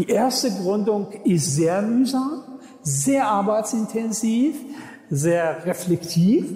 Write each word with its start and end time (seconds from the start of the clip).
Die 0.00 0.08
erste 0.08 0.50
Gründung 0.50 1.12
ist 1.24 1.56
sehr 1.56 1.82
mühsam, 1.82 2.58
sehr 2.80 3.26
arbeitsintensiv, 3.26 4.56
sehr 5.10 5.66
reflektiv. 5.66 6.46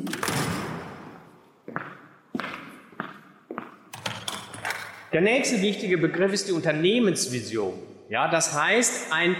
Der 5.12 5.20
nächste 5.20 5.60
wichtige 5.60 5.98
Begriff 5.98 6.32
ist 6.32 6.48
die 6.48 6.52
Unternehmensvision. 6.52 7.74
Ja, 8.08 8.30
das 8.30 8.58
heißt 8.58 9.12
eine 9.12 9.36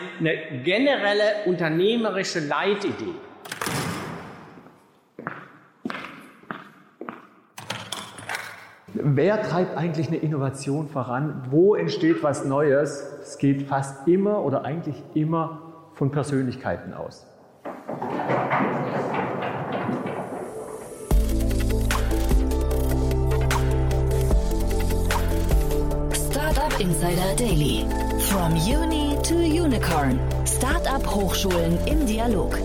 generelle 0.65 1.47
unternehmerische 1.47 2.41
Leitidee. 2.41 3.15
Wer 9.07 9.43
treibt 9.43 9.77
eigentlich 9.77 10.09
eine 10.09 10.17
Innovation 10.17 10.89
voran? 10.89 11.43
Wo 11.51 11.75
entsteht 11.75 12.23
was 12.23 12.47
Neues? 12.47 13.05
Es 13.21 13.37
geht 13.37 13.65
fast 13.65 14.09
immer 14.09 14.43
oder 14.43 14.65
eigentlich 14.65 14.97
immer 15.13 15.75
von 15.93 16.11
Persönlichkeiten 16.11 16.95
aus. 16.95 17.27
Startup 26.31 26.81
Insider 26.81 27.37
Daily. 27.37 27.85
From 28.21 28.55
Uni 28.55 29.19
to 29.23 29.35
Unicorn. 29.35 30.19
Startup 30.47 31.07
Hochschulen 31.15 31.77
im 31.85 32.07
Dialog. 32.07 32.57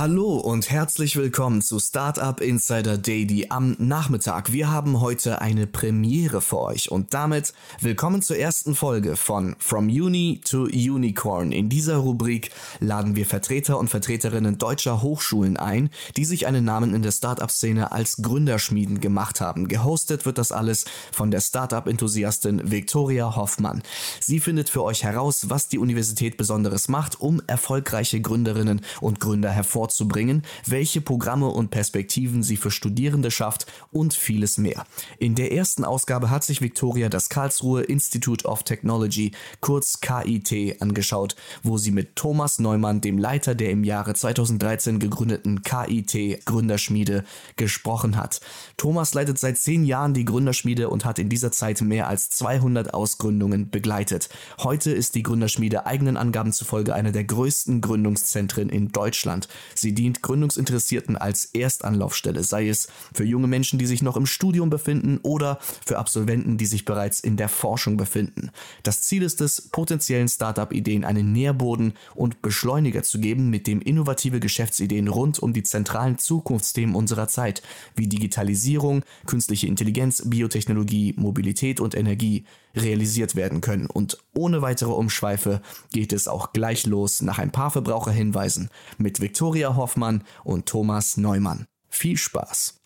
Hallo 0.00 0.36
und 0.36 0.70
herzlich 0.70 1.16
willkommen 1.16 1.60
zu 1.60 1.78
Startup 1.78 2.40
Insider 2.40 2.96
Daily 2.96 3.48
am 3.50 3.76
Nachmittag. 3.78 4.50
Wir 4.50 4.70
haben 4.70 5.02
heute 5.02 5.42
eine 5.42 5.66
Premiere 5.66 6.40
für 6.40 6.58
euch 6.58 6.90
und 6.90 7.12
damit 7.12 7.52
willkommen 7.82 8.22
zur 8.22 8.38
ersten 8.38 8.74
Folge 8.74 9.14
von 9.16 9.56
From 9.58 9.88
Uni 9.88 10.40
to 10.42 10.62
Unicorn. 10.62 11.52
In 11.52 11.68
dieser 11.68 11.96
Rubrik 11.98 12.50
laden 12.78 13.14
wir 13.14 13.26
Vertreter 13.26 13.78
und 13.78 13.88
Vertreterinnen 13.88 14.56
deutscher 14.56 15.02
Hochschulen 15.02 15.58
ein, 15.58 15.90
die 16.16 16.24
sich 16.24 16.46
einen 16.46 16.64
Namen 16.64 16.94
in 16.94 17.02
der 17.02 17.12
Startup-Szene 17.12 17.92
als 17.92 18.22
Gründerschmieden 18.22 19.00
gemacht 19.00 19.42
haben. 19.42 19.68
Gehostet 19.68 20.24
wird 20.24 20.38
das 20.38 20.50
alles 20.50 20.86
von 21.12 21.30
der 21.30 21.42
Startup-Enthusiastin 21.42 22.70
Viktoria 22.70 23.36
Hoffmann. 23.36 23.82
Sie 24.18 24.40
findet 24.40 24.70
für 24.70 24.82
euch 24.82 25.04
heraus, 25.04 25.50
was 25.50 25.68
die 25.68 25.78
Universität 25.78 26.38
Besonderes 26.38 26.88
macht, 26.88 27.20
um 27.20 27.42
erfolgreiche 27.46 28.22
Gründerinnen 28.22 28.80
und 29.02 29.20
Gründer 29.20 29.50
hervorzuheben 29.50 29.89
vorzubringen, 29.90 30.42
welche 30.66 31.00
Programme 31.00 31.48
und 31.48 31.70
Perspektiven 31.70 32.44
sie 32.44 32.56
für 32.56 32.70
Studierende 32.70 33.30
schafft 33.30 33.66
und 33.90 34.14
vieles 34.14 34.56
mehr. 34.56 34.84
In 35.18 35.34
der 35.34 35.52
ersten 35.52 35.84
Ausgabe 35.84 36.30
hat 36.30 36.44
sich 36.44 36.60
Victoria 36.60 37.08
das 37.08 37.28
Karlsruhe 37.28 37.82
Institute 37.82 38.46
of 38.46 38.62
Technology, 38.62 39.32
kurz 39.60 40.00
KIT, 40.00 40.80
angeschaut, 40.80 41.34
wo 41.64 41.76
sie 41.76 41.90
mit 41.90 42.14
Thomas 42.14 42.60
Neumann, 42.60 43.00
dem 43.00 43.18
Leiter 43.18 43.56
der 43.56 43.70
im 43.70 43.82
Jahre 43.82 44.14
2013 44.14 45.00
gegründeten 45.00 45.62
KIT 45.62 46.46
Gründerschmiede, 46.46 47.24
gesprochen 47.56 48.16
hat. 48.16 48.40
Thomas 48.76 49.12
leitet 49.14 49.38
seit 49.38 49.58
zehn 49.58 49.84
Jahren 49.84 50.14
die 50.14 50.24
Gründerschmiede 50.24 50.88
und 50.88 51.04
hat 51.04 51.18
in 51.18 51.28
dieser 51.28 51.50
Zeit 51.50 51.80
mehr 51.80 52.06
als 52.06 52.30
200 52.30 52.94
Ausgründungen 52.94 53.70
begleitet. 53.70 54.28
Heute 54.58 54.92
ist 54.92 55.16
die 55.16 55.22
Gründerschmiede 55.24 55.86
eigenen 55.86 56.16
Angaben 56.16 56.52
zufolge 56.52 56.94
eine 56.94 57.10
der 57.10 57.24
größten 57.24 57.80
Gründungszentren 57.80 58.68
in 58.68 58.92
Deutschland. 58.92 59.48
Sie 59.80 59.94
dient 59.94 60.22
Gründungsinteressierten 60.22 61.16
als 61.16 61.46
Erstanlaufstelle, 61.46 62.44
sei 62.44 62.68
es 62.68 62.88
für 63.12 63.24
junge 63.24 63.46
Menschen, 63.46 63.78
die 63.78 63.86
sich 63.86 64.02
noch 64.02 64.16
im 64.16 64.26
Studium 64.26 64.70
befinden 64.70 65.18
oder 65.22 65.58
für 65.84 65.98
Absolventen, 65.98 66.58
die 66.58 66.66
sich 66.66 66.84
bereits 66.84 67.20
in 67.20 67.36
der 67.36 67.48
Forschung 67.48 67.96
befinden. 67.96 68.50
Das 68.82 69.02
Ziel 69.02 69.22
ist 69.22 69.40
es, 69.40 69.68
potenziellen 69.70 70.28
Startup-Ideen 70.28 71.04
einen 71.04 71.32
Nährboden 71.32 71.94
und 72.14 72.42
Beschleuniger 72.42 73.02
zu 73.02 73.20
geben, 73.20 73.50
mit 73.50 73.66
dem 73.66 73.80
innovative 73.80 74.40
Geschäftsideen 74.40 75.08
rund 75.08 75.38
um 75.38 75.52
die 75.52 75.62
zentralen 75.62 76.18
Zukunftsthemen 76.18 76.94
unserer 76.94 77.28
Zeit, 77.28 77.62
wie 77.96 78.06
Digitalisierung, 78.06 79.02
künstliche 79.26 79.66
Intelligenz, 79.66 80.22
Biotechnologie, 80.26 81.14
Mobilität 81.16 81.80
und 81.80 81.94
Energie, 81.94 82.44
realisiert 82.76 83.34
werden 83.34 83.60
können. 83.60 83.86
Und 83.86 84.18
ohne 84.34 84.62
weitere 84.62 84.92
Umschweife 84.92 85.60
geht 85.92 86.12
es 86.12 86.28
auch 86.28 86.52
gleich 86.52 86.86
los 86.86 87.22
nach 87.22 87.38
ein 87.38 87.50
paar 87.50 87.70
Verbraucherhinweisen 87.70 88.70
mit 88.98 89.20
Viktoria 89.70 89.76
Hoffmann 89.76 90.24
und 90.44 90.66
Thomas 90.66 91.16
Neumann. 91.16 91.66
Viel 91.88 92.16
Spaß! 92.16 92.76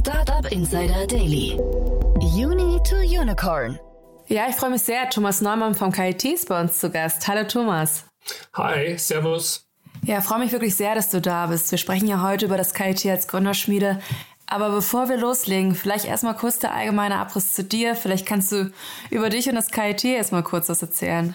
Startup 0.00 0.50
Insider 0.50 1.06
Daily. 1.06 1.58
Uni 2.20 2.80
to 2.88 2.96
Unicorn. 2.96 3.78
Ja, 4.28 4.48
ich 4.48 4.56
freue 4.56 4.70
mich 4.70 4.82
sehr. 4.82 5.08
Thomas 5.10 5.40
Neumann 5.40 5.74
vom 5.74 5.92
KIT 5.92 6.24
ist 6.24 6.48
bei 6.48 6.60
uns 6.60 6.78
zu 6.78 6.90
Gast. 6.90 7.26
Hallo 7.28 7.44
Thomas. 7.46 8.04
Hi, 8.54 8.96
Servus. 8.96 9.66
Ja, 10.04 10.20
freue 10.20 10.40
mich 10.40 10.52
wirklich 10.52 10.74
sehr, 10.74 10.94
dass 10.94 11.10
du 11.10 11.20
da 11.20 11.46
bist. 11.46 11.70
Wir 11.70 11.78
sprechen 11.78 12.08
ja 12.08 12.22
heute 12.22 12.46
über 12.46 12.56
das 12.56 12.74
KIT 12.74 13.06
als 13.06 13.28
Gründerschmiede. 13.28 14.00
Aber 14.46 14.70
bevor 14.70 15.08
wir 15.08 15.16
loslegen, 15.16 15.74
vielleicht 15.74 16.04
erstmal 16.04 16.36
kurz 16.36 16.58
der 16.58 16.74
allgemeine 16.74 17.18
Abriss 17.18 17.54
zu 17.54 17.64
dir. 17.64 17.94
Vielleicht 17.94 18.26
kannst 18.26 18.52
du 18.52 18.72
über 19.10 19.28
dich 19.28 19.48
und 19.48 19.54
das 19.54 19.70
KIT 19.70 20.04
erstmal 20.04 20.42
kurz 20.42 20.68
was 20.68 20.82
erzählen. 20.82 21.34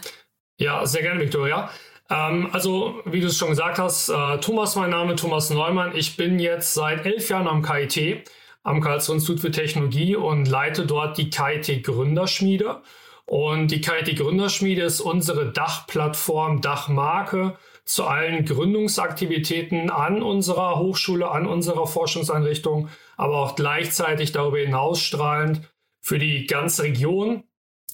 Ja, 0.59 0.85
sehr 0.85 1.01
gerne, 1.01 1.19
Victoria. 1.19 1.69
Ähm, 2.09 2.49
also, 2.53 3.01
wie 3.05 3.19
du 3.19 3.27
es 3.27 3.37
schon 3.37 3.49
gesagt 3.49 3.79
hast, 3.79 4.09
äh, 4.09 4.37
Thomas, 4.39 4.75
mein 4.75 4.89
Name, 4.89 5.15
Thomas 5.15 5.49
Neumann. 5.49 5.95
Ich 5.95 6.17
bin 6.17 6.39
jetzt 6.39 6.73
seit 6.73 7.05
elf 7.05 7.29
Jahren 7.29 7.47
am 7.47 7.61
KIT, 7.61 8.29
am 8.63 8.81
Karlsruhe 8.81 9.15
Institut 9.15 9.41
für 9.41 9.51
Technologie 9.51 10.15
und 10.15 10.47
leite 10.47 10.85
dort 10.85 11.17
die 11.17 11.29
KIT 11.29 11.83
Gründerschmiede. 11.83 12.81
Und 13.25 13.71
die 13.71 13.81
KIT 13.81 14.17
Gründerschmiede 14.17 14.83
ist 14.83 15.01
unsere 15.01 15.51
Dachplattform, 15.51 16.61
Dachmarke 16.61 17.57
zu 17.83 18.05
allen 18.05 18.45
Gründungsaktivitäten 18.45 19.89
an 19.89 20.21
unserer 20.21 20.79
Hochschule, 20.79 21.29
an 21.29 21.45
unserer 21.45 21.87
Forschungseinrichtung, 21.87 22.89
aber 23.15 23.37
auch 23.37 23.55
gleichzeitig 23.55 24.33
darüber 24.33 24.59
hinaus 24.59 25.01
strahlend 25.01 25.61
für 26.01 26.19
die 26.19 26.47
ganze 26.47 26.83
Region, 26.83 27.43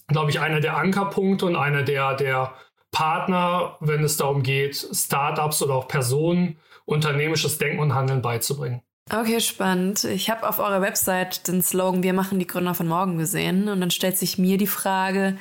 glaube 0.08 0.32
ich, 0.32 0.40
einer 0.40 0.62
der 0.62 0.78
Ankerpunkte 0.78 1.46
und 1.46 1.56
einer 1.56 1.84
der, 1.84 2.16
der 2.16 2.54
Partner, 2.94 3.76
wenn 3.82 4.04
es 4.04 4.16
darum 4.16 4.44
geht, 4.44 4.76
Startups 4.94 5.62
oder 5.62 5.74
auch 5.74 5.90
Personen 5.90 6.58
unternehmisches 6.86 7.58
Denken 7.58 7.80
und 7.80 7.94
Handeln 7.94 8.22
beizubringen. 8.22 8.82
Okay, 9.12 9.42
spannend. 9.42 10.06
Ich 10.06 10.30
habe 10.30 10.48
auf 10.48 10.60
eurer 10.60 10.82
Website 10.82 11.48
den 11.50 11.62
Slogan 11.62 12.04
Wir 12.04 12.14
machen 12.14 12.40
die 12.40 12.48
Gründer 12.48 12.74
von 12.74 12.88
morgen 12.88 13.18
gesehen 13.18 13.68
und 13.68 13.82
dann 13.82 13.92
stellt 13.92 14.18
sich 14.18 14.38
mir 14.38 14.58
die 14.58 14.68
Frage, 14.68 15.38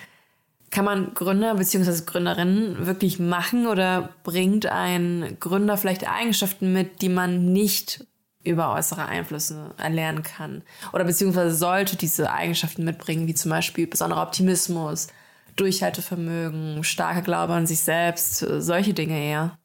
kann 0.70 0.84
man 0.84 1.14
Gründer 1.14 1.54
bzw. 1.54 2.04
Gründerinnen 2.04 2.86
wirklich 2.86 3.20
machen 3.20 3.66
oder 3.66 4.08
bringt 4.24 4.66
ein 4.66 5.36
Gründer 5.38 5.76
vielleicht 5.76 6.08
Eigenschaften 6.08 6.72
mit, 6.72 7.02
die 7.02 7.10
man 7.10 7.52
nicht 7.52 8.04
über 8.42 8.72
äußere 8.74 9.06
Einflüsse 9.06 9.72
erlernen 9.76 10.24
kann? 10.24 10.62
Oder 10.92 11.04
beziehungsweise 11.04 11.54
sollte 11.54 11.96
diese 11.96 12.32
Eigenschaften 12.32 12.84
mitbringen, 12.84 13.28
wie 13.28 13.34
zum 13.34 13.50
Beispiel 13.50 13.86
besonderer 13.86 14.22
Optimismus, 14.22 15.08
Durchhaltevermögen, 15.56 16.82
starker 16.84 17.22
Glaube 17.22 17.52
an 17.52 17.66
sich 17.66 17.80
selbst, 17.80 18.38
solche 18.38 18.94
Dinge 18.94 19.18
eher? 19.18 19.58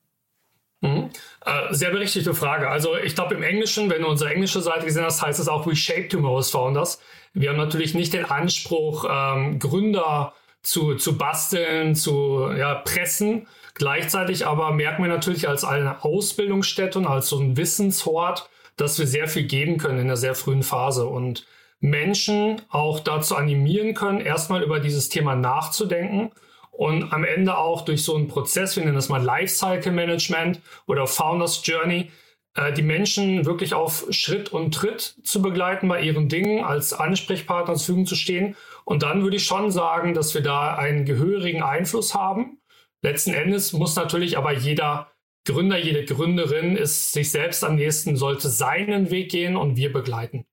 Mhm. 0.81 1.09
Äh, 1.45 1.73
sehr 1.73 1.89
berechtigte 1.89 2.33
Frage. 2.33 2.69
Also 2.69 2.95
ich 2.97 3.15
glaube 3.15 3.35
im 3.35 3.43
Englischen, 3.43 3.89
wenn 3.89 4.03
du 4.03 4.07
unsere 4.07 4.31
englische 4.31 4.61
Seite 4.61 4.85
gesehen 4.85 5.05
hast, 5.05 5.21
heißt 5.21 5.39
es 5.39 5.47
auch 5.47 5.65
We 5.65 5.75
Shape 5.75 6.07
Tomorrow's 6.07 6.51
Founders. 6.51 6.99
Wir 7.33 7.49
haben 7.49 7.57
natürlich 7.57 7.93
nicht 7.93 8.13
den 8.13 8.25
Anspruch, 8.25 9.05
ähm, 9.09 9.59
Gründer 9.59 10.33
zu, 10.61 10.95
zu 10.95 11.17
basteln, 11.17 11.95
zu 11.95 12.51
ja, 12.55 12.75
pressen. 12.75 13.47
Gleichzeitig 13.73 14.45
aber 14.45 14.71
merken 14.71 15.03
wir 15.03 15.09
natürlich 15.09 15.47
als 15.47 15.63
eine 15.63 16.03
Ausbildungsstätte 16.03 16.99
und 16.99 17.07
als 17.07 17.29
so 17.29 17.39
ein 17.39 17.57
Wissenshort, 17.57 18.49
dass 18.75 18.99
wir 18.99 19.07
sehr 19.07 19.27
viel 19.27 19.43
geben 19.43 19.77
können 19.77 19.99
in 19.99 20.07
der 20.07 20.17
sehr 20.17 20.35
frühen 20.35 20.63
Phase 20.63 21.07
und 21.07 21.45
Menschen 21.79 22.61
auch 22.69 22.99
dazu 22.99 23.35
animieren 23.35 23.93
können, 23.93 24.19
erstmal 24.19 24.63
über 24.63 24.79
dieses 24.79 25.09
Thema 25.09 25.35
nachzudenken 25.35 26.31
und 26.71 27.11
am 27.11 27.23
Ende 27.23 27.57
auch 27.57 27.81
durch 27.81 28.03
so 28.03 28.15
einen 28.15 28.27
Prozess, 28.27 28.75
wir 28.75 28.83
nennen 28.83 28.95
das 28.95 29.09
mal 29.09 29.23
Lifecycle 29.23 29.91
Management 29.91 30.61
oder 30.85 31.07
Founders 31.07 31.61
Journey, 31.63 32.11
äh, 32.53 32.73
die 32.73 32.83
Menschen 32.83 33.45
wirklich 33.45 33.73
auf 33.73 34.05
Schritt 34.11 34.49
und 34.53 34.73
Tritt 34.73 35.15
zu 35.23 35.41
begleiten 35.41 35.87
bei 35.87 36.01
ihren 36.01 36.29
Dingen, 36.29 36.63
als 36.63 36.93
Ansprechpartner 36.93 37.75
zur 37.75 37.85
Verfügung 37.85 38.05
zu 38.05 38.15
stehen. 38.15 38.55
Und 38.85 39.03
dann 39.03 39.23
würde 39.23 39.37
ich 39.37 39.45
schon 39.45 39.71
sagen, 39.71 40.13
dass 40.13 40.33
wir 40.33 40.41
da 40.41 40.75
einen 40.75 41.05
gehörigen 41.05 41.63
Einfluss 41.63 42.13
haben. 42.13 42.59
Letzten 43.01 43.33
Endes 43.33 43.73
muss 43.73 43.95
natürlich 43.95 44.37
aber 44.37 44.53
jeder 44.53 45.11
Gründer, 45.45 45.77
jede 45.77 46.03
Gründerin 46.05 46.75
ist 46.75 47.13
sich 47.13 47.31
selbst 47.31 47.63
am 47.63 47.75
nächsten, 47.75 48.17
sollte 48.17 48.49
seinen 48.49 49.09
Weg 49.11 49.31
gehen 49.31 49.55
und 49.55 49.77
wir 49.77 49.93
begleiten. 49.93 50.45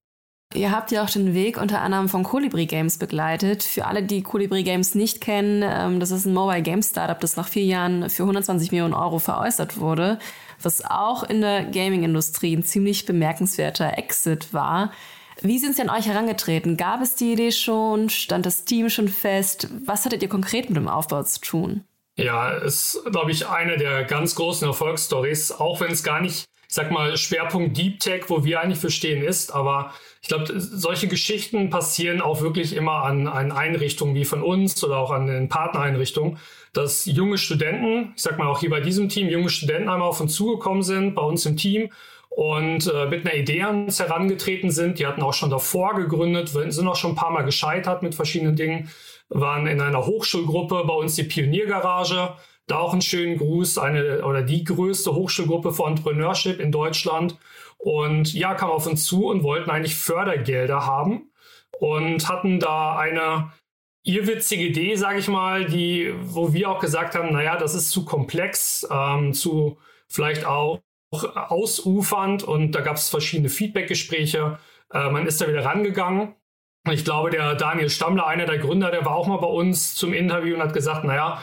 Ihr 0.54 0.70
habt 0.70 0.90
ja 0.92 1.04
auch 1.04 1.10
den 1.10 1.34
Weg 1.34 1.60
unter 1.60 1.80
anderem 1.82 2.08
von 2.08 2.22
Colibri 2.22 2.66
Games 2.66 2.96
begleitet. 2.96 3.62
Für 3.62 3.86
alle, 3.86 4.02
die 4.02 4.22
Colibri 4.22 4.62
Games 4.62 4.94
nicht 4.94 5.20
kennen, 5.20 5.62
ähm, 5.64 6.00
das 6.00 6.10
ist 6.10 6.24
ein 6.24 6.32
Mobile 6.32 6.62
Game 6.62 6.82
Startup, 6.82 7.18
das 7.20 7.36
nach 7.36 7.48
vier 7.48 7.64
Jahren 7.64 8.08
für 8.08 8.22
120 8.22 8.70
Millionen 8.70 8.94
Euro 8.94 9.18
veräußert 9.18 9.78
wurde 9.78 10.18
was 10.64 10.84
auch 10.84 11.22
in 11.24 11.40
der 11.40 11.64
Gaming-Industrie 11.64 12.56
ein 12.56 12.64
ziemlich 12.64 13.06
bemerkenswerter 13.06 13.98
Exit 13.98 14.52
war. 14.52 14.92
Wie 15.40 15.58
sind 15.58 15.76
Sie 15.76 15.82
an 15.82 15.90
euch 15.90 16.06
herangetreten? 16.06 16.76
Gab 16.76 17.02
es 17.02 17.16
die 17.16 17.32
Idee 17.32 17.52
schon? 17.52 18.08
Stand 18.08 18.46
das 18.46 18.64
Team 18.64 18.88
schon 18.88 19.08
fest? 19.08 19.68
Was 19.84 20.04
hattet 20.04 20.22
ihr 20.22 20.28
konkret 20.28 20.70
mit 20.70 20.76
dem 20.76 20.88
Aufbau 20.88 21.22
zu 21.24 21.40
tun? 21.40 21.84
Ja, 22.16 22.50
ist, 22.50 23.02
glaube 23.10 23.32
ich, 23.32 23.48
eine 23.48 23.76
der 23.76 24.04
ganz 24.04 24.36
großen 24.36 24.66
Erfolgsstories, 24.66 25.50
auch 25.50 25.80
wenn 25.80 25.90
es 25.90 26.04
gar 26.04 26.20
nicht, 26.20 26.44
ich 26.68 26.74
sag 26.74 26.92
mal, 26.92 27.16
Schwerpunkt 27.16 27.76
Deep 27.76 27.98
Tech, 27.98 28.24
wo 28.28 28.44
wir 28.44 28.60
eigentlich 28.60 28.78
für 28.78 28.90
stehen, 28.90 29.24
ist. 29.24 29.52
Aber 29.52 29.92
ich 30.24 30.28
glaube, 30.28 30.58
solche 30.58 31.06
Geschichten 31.06 31.68
passieren 31.68 32.22
auch 32.22 32.40
wirklich 32.40 32.74
immer 32.74 33.02
an, 33.04 33.26
an 33.26 33.52
Einrichtungen 33.52 34.14
wie 34.14 34.24
von 34.24 34.42
uns 34.42 34.82
oder 34.82 34.96
auch 34.96 35.10
an 35.10 35.26
den 35.26 35.50
Partnereinrichtungen, 35.50 36.38
dass 36.72 37.04
junge 37.04 37.36
Studenten, 37.36 38.14
ich 38.16 38.22
sag 38.22 38.38
mal 38.38 38.46
auch 38.46 38.60
hier 38.60 38.70
bei 38.70 38.80
diesem 38.80 39.10
Team, 39.10 39.28
junge 39.28 39.50
Studenten 39.50 39.90
einmal 39.90 40.08
auf 40.08 40.22
uns 40.22 40.34
zugekommen 40.34 40.82
sind, 40.82 41.14
bei 41.14 41.20
uns 41.20 41.44
im 41.44 41.58
Team 41.58 41.90
und 42.30 42.90
äh, 42.90 43.04
mit 43.04 43.26
einer 43.26 43.34
Idee 43.34 43.64
an 43.64 43.84
uns 43.84 44.00
herangetreten 44.00 44.70
sind. 44.70 44.98
Die 44.98 45.06
hatten 45.06 45.20
auch 45.20 45.34
schon 45.34 45.50
davor 45.50 45.94
gegründet, 45.94 46.48
sind 46.48 46.88
auch 46.88 46.96
schon 46.96 47.12
ein 47.12 47.16
paar 47.16 47.30
Mal 47.30 47.42
gescheitert 47.42 48.02
mit 48.02 48.14
verschiedenen 48.14 48.56
Dingen, 48.56 48.88
waren 49.28 49.66
in 49.66 49.82
einer 49.82 50.06
Hochschulgruppe 50.06 50.84
bei 50.86 50.94
uns 50.94 51.16
die 51.16 51.24
Pioniergarage. 51.24 52.32
Da 52.66 52.78
auch 52.78 52.92
einen 52.92 53.02
schönen 53.02 53.36
Gruß, 53.36 53.76
eine 53.76 54.24
oder 54.24 54.40
die 54.40 54.64
größte 54.64 55.14
Hochschulgruppe 55.14 55.74
für 55.74 55.84
Entrepreneurship 55.84 56.60
in 56.60 56.72
Deutschland. 56.72 57.36
Und 57.84 58.32
ja, 58.32 58.54
kam 58.54 58.70
auf 58.70 58.86
uns 58.86 59.04
zu 59.04 59.26
und 59.26 59.42
wollten 59.42 59.70
eigentlich 59.70 59.94
Fördergelder 59.94 60.86
haben 60.86 61.30
und 61.78 62.26
hatten 62.30 62.58
da 62.58 62.96
eine 62.96 63.52
irrwitzige 64.04 64.64
Idee, 64.64 64.96
sage 64.96 65.18
ich 65.18 65.28
mal, 65.28 65.66
die, 65.66 66.14
wo 66.18 66.54
wir 66.54 66.70
auch 66.70 66.80
gesagt 66.80 67.14
haben, 67.14 67.30
naja, 67.32 67.58
das 67.58 67.74
ist 67.74 67.90
zu 67.90 68.06
komplex, 68.06 68.88
ähm, 68.90 69.34
zu 69.34 69.78
vielleicht 70.08 70.46
auch 70.46 70.80
ausufernd 71.12 72.42
und 72.42 72.72
da 72.72 72.80
gab 72.80 72.96
es 72.96 73.10
verschiedene 73.10 73.50
Feedbackgespräche. 73.50 74.58
Äh, 74.90 75.10
man 75.10 75.26
ist 75.26 75.42
da 75.42 75.46
wieder 75.46 75.66
rangegangen. 75.66 76.34
Ich 76.90 77.02
glaube, 77.02 77.30
der 77.30 77.54
Daniel 77.54 77.88
Stammler, 77.88 78.26
einer 78.26 78.44
der 78.44 78.58
Gründer, 78.58 78.90
der 78.90 79.06
war 79.06 79.14
auch 79.16 79.26
mal 79.26 79.38
bei 79.38 79.46
uns 79.46 79.94
zum 79.94 80.12
Interview 80.12 80.54
und 80.54 80.62
hat 80.62 80.74
gesagt, 80.74 81.04
naja, 81.04 81.40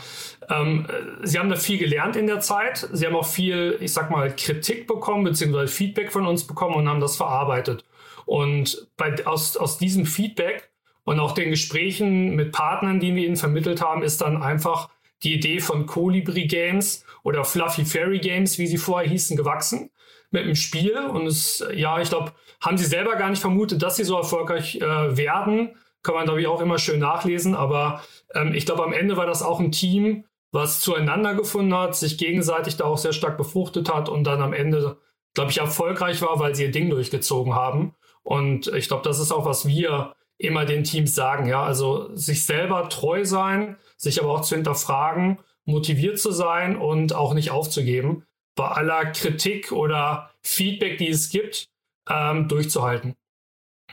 ähm, 0.49 0.85
sie 1.23 1.39
haben 1.39 1.49
da 1.49 1.55
viel 1.55 1.79
gelernt 1.79 2.15
in 2.15 2.27
der 2.27 2.41
Zeit. 2.41 2.87
Sie 2.91 3.07
haben 3.07 3.15
auch 3.15 3.25
viel, 3.25 3.75
ich 3.79 3.91
sag 3.91 4.11
mal, 4.11 4.35
Kritik 4.35 4.85
bekommen, 4.85 5.23
beziehungsweise 5.23 5.73
Feedback 5.73 6.11
von 6.11 6.27
uns 6.27 6.45
bekommen 6.45 6.75
und 6.75 6.87
haben 6.87 6.99
das 6.99 7.15
verarbeitet. 7.15 7.83
Und 8.27 8.87
bei, 8.97 9.25
aus, 9.25 9.57
aus 9.57 9.79
diesem 9.79 10.05
Feedback 10.05 10.69
und 11.05 11.19
auch 11.19 11.31
den 11.31 11.49
Gesprächen 11.49 12.35
mit 12.35 12.51
Partnern, 12.51 12.99
die 12.99 13.15
wir 13.15 13.25
ihnen 13.25 13.35
vermittelt 13.35 13.81
haben, 13.81 14.03
ist 14.03 14.21
dann 14.21 14.43
einfach 14.43 14.89
die 15.23 15.33
Idee 15.33 15.59
von 15.59 15.87
Colibri 15.87 16.45
Games 16.45 17.03
oder 17.23 17.45
Fluffy 17.45 17.85
Fairy 17.85 18.19
Games, 18.19 18.59
wie 18.59 18.67
sie 18.67 18.77
vorher 18.77 19.09
hießen, 19.09 19.35
gewachsen 19.35 19.89
mit 20.31 20.45
dem 20.45 20.55
Spiel. 20.55 20.97
Und 20.97 21.27
es, 21.27 21.63
ja, 21.73 22.01
ich 22.01 22.09
glaube, 22.09 22.31
haben 22.59 22.77
sie 22.77 22.85
selber 22.85 23.15
gar 23.15 23.29
nicht 23.29 23.41
vermutet, 23.41 23.81
dass 23.83 23.97
sie 23.97 24.03
so 24.03 24.17
erfolgreich 24.17 24.77
äh, 24.77 25.17
werden. 25.17 25.75
Kann 26.03 26.15
man, 26.15 26.25
glaube 26.25 26.41
ich, 26.41 26.47
auch 26.47 26.61
immer 26.61 26.79
schön 26.79 26.99
nachlesen. 26.99 27.53
Aber 27.53 28.01
ähm, 28.33 28.53
ich 28.53 28.65
glaube, 28.65 28.83
am 28.83 28.93
Ende 28.93 29.17
war 29.17 29.27
das 29.27 29.43
auch 29.43 29.59
ein 29.59 29.71
Team, 29.71 30.25
was 30.51 30.81
zueinander 30.81 31.35
gefunden 31.35 31.75
hat, 31.75 31.95
sich 31.95 32.17
gegenseitig 32.17 32.77
da 32.77 32.85
auch 32.85 32.97
sehr 32.97 33.13
stark 33.13 33.37
befruchtet 33.37 33.93
hat 33.93 34.09
und 34.09 34.25
dann 34.25 34.41
am 34.41 34.53
Ende, 34.53 34.97
glaube 35.33 35.51
ich, 35.51 35.59
erfolgreich 35.59 36.21
war, 36.21 36.39
weil 36.39 36.55
sie 36.55 36.63
ihr 36.63 36.71
Ding 36.71 36.89
durchgezogen 36.89 37.55
haben. 37.55 37.95
Und 38.23 38.67
ich 38.67 38.87
glaube, 38.87 39.03
das 39.03 39.19
ist 39.19 39.31
auch, 39.31 39.45
was 39.45 39.65
wir 39.65 40.13
immer 40.37 40.65
den 40.65 40.83
Teams 40.83 41.15
sagen. 41.15 41.47
Ja, 41.47 41.63
also 41.63 42.13
sich 42.15 42.45
selber 42.45 42.89
treu 42.89 43.25
sein, 43.25 43.77
sich 43.97 44.21
aber 44.21 44.31
auch 44.31 44.41
zu 44.41 44.55
hinterfragen, 44.55 45.39
motiviert 45.65 46.19
zu 46.19 46.31
sein 46.31 46.75
und 46.75 47.13
auch 47.13 47.33
nicht 47.33 47.51
aufzugeben, 47.51 48.25
bei 48.55 48.67
aller 48.67 49.05
Kritik 49.11 49.71
oder 49.71 50.31
Feedback, 50.41 50.97
die 50.97 51.09
es 51.09 51.29
gibt, 51.29 51.67
ähm, 52.09 52.47
durchzuhalten. 52.47 53.15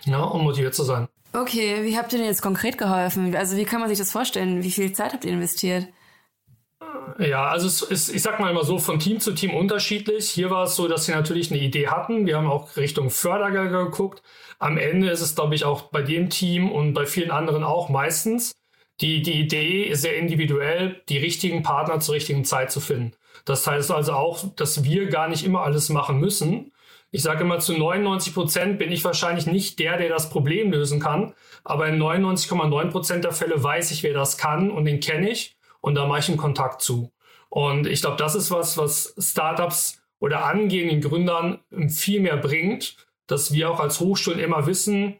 Ja, 0.04 0.22
und 0.22 0.42
motiviert 0.42 0.74
zu 0.74 0.84
sein. 0.84 1.08
Okay, 1.32 1.84
wie 1.84 1.96
habt 1.96 2.12
ihr 2.12 2.18
denn 2.18 2.28
jetzt 2.28 2.42
konkret 2.42 2.78
geholfen? 2.78 3.34
Also 3.36 3.56
wie 3.56 3.64
kann 3.64 3.80
man 3.80 3.88
sich 3.88 3.98
das 3.98 4.12
vorstellen? 4.12 4.62
Wie 4.62 4.70
viel 4.70 4.92
Zeit 4.92 5.12
habt 5.12 5.24
ihr 5.24 5.32
investiert? 5.32 5.88
Ja, 7.18 7.48
also 7.48 7.66
es 7.66 7.82
ist, 7.82 8.14
ich 8.14 8.22
sag 8.22 8.38
mal 8.38 8.50
immer 8.50 8.64
so, 8.64 8.78
von 8.78 8.98
Team 8.98 9.18
zu 9.18 9.32
Team 9.32 9.54
unterschiedlich. 9.54 10.30
Hier 10.30 10.50
war 10.50 10.64
es 10.64 10.76
so, 10.76 10.86
dass 10.88 11.06
sie 11.06 11.12
natürlich 11.12 11.50
eine 11.50 11.60
Idee 11.60 11.88
hatten. 11.88 12.26
Wir 12.26 12.36
haben 12.36 12.46
auch 12.46 12.76
Richtung 12.76 13.10
Fördergelder 13.10 13.84
geguckt. 13.86 14.22
Am 14.58 14.78
Ende 14.78 15.10
ist 15.10 15.20
es, 15.20 15.34
glaube 15.34 15.54
ich, 15.54 15.64
auch 15.64 15.90
bei 15.90 16.02
dem 16.02 16.30
Team 16.30 16.70
und 16.70 16.94
bei 16.94 17.06
vielen 17.06 17.30
anderen 17.30 17.64
auch 17.64 17.88
meistens 17.88 18.52
die, 19.00 19.22
die 19.22 19.40
Idee 19.40 19.94
sehr 19.94 20.16
individuell, 20.16 21.02
die 21.08 21.18
richtigen 21.18 21.62
Partner 21.62 22.00
zur 22.00 22.14
richtigen 22.14 22.44
Zeit 22.44 22.70
zu 22.70 22.80
finden. 22.80 23.12
Das 23.48 23.66
heißt 23.66 23.90
also 23.90 24.12
auch, 24.12 24.44
dass 24.56 24.84
wir 24.84 25.06
gar 25.06 25.26
nicht 25.26 25.42
immer 25.42 25.62
alles 25.62 25.88
machen 25.88 26.20
müssen. 26.20 26.70
Ich 27.10 27.22
sage 27.22 27.44
immer, 27.44 27.60
zu 27.60 27.72
99 27.72 28.34
Prozent 28.34 28.78
bin 28.78 28.92
ich 28.92 29.02
wahrscheinlich 29.04 29.46
nicht 29.46 29.78
der, 29.78 29.96
der 29.96 30.10
das 30.10 30.28
Problem 30.28 30.70
lösen 30.70 31.00
kann. 31.00 31.32
Aber 31.64 31.88
in 31.88 31.98
99,9 31.98 32.90
Prozent 32.90 33.24
der 33.24 33.32
Fälle 33.32 33.62
weiß 33.62 33.90
ich, 33.92 34.02
wer 34.02 34.12
das 34.12 34.36
kann 34.36 34.70
und 34.70 34.84
den 34.84 35.00
kenne 35.00 35.30
ich 35.30 35.56
und 35.80 35.94
da 35.94 36.06
mache 36.06 36.18
ich 36.18 36.28
einen 36.28 36.36
Kontakt 36.36 36.82
zu. 36.82 37.10
Und 37.48 37.86
ich 37.86 38.02
glaube, 38.02 38.18
das 38.18 38.34
ist 38.34 38.50
was, 38.50 38.76
was 38.76 39.14
Startups 39.18 40.02
oder 40.20 40.44
angehenden 40.44 41.00
Gründern 41.00 41.60
viel 41.88 42.20
mehr 42.20 42.36
bringt, 42.36 42.96
dass 43.28 43.54
wir 43.54 43.70
auch 43.70 43.80
als 43.80 43.98
Hochschulen 43.98 44.40
immer 44.40 44.66
wissen, 44.66 45.16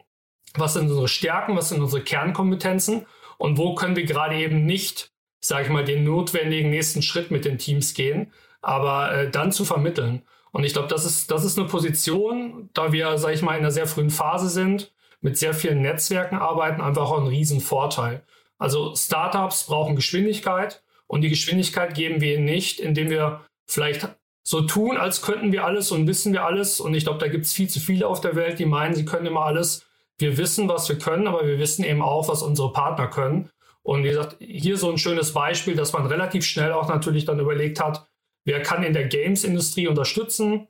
was 0.55 0.75
sind 0.75 0.91
unsere 0.91 1.09
Stärken, 1.09 1.57
was 1.57 1.71
sind 1.71 1.81
unsere 1.81 2.03
Kernkompetenzen 2.03 3.07
und 3.39 3.57
wo 3.57 3.75
können 3.75 3.97
wir 3.97 4.05
gerade 4.05 4.37
eben 4.37 4.67
nicht, 4.67 5.13
sage 5.41 5.65
ich 5.65 5.71
mal, 5.71 5.85
den 5.85 6.05
notwendigen 6.05 6.71
nächsten 6.71 7.03
Schritt 7.03 7.31
mit 7.31 7.45
den 7.45 7.59
Teams 7.59 7.95
gehen, 7.95 8.33
aber 8.61 9.13
äh, 9.13 9.31
dann 9.31 9.53
zu 9.53 9.65
vermitteln. 9.65 10.23
Und 10.53 10.65
ich 10.65 10.73
glaube, 10.73 10.89
das 10.89 11.05
ist, 11.05 11.31
das 11.31 11.45
ist 11.45 11.59
eine 11.59 11.69
Position, 11.69 12.71
da 12.75 12.93
wir, 12.93 13.19
sage 13.19 13.35
ich 13.35 13.43
mal, 13.43 13.53
in 13.53 13.61
einer 13.61 13.71
sehr 13.71 13.87
frühen 13.87 14.11
Phase 14.11 14.49
sind, 14.49 14.93
mit 15.21 15.37
sehr 15.37 15.55
vielen 15.55 15.83
Netzwerken 15.83 16.37
arbeiten, 16.37 16.81
einfach 16.81 17.11
auch 17.11 17.19
ein 17.19 17.27
Riesenvorteil. 17.27 18.23
Also 18.59 18.95
Startups 18.97 19.65
brauchen 19.65 19.97
Geschwindigkeit 19.97 20.83
und 21.07 21.21
die 21.21 21.29
Geschwindigkeit 21.29 21.95
geben 21.95 22.21
wir 22.21 22.35
ihnen 22.35 22.45
nicht, 22.45 22.81
indem 22.81 23.11
wir 23.11 23.43
vielleicht 23.67 24.09
so 24.43 24.63
tun, 24.63 24.97
als 24.97 25.23
könnten 25.23 25.53
wir 25.53 25.65
alles 25.65 25.93
und 25.93 26.07
wissen 26.07 26.33
wir 26.33 26.45
alles. 26.45 26.81
Und 26.81 26.95
ich 26.95 27.05
glaube, 27.05 27.19
da 27.19 27.29
gibt 27.29 27.45
es 27.45 27.53
viel 27.53 27.69
zu 27.69 27.81
viele 27.81 28.07
auf 28.07 28.21
der 28.21 28.35
Welt, 28.35 28.59
die 28.59 28.67
meinen, 28.67 28.95
sie 28.95 29.05
können 29.05 29.27
immer 29.27 29.45
alles 29.45 29.85
wir 30.19 30.37
wissen, 30.37 30.69
was 30.69 30.89
wir 30.89 30.99
können, 30.99 31.27
aber 31.27 31.47
wir 31.47 31.59
wissen 31.59 31.85
eben 31.85 32.03
auch, 32.03 32.29
was 32.29 32.43
unsere 32.43 32.73
Partner 32.73 33.07
können. 33.07 33.51
Und 33.83 34.05
wie 34.05 34.09
gesagt, 34.09 34.37
hier 34.39 34.77
so 34.77 34.91
ein 34.91 34.99
schönes 34.99 35.33
Beispiel, 35.33 35.75
dass 35.75 35.93
man 35.93 36.07
relativ 36.07 36.45
schnell 36.45 36.73
auch 36.73 36.89
natürlich 36.89 37.25
dann 37.25 37.41
überlegt 37.41 37.81
hat, 37.81 38.07
wer 38.45 38.63
kann 38.63 38.83
in 38.83 38.93
der 38.93 39.07
Games-Industrie 39.07 39.89
unterstützen, 39.89 40.69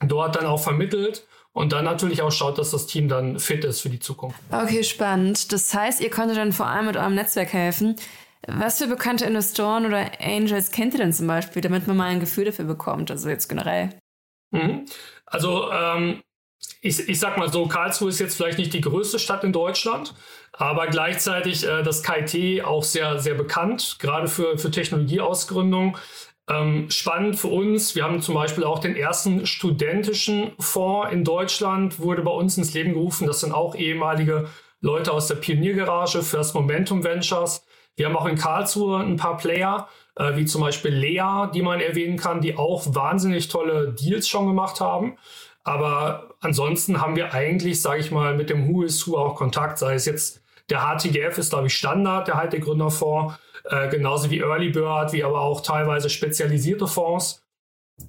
dort 0.00 0.36
dann 0.36 0.46
auch 0.46 0.62
vermittelt 0.62 1.26
und 1.52 1.72
dann 1.72 1.84
natürlich 1.84 2.22
auch 2.22 2.32
schaut, 2.32 2.58
dass 2.58 2.70
das 2.70 2.86
Team 2.86 3.08
dann 3.08 3.38
fit 3.38 3.64
ist 3.64 3.80
für 3.80 3.90
die 3.90 4.00
Zukunft. 4.00 4.38
Okay, 4.50 4.82
spannend. 4.84 5.52
Das 5.52 5.72
heißt, 5.72 6.00
ihr 6.00 6.10
konntet 6.10 6.36
dann 6.36 6.52
vor 6.52 6.66
allem 6.66 6.86
mit 6.86 6.96
eurem 6.96 7.14
Netzwerk 7.14 7.52
helfen. 7.52 7.96
Was 8.48 8.78
für 8.78 8.88
bekannte 8.88 9.24
Investoren 9.24 9.86
oder 9.86 10.10
Angels 10.20 10.72
kennt 10.72 10.94
ihr 10.94 10.98
denn 10.98 11.12
zum 11.12 11.28
Beispiel, 11.28 11.62
damit 11.62 11.86
man 11.86 11.96
mal 11.96 12.06
ein 12.06 12.20
Gefühl 12.20 12.44
dafür 12.44 12.64
bekommt, 12.64 13.10
also 13.10 13.28
jetzt 13.28 13.48
generell? 13.48 13.90
Mhm. 14.50 14.86
Also 15.26 15.70
ähm, 15.70 16.22
ich, 16.82 17.08
ich 17.08 17.20
sag 17.20 17.38
mal 17.38 17.50
so, 17.50 17.66
Karlsruhe 17.66 18.08
ist 18.08 18.18
jetzt 18.18 18.36
vielleicht 18.36 18.58
nicht 18.58 18.74
die 18.74 18.80
größte 18.80 19.18
Stadt 19.18 19.44
in 19.44 19.52
Deutschland, 19.52 20.14
aber 20.52 20.88
gleichzeitig 20.88 21.66
äh, 21.66 21.82
das 21.82 22.02
KIT 22.02 22.64
auch 22.64 22.82
sehr, 22.82 23.18
sehr 23.20 23.34
bekannt, 23.34 23.96
gerade 24.00 24.26
für, 24.26 24.58
für 24.58 24.70
Technologieausgründung. 24.70 25.96
Ähm, 26.50 26.90
spannend 26.90 27.36
für 27.36 27.48
uns, 27.48 27.94
wir 27.94 28.02
haben 28.02 28.20
zum 28.20 28.34
Beispiel 28.34 28.64
auch 28.64 28.80
den 28.80 28.96
ersten 28.96 29.46
studentischen 29.46 30.52
Fonds 30.58 31.12
in 31.12 31.22
Deutschland, 31.22 32.00
wurde 32.00 32.22
bei 32.22 32.32
uns 32.32 32.58
ins 32.58 32.74
Leben 32.74 32.94
gerufen. 32.94 33.28
Das 33.28 33.40
sind 33.40 33.52
auch 33.52 33.76
ehemalige 33.76 34.48
Leute 34.80 35.12
aus 35.12 35.28
der 35.28 35.36
Pioniergarage, 35.36 36.22
First 36.22 36.54
Momentum 36.56 37.04
Ventures. 37.04 37.64
Wir 37.94 38.06
haben 38.06 38.16
auch 38.16 38.26
in 38.26 38.36
Karlsruhe 38.36 38.98
ein 38.98 39.16
paar 39.16 39.36
Player, 39.36 39.88
äh, 40.16 40.34
wie 40.34 40.44
zum 40.44 40.60
Beispiel 40.62 40.92
Lea, 40.92 41.46
die 41.54 41.62
man 41.62 41.80
erwähnen 41.80 42.16
kann, 42.16 42.40
die 42.40 42.56
auch 42.56 42.92
wahnsinnig 42.92 43.46
tolle 43.46 43.92
Deals 43.92 44.28
schon 44.28 44.48
gemacht 44.48 44.80
haben. 44.80 45.16
Aber 45.62 46.31
ansonsten 46.42 47.00
haben 47.00 47.16
wir 47.16 47.32
eigentlich, 47.32 47.80
sage 47.80 48.00
ich 48.00 48.10
mal, 48.10 48.36
mit 48.36 48.50
dem 48.50 48.68
Who 48.68 48.82
is 48.82 49.06
Who 49.06 49.16
auch 49.16 49.36
Kontakt, 49.36 49.78
sei 49.78 49.94
es 49.94 50.04
jetzt 50.04 50.42
der 50.68 50.80
HTGF 50.80 51.38
ist, 51.38 51.50
glaube 51.50 51.66
ich, 51.66 51.74
Standard, 51.74 52.28
der 52.28 52.34
halt 52.36 52.52
der 52.52 52.60
Gründerfonds, 52.60 53.34
äh, 53.64 53.88
genauso 53.88 54.30
wie 54.30 54.40
Early 54.40 54.70
Bird, 54.70 55.12
wie 55.12 55.24
aber 55.24 55.40
auch 55.40 55.60
teilweise 55.60 56.08
spezialisierte 56.08 56.86
Fonds. 56.86 57.44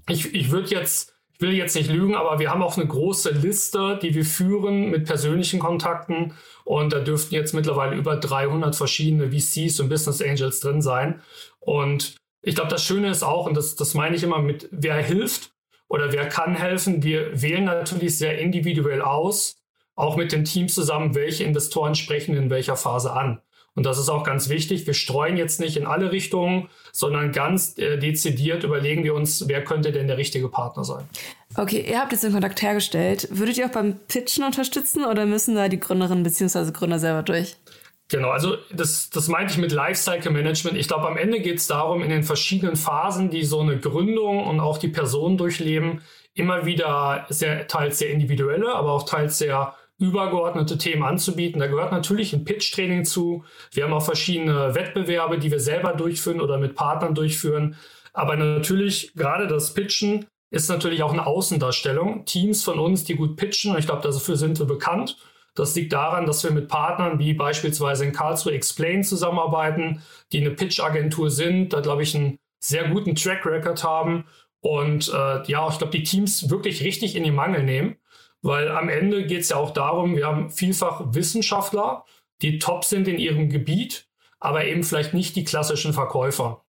Ich, 0.07 0.33
ich 0.33 0.51
würde 0.51 0.69
jetzt, 0.69 1.15
ich 1.33 1.41
will 1.41 1.53
jetzt 1.53 1.75
nicht 1.75 1.89
lügen, 1.89 2.15
aber 2.15 2.39
wir 2.39 2.51
haben 2.51 2.63
auch 2.63 2.77
eine 2.77 2.87
große 2.87 3.31
Liste, 3.31 3.99
die 4.01 4.13
wir 4.15 4.25
führen 4.25 4.89
mit 4.89 5.05
persönlichen 5.05 5.59
Kontakten 5.59 6.33
und 6.63 6.93
da 6.93 6.99
dürften 6.99 7.35
jetzt 7.35 7.53
mittlerweile 7.53 7.95
über 7.95 8.15
300 8.15 8.75
verschiedene 8.75 9.31
VCs 9.31 9.79
und 9.79 9.89
Business 9.89 10.21
Angels 10.21 10.59
drin 10.59 10.81
sein. 10.81 11.21
Und 11.59 12.15
ich 12.41 12.55
glaube, 12.55 12.69
das 12.69 12.83
Schöne 12.83 13.09
ist 13.09 13.23
auch, 13.23 13.45
und 13.45 13.55
das, 13.55 13.75
das 13.75 13.93
meine 13.93 14.15
ich 14.15 14.23
immer 14.23 14.39
mit, 14.39 14.69
wer 14.71 14.95
hilft, 14.95 15.52
oder 15.93 16.11
wer 16.11 16.27
kann 16.27 16.55
helfen. 16.55 17.03
Wir 17.03 17.39
wählen 17.39 17.65
natürlich 17.65 18.17
sehr 18.17 18.39
individuell 18.39 19.03
aus, 19.03 19.57
auch 19.93 20.17
mit 20.17 20.31
dem 20.31 20.43
Team 20.43 20.67
zusammen, 20.67 21.13
welche 21.13 21.43
Investoren 21.43 21.93
sprechen 21.93 22.35
in 22.35 22.49
welcher 22.49 22.75
Phase 22.75 23.13
an. 23.13 23.41
Und 23.75 23.85
das 23.85 23.99
ist 23.99 24.09
auch 24.09 24.23
ganz 24.23 24.49
wichtig. 24.49 24.87
Wir 24.87 24.95
streuen 24.95 25.37
jetzt 25.37 25.59
nicht 25.59 25.77
in 25.77 25.85
alle 25.85 26.11
Richtungen, 26.11 26.67
sondern 26.91 27.31
ganz 27.31 27.77
äh, 27.77 27.99
dezidiert 27.99 28.63
überlegen 28.63 29.03
wir 29.03 29.13
uns, 29.13 29.47
wer 29.47 29.63
könnte 29.63 29.91
denn 29.91 30.07
der 30.07 30.17
richtige 30.17 30.49
Partner 30.49 30.83
sein. 30.83 31.05
Okay, 31.55 31.85
ihr 31.87 31.99
habt 31.99 32.11
jetzt 32.11 32.23
den 32.23 32.33
Kontakt 32.33 32.63
hergestellt. 32.63 33.27
Würdet 33.29 33.59
ihr 33.59 33.67
auch 33.67 33.71
beim 33.71 33.99
Pitchen 34.07 34.43
unterstützen 34.43 35.05
oder 35.05 35.27
müssen 35.27 35.53
da 35.53 35.69
die 35.69 35.79
Gründerinnen 35.79 36.23
bzw. 36.23 36.71
Gründer 36.71 36.97
selber 36.97 37.21
durch? 37.21 37.55
Genau, 38.13 38.29
also 38.29 38.57
das, 38.71 39.09
das 39.09 39.27
meinte 39.27 39.53
ich 39.53 39.57
mit 39.57 39.71
Lifecycle 39.71 40.31
Management. 40.31 40.77
Ich 40.77 40.87
glaube, 40.87 41.07
am 41.07 41.17
Ende 41.17 41.39
geht 41.39 41.57
es 41.57 41.65
darum, 41.65 42.03
in 42.03 42.11
den 42.11 42.21
verschiedenen 42.21 42.75
Phasen, 42.75 43.31
die 43.31 43.43
so 43.43 43.61
eine 43.61 43.79
Gründung 43.79 44.45
und 44.45 44.59
auch 44.59 44.77
die 44.77 44.89
Personen 44.89 45.35
durchleben, 45.35 46.03
immer 46.35 46.67
wieder 46.67 47.25
sehr, 47.29 47.65
teils 47.65 47.97
sehr 47.97 48.11
individuelle, 48.11 48.75
aber 48.75 48.91
auch 48.91 49.09
teils 49.09 49.39
sehr 49.39 49.73
übergeordnete 49.97 50.77
Themen 50.77 51.01
anzubieten. 51.01 51.59
Da 51.59 51.65
gehört 51.65 51.91
natürlich 51.91 52.33
ein 52.33 52.45
Pitch-Training 52.45 53.03
zu. 53.03 53.45
Wir 53.71 53.85
haben 53.85 53.93
auch 53.93 54.05
verschiedene 54.05 54.75
Wettbewerbe, 54.75 55.39
die 55.39 55.49
wir 55.49 55.59
selber 55.59 55.93
durchführen 55.93 56.39
oder 56.39 56.59
mit 56.59 56.75
Partnern 56.75 57.15
durchführen. 57.15 57.77
Aber 58.13 58.35
natürlich, 58.35 59.15
gerade 59.15 59.47
das 59.47 59.73
Pitchen 59.73 60.27
ist 60.51 60.69
natürlich 60.69 61.01
auch 61.01 61.13
eine 61.13 61.25
Außendarstellung. 61.25 62.25
Teams 62.25 62.63
von 62.63 62.77
uns, 62.77 63.05
die 63.05 63.15
gut 63.15 63.37
pitchen, 63.37 63.75
ich 63.75 63.87
glaube, 63.87 64.03
dafür 64.03 64.35
sind 64.35 64.59
wir 64.59 64.67
bekannt. 64.67 65.17
Das 65.55 65.75
liegt 65.75 65.93
daran, 65.93 66.25
dass 66.25 66.43
wir 66.43 66.51
mit 66.51 66.67
Partnern 66.67 67.19
wie 67.19 67.33
beispielsweise 67.33 68.05
in 68.05 68.11
Karlsruhe 68.11 68.53
Explain 68.53 69.03
zusammenarbeiten, 69.03 70.01
die 70.31 70.41
eine 70.41 70.51
Pitch-Agentur 70.51 71.29
sind, 71.29 71.73
da 71.73 71.81
glaube 71.81 72.03
ich 72.03 72.15
einen 72.15 72.39
sehr 72.59 72.89
guten 72.89 73.15
Track 73.15 73.45
Record 73.45 73.83
haben 73.83 74.25
und 74.63 75.09
äh, 75.09 75.43
ja, 75.43 75.67
ich 75.67 75.77
glaube, 75.77 75.91
die 75.91 76.03
Teams 76.03 76.49
wirklich 76.49 76.83
richtig 76.83 77.17
in 77.17 77.25
die 77.25 77.31
Mangel 77.31 77.63
nehmen, 77.63 77.97
weil 78.41 78.69
am 78.69 78.87
Ende 78.87 79.25
geht 79.25 79.41
es 79.41 79.49
ja 79.49 79.57
auch 79.57 79.71
darum, 79.71 80.15
wir 80.15 80.25
haben 80.25 80.49
vielfach 80.49 81.01
Wissenschaftler, 81.13 82.05
die 82.41 82.59
top 82.59 82.85
sind 82.85 83.09
in 83.09 83.19
ihrem 83.19 83.49
Gebiet, 83.49 84.07
aber 84.39 84.65
eben 84.65 84.83
vielleicht 84.83 85.13
nicht 85.13 85.35
die 85.35 85.43
klassischen 85.43 85.93
Verkäufer. 85.93 86.63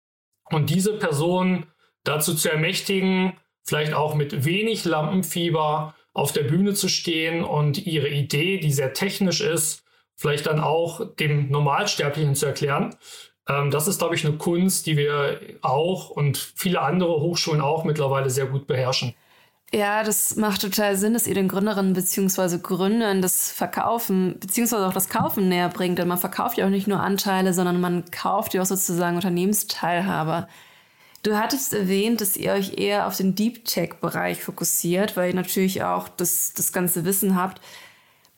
Und 0.45 0.71
diese 0.71 0.97
Personen 0.97 1.67
dazu 2.03 2.33
zu 2.33 2.49
ermächtigen, 2.49 3.33
vielleicht 3.63 3.93
auch 3.93 4.15
mit 4.15 4.43
wenig 4.43 4.85
Lampenfieber 4.85 5.93
auf 6.13 6.31
der 6.31 6.43
Bühne 6.43 6.73
zu 6.73 6.87
stehen 6.87 7.43
und 7.43 7.85
ihre 7.85 8.09
Idee, 8.09 8.59
die 8.59 8.71
sehr 8.71 8.93
technisch 8.93 9.41
ist, 9.41 9.83
vielleicht 10.15 10.47
dann 10.47 10.59
auch 10.59 11.15
dem 11.15 11.49
Normalsterblichen 11.49 12.35
zu 12.35 12.45
erklären. 12.45 12.95
Ähm, 13.49 13.71
das 13.71 13.87
ist, 13.87 13.99
glaube 13.99 14.15
ich, 14.15 14.25
eine 14.25 14.37
Kunst, 14.37 14.85
die 14.85 14.95
wir 14.97 15.39
auch 15.61 16.09
und 16.09 16.37
viele 16.37 16.81
andere 16.81 17.19
Hochschulen 17.19 17.61
auch 17.61 17.83
mittlerweile 17.83 18.29
sehr 18.29 18.45
gut 18.45 18.67
beherrschen. 18.67 19.15
Ja, 19.73 20.03
das 20.03 20.35
macht 20.35 20.61
total 20.61 20.95
Sinn, 20.95 21.13
dass 21.13 21.25
ihr 21.25 21.33
den 21.33 21.47
Gründerinnen 21.47 21.93
bzw. 21.93 22.59
Gründern 22.59 23.23
das 23.23 23.51
Verkaufen 23.51 24.37
bzw. 24.39 24.75
auch 24.75 24.93
das 24.93 25.09
Kaufen 25.09 25.49
näher 25.49 25.69
bringt. 25.69 25.97
Denn 25.97 26.07
man 26.07 26.19
verkauft 26.19 26.59
ja 26.59 26.67
auch 26.67 26.69
nicht 26.69 26.87
nur 26.87 26.99
Anteile, 26.99 27.53
sondern 27.53 27.81
man 27.81 28.05
kauft 28.11 28.53
ja 28.53 28.61
auch 28.61 28.67
sozusagen 28.67 29.15
Unternehmensteilhaber. 29.15 30.47
Du 31.23 31.37
hattest 31.37 31.73
erwähnt, 31.73 32.19
dass 32.19 32.35
ihr 32.35 32.51
euch 32.51 32.77
eher 32.77 33.07
auf 33.07 33.15
den 33.15 33.33
Deep 33.33 33.63
Tech-Bereich 33.63 34.43
fokussiert, 34.43 35.15
weil 35.15 35.29
ihr 35.29 35.35
natürlich 35.35 35.81
auch 35.81 36.09
das, 36.09 36.53
das 36.53 36.73
ganze 36.73 37.05
Wissen 37.05 37.37
habt. 37.37 37.61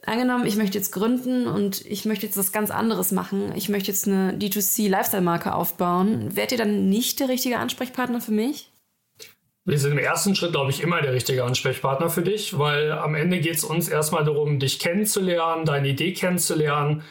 Angenommen, 0.05 0.45
ich 0.45 0.55
möchte 0.55 0.77
jetzt 0.77 0.91
gründen 0.91 1.47
und 1.47 1.83
ich 1.83 2.05
möchte 2.05 2.27
jetzt 2.27 2.37
was 2.37 2.51
ganz 2.51 2.69
anderes 2.69 3.11
machen. 3.11 3.53
Ich 3.55 3.69
möchte 3.69 3.89
jetzt 3.89 4.07
eine 4.07 4.33
D2C-Lifestyle-Marke 4.33 5.55
aufbauen. 5.55 6.35
Wärt 6.35 6.51
ihr 6.51 6.59
dann 6.59 6.87
nicht 6.87 7.19
der 7.19 7.27
richtige 7.27 7.57
Ansprechpartner 7.57 8.21
für 8.21 8.31
mich? 8.31 8.71
Wir 9.67 9.79
sind 9.79 9.93
im 9.93 9.97
ersten 9.97 10.35
Schritt, 10.35 10.51
glaube 10.51 10.69
ich, 10.69 10.83
immer 10.83 11.01
der 11.01 11.13
richtige 11.13 11.43
Ansprechpartner 11.43 12.11
für 12.11 12.21
dich, 12.21 12.59
weil 12.59 12.91
am 12.91 13.15
Ende 13.15 13.39
geht 13.39 13.55
es 13.55 13.63
uns 13.63 13.89
erstmal 13.89 14.23
darum, 14.23 14.59
dich 14.59 14.77
kennenzulernen, 14.77 15.65
deine 15.65 15.87
Idee 15.87 16.13
kennenzulernen, 16.13 17.01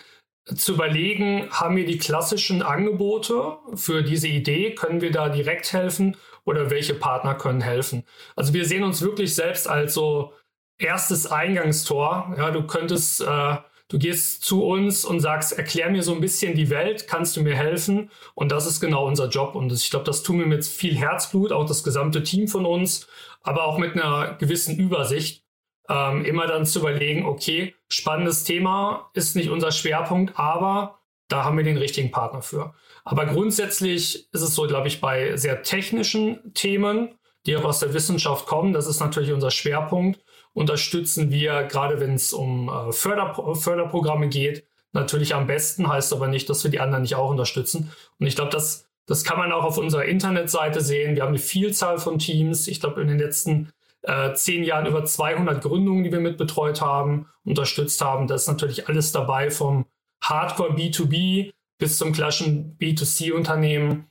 zu 0.46 0.74
überlegen, 0.74 1.48
haben 1.50 1.76
wir 1.76 1.86
die 1.86 1.98
klassischen 1.98 2.62
Angebote 2.62 3.56
für 3.74 4.02
diese 4.02 4.28
Idee? 4.28 4.74
Können 4.74 5.00
wir 5.00 5.10
da 5.10 5.28
direkt 5.28 5.72
helfen 5.72 6.16
oder 6.44 6.70
welche 6.70 6.94
Partner 6.94 7.34
können 7.34 7.62
helfen? 7.62 8.04
Also 8.36 8.52
wir 8.52 8.66
sehen 8.66 8.84
uns 8.84 9.00
wirklich 9.00 9.34
selbst 9.34 9.68
als 9.68 9.94
so 9.94 10.32
erstes 10.78 11.26
Eingangstor. 11.26 12.34
Ja, 12.36 12.50
du 12.50 12.66
könntest, 12.66 13.22
äh, 13.22 13.56
du 13.88 13.98
gehst 13.98 14.44
zu 14.44 14.64
uns 14.64 15.06
und 15.06 15.20
sagst, 15.20 15.52
erklär 15.52 15.88
mir 15.90 16.02
so 16.02 16.14
ein 16.14 16.20
bisschen 16.20 16.54
die 16.54 16.68
Welt, 16.68 17.06
kannst 17.08 17.36
du 17.36 17.42
mir 17.42 17.56
helfen? 17.56 18.10
Und 18.34 18.52
das 18.52 18.66
ist 18.66 18.80
genau 18.80 19.06
unser 19.06 19.28
Job. 19.28 19.54
Und 19.54 19.72
ich 19.72 19.90
glaube, 19.90 20.04
das 20.04 20.22
tun 20.22 20.40
wir 20.40 20.46
mit 20.46 20.66
viel 20.66 20.94
Herzblut, 20.94 21.52
auch 21.52 21.66
das 21.66 21.84
gesamte 21.84 22.22
Team 22.22 22.48
von 22.48 22.66
uns, 22.66 23.06
aber 23.42 23.64
auch 23.64 23.78
mit 23.78 23.94
einer 23.94 24.34
gewissen 24.34 24.76
Übersicht 24.78 25.43
ähm, 25.88 26.24
immer 26.24 26.46
dann 26.46 26.66
zu 26.66 26.80
überlegen, 26.80 27.26
okay, 27.26 27.74
spannendes 27.88 28.44
Thema 28.44 29.10
ist 29.14 29.36
nicht 29.36 29.50
unser 29.50 29.72
Schwerpunkt, 29.72 30.38
aber 30.38 31.00
da 31.28 31.44
haben 31.44 31.56
wir 31.56 31.64
den 31.64 31.76
richtigen 31.76 32.10
Partner 32.10 32.42
für. 32.42 32.74
Aber 33.04 33.26
grundsätzlich 33.26 34.32
ist 34.32 34.40
es 34.40 34.54
so, 34.54 34.66
glaube 34.66 34.88
ich, 34.88 35.00
bei 35.00 35.36
sehr 35.36 35.62
technischen 35.62 36.54
Themen, 36.54 37.18
die 37.46 37.56
auch 37.56 37.64
aus 37.64 37.80
der 37.80 37.92
Wissenschaft 37.92 38.46
kommen, 38.46 38.72
das 38.72 38.86
ist 38.86 39.00
natürlich 39.00 39.32
unser 39.32 39.50
Schwerpunkt, 39.50 40.20
unterstützen 40.54 41.30
wir, 41.30 41.64
gerade 41.64 42.00
wenn 42.00 42.14
es 42.14 42.32
um 42.32 42.68
äh, 42.68 42.92
Förder 42.92 43.54
Förderprogramme 43.54 44.28
geht, 44.28 44.64
natürlich 44.92 45.34
am 45.34 45.46
besten, 45.46 45.88
heißt 45.88 46.12
aber 46.12 46.28
nicht, 46.28 46.48
dass 46.48 46.64
wir 46.64 46.70
die 46.70 46.80
anderen 46.80 47.02
nicht 47.02 47.16
auch 47.16 47.28
unterstützen. 47.28 47.90
Und 48.18 48.26
ich 48.26 48.36
glaube, 48.36 48.52
das, 48.52 48.88
das 49.06 49.24
kann 49.24 49.38
man 49.38 49.52
auch 49.52 49.64
auf 49.64 49.76
unserer 49.76 50.04
Internetseite 50.04 50.80
sehen. 50.80 51.16
Wir 51.16 51.22
haben 51.22 51.30
eine 51.30 51.38
Vielzahl 51.38 51.98
von 51.98 52.18
Teams. 52.18 52.68
Ich 52.68 52.80
glaube, 52.80 53.02
in 53.02 53.08
den 53.08 53.18
letzten 53.18 53.70
äh, 54.04 54.34
zehn 54.34 54.64
Jahren 54.64 54.86
über 54.86 55.04
200 55.04 55.62
Gründungen, 55.62 56.04
die 56.04 56.12
wir 56.12 56.20
mitbetreut 56.20 56.80
haben, 56.80 57.28
unterstützt 57.44 58.00
haben. 58.00 58.26
Da 58.26 58.34
ist 58.34 58.46
natürlich 58.46 58.88
alles 58.88 59.12
dabei 59.12 59.50
vom 59.50 59.86
Hardcore 60.22 60.74
B2B 60.74 61.52
bis 61.78 61.98
zum 61.98 62.12
klassischen 62.12 62.76
B2C-Unternehmen. 62.78 64.06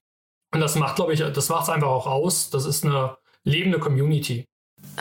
Und 0.54 0.60
das 0.60 0.76
macht, 0.76 0.96
glaube 0.98 1.14
ich, 1.14 1.20
das 1.20 1.50
macht 1.50 1.64
es 1.64 1.70
einfach 1.70 1.88
auch 1.88 2.08
aus. 2.08 2.50
Das 2.50 2.66
ist 2.66 2.86
eine 2.86 3.18
lebende 3.44 3.80
Community. 3.80 4.46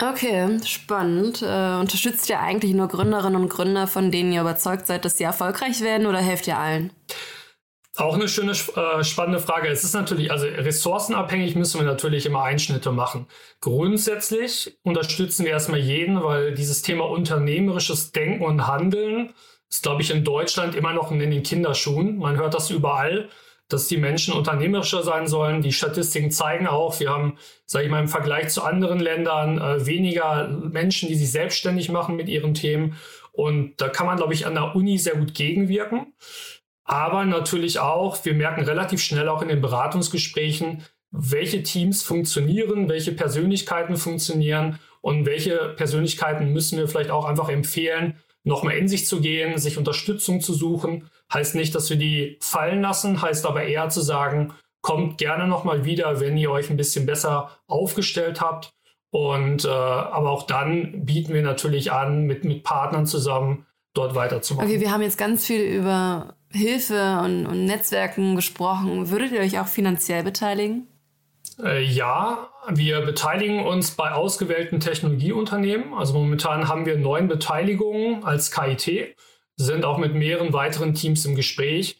Okay, 0.00 0.58
spannend. 0.64 1.42
Äh, 1.42 1.76
unterstützt 1.78 2.28
ihr 2.30 2.40
eigentlich 2.40 2.72
nur 2.72 2.88
Gründerinnen 2.88 3.40
und 3.40 3.48
Gründer, 3.48 3.86
von 3.86 4.10
denen 4.10 4.32
ihr 4.32 4.40
überzeugt 4.40 4.86
seid, 4.86 5.04
dass 5.04 5.18
sie 5.18 5.24
erfolgreich 5.24 5.80
werden 5.80 6.06
oder 6.06 6.18
helft 6.18 6.46
ihr 6.46 6.58
allen? 6.58 6.92
Auch 7.96 8.14
eine 8.14 8.26
schöne, 8.26 8.52
äh, 8.52 9.04
spannende 9.04 9.38
Frage. 9.38 9.68
Es 9.68 9.84
ist 9.84 9.92
natürlich, 9.92 10.30
also 10.30 10.46
ressourcenabhängig 10.46 11.56
müssen 11.56 11.78
wir 11.78 11.86
natürlich 11.86 12.24
immer 12.24 12.42
Einschnitte 12.42 12.90
machen. 12.90 13.26
Grundsätzlich 13.60 14.78
unterstützen 14.82 15.44
wir 15.44 15.52
erstmal 15.52 15.80
jeden, 15.80 16.22
weil 16.22 16.54
dieses 16.54 16.80
Thema 16.80 17.04
unternehmerisches 17.04 18.12
Denken 18.12 18.44
und 18.44 18.66
Handeln 18.66 19.34
ist, 19.68 19.82
glaube 19.82 20.00
ich, 20.00 20.10
in 20.10 20.24
Deutschland 20.24 20.74
immer 20.74 20.94
noch 20.94 21.12
in 21.12 21.18
den 21.18 21.42
Kinderschuhen. 21.42 22.16
Man 22.16 22.36
hört 22.36 22.54
das 22.54 22.70
überall, 22.70 23.28
dass 23.68 23.88
die 23.88 23.98
Menschen 23.98 24.32
unternehmerischer 24.32 25.02
sein 25.02 25.26
sollen. 25.26 25.60
Die 25.60 25.72
Statistiken 25.72 26.30
zeigen 26.30 26.66
auch, 26.66 26.98
wir 26.98 27.10
haben, 27.10 27.36
sage 27.66 27.84
ich 27.84 27.90
mal, 27.90 28.00
im 28.00 28.08
Vergleich 28.08 28.48
zu 28.48 28.62
anderen 28.62 29.00
Ländern 29.00 29.58
äh, 29.58 29.84
weniger 29.84 30.48
Menschen, 30.48 31.10
die 31.10 31.14
sich 31.14 31.30
selbstständig 31.30 31.90
machen 31.90 32.16
mit 32.16 32.30
ihren 32.30 32.54
Themen. 32.54 32.96
Und 33.32 33.80
da 33.82 33.88
kann 33.90 34.06
man, 34.06 34.16
glaube 34.16 34.32
ich, 34.32 34.46
an 34.46 34.54
der 34.54 34.74
Uni 34.74 34.96
sehr 34.96 35.16
gut 35.16 35.34
gegenwirken. 35.34 36.14
Aber 36.84 37.24
natürlich 37.24 37.78
auch, 37.78 38.24
wir 38.24 38.34
merken 38.34 38.64
relativ 38.64 39.02
schnell 39.02 39.28
auch 39.28 39.42
in 39.42 39.48
den 39.48 39.60
Beratungsgesprächen, 39.60 40.82
welche 41.10 41.62
Teams 41.62 42.02
funktionieren, 42.02 42.88
welche 42.88 43.12
Persönlichkeiten 43.12 43.96
funktionieren 43.96 44.78
und 45.00 45.26
welche 45.26 45.74
Persönlichkeiten 45.76 46.52
müssen 46.52 46.78
wir 46.78 46.88
vielleicht 46.88 47.10
auch 47.10 47.26
einfach 47.26 47.48
empfehlen, 47.48 48.18
nochmal 48.44 48.76
in 48.76 48.88
sich 48.88 49.06
zu 49.06 49.20
gehen, 49.20 49.58
sich 49.58 49.78
Unterstützung 49.78 50.40
zu 50.40 50.54
suchen. 50.54 51.08
Heißt 51.32 51.54
nicht, 51.54 51.74
dass 51.74 51.90
wir 51.90 51.96
die 51.96 52.38
fallen 52.40 52.80
lassen, 52.82 53.22
heißt 53.22 53.46
aber 53.46 53.64
eher 53.64 53.88
zu 53.88 54.00
sagen, 54.00 54.54
kommt 54.80 55.18
gerne 55.18 55.46
nochmal 55.46 55.84
wieder, 55.84 56.18
wenn 56.20 56.36
ihr 56.36 56.50
euch 56.50 56.70
ein 56.70 56.76
bisschen 56.76 57.06
besser 57.06 57.50
aufgestellt 57.66 58.40
habt. 58.40 58.74
Und 59.10 59.66
äh, 59.66 59.68
aber 59.68 60.30
auch 60.30 60.44
dann 60.44 61.04
bieten 61.04 61.34
wir 61.34 61.42
natürlich 61.42 61.92
an, 61.92 62.22
mit, 62.22 62.44
mit 62.44 62.64
Partnern 62.64 63.06
zusammen 63.06 63.66
dort 63.94 64.14
weiterzumachen. 64.14 64.68
Okay, 64.68 64.80
wir 64.80 64.90
haben 64.90 65.02
jetzt 65.02 65.18
ganz 65.18 65.46
viel 65.46 65.62
über 65.62 66.34
Hilfe 66.50 67.20
und, 67.24 67.46
und 67.46 67.64
Netzwerken 67.64 68.36
gesprochen. 68.36 69.10
Würdet 69.10 69.32
ihr 69.32 69.40
euch 69.40 69.58
auch 69.58 69.66
finanziell 69.66 70.22
beteiligen? 70.22 70.86
Äh, 71.62 71.82
ja, 71.82 72.50
wir 72.68 73.00
beteiligen 73.02 73.64
uns 73.64 73.92
bei 73.92 74.12
ausgewählten 74.12 74.80
Technologieunternehmen. 74.80 75.94
Also 75.94 76.14
momentan 76.14 76.68
haben 76.68 76.86
wir 76.86 76.96
neun 76.96 77.28
Beteiligungen 77.28 78.24
als 78.24 78.50
KIT, 78.50 79.16
sind 79.56 79.84
auch 79.84 79.98
mit 79.98 80.14
mehreren 80.14 80.52
weiteren 80.52 80.94
Teams 80.94 81.24
im 81.24 81.34
Gespräch. 81.34 81.98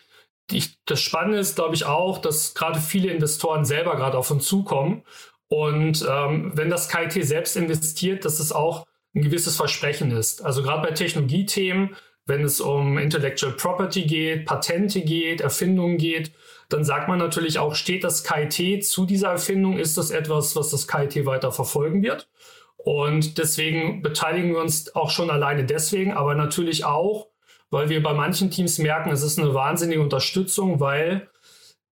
Die, 0.50 0.64
das 0.86 1.00
Spannende 1.00 1.38
ist, 1.38 1.56
glaube 1.56 1.74
ich, 1.74 1.84
auch, 1.84 2.18
dass 2.18 2.54
gerade 2.54 2.80
viele 2.80 3.10
Investoren 3.10 3.64
selber 3.64 3.96
gerade 3.96 4.18
auf 4.18 4.30
uns 4.30 4.46
zukommen. 4.46 5.02
Und 5.48 6.06
ähm, 6.08 6.52
wenn 6.54 6.70
das 6.70 6.88
KIT 6.88 7.24
selbst 7.26 7.56
investiert, 7.56 8.24
dass 8.24 8.38
es 8.38 8.52
auch 8.52 8.86
ein 9.14 9.22
gewisses 9.22 9.56
Versprechen 9.56 10.10
ist. 10.10 10.44
Also 10.44 10.62
gerade 10.62 10.86
bei 10.86 10.94
Technologiethemen 10.94 11.96
wenn 12.26 12.44
es 12.44 12.60
um 12.60 12.98
Intellectual 12.98 13.52
Property 13.52 14.02
geht, 14.02 14.46
Patente 14.46 15.00
geht, 15.00 15.40
Erfindungen 15.40 15.98
geht, 15.98 16.32
dann 16.68 16.84
sagt 16.84 17.08
man 17.08 17.18
natürlich 17.18 17.58
auch, 17.58 17.74
steht 17.74 18.04
das 18.04 18.24
KIT 18.24 18.84
zu 18.84 19.04
dieser 19.04 19.30
Erfindung, 19.30 19.78
ist 19.78 19.98
das 19.98 20.10
etwas, 20.10 20.56
was 20.56 20.70
das 20.70 20.86
KIT 20.86 21.26
weiter 21.26 21.52
verfolgen 21.52 22.02
wird. 22.02 22.28
Und 22.76 23.38
deswegen 23.38 24.02
beteiligen 24.02 24.52
wir 24.52 24.60
uns 24.60 24.94
auch 24.94 25.10
schon 25.10 25.30
alleine 25.30 25.64
deswegen, 25.64 26.12
aber 26.12 26.34
natürlich 26.34 26.84
auch, 26.84 27.28
weil 27.70 27.88
wir 27.88 28.02
bei 28.02 28.12
manchen 28.12 28.50
Teams 28.50 28.78
merken, 28.78 29.10
es 29.10 29.22
ist 29.22 29.38
eine 29.38 29.54
wahnsinnige 29.54 30.00
Unterstützung, 30.00 30.80
weil 30.80 31.28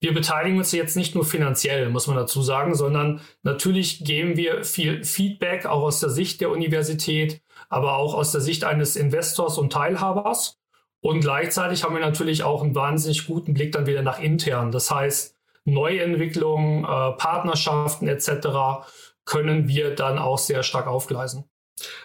wir 0.00 0.14
beteiligen 0.14 0.58
uns 0.58 0.72
jetzt 0.72 0.96
nicht 0.96 1.14
nur 1.14 1.24
finanziell, 1.24 1.90
muss 1.90 2.06
man 2.06 2.16
dazu 2.16 2.42
sagen, 2.42 2.74
sondern 2.74 3.20
natürlich 3.42 4.04
geben 4.04 4.36
wir 4.36 4.64
viel 4.64 5.04
Feedback 5.04 5.66
auch 5.66 5.82
aus 5.82 6.00
der 6.00 6.10
Sicht 6.10 6.40
der 6.40 6.50
Universität, 6.50 7.42
aber 7.68 7.96
auch 7.96 8.14
aus 8.14 8.32
der 8.32 8.40
Sicht 8.40 8.64
eines 8.64 8.96
Investors 8.96 9.58
und 9.58 9.72
Teilhabers. 9.72 10.58
Und 11.02 11.20
gleichzeitig 11.20 11.84
haben 11.84 11.94
wir 11.94 12.00
natürlich 12.00 12.42
auch 12.42 12.62
einen 12.62 12.74
wahnsinnig 12.74 13.26
guten 13.26 13.54
Blick 13.54 13.72
dann 13.72 13.86
wieder 13.86 14.02
nach 14.02 14.20
intern. 14.20 14.70
Das 14.70 14.90
heißt, 14.90 15.34
Neuentwicklungen, 15.64 16.84
äh, 16.84 17.12
Partnerschaften 17.16 18.08
etc. 18.08 18.86
können 19.24 19.68
wir 19.68 19.94
dann 19.94 20.18
auch 20.18 20.38
sehr 20.38 20.62
stark 20.62 20.86
aufgleisen. 20.86 21.44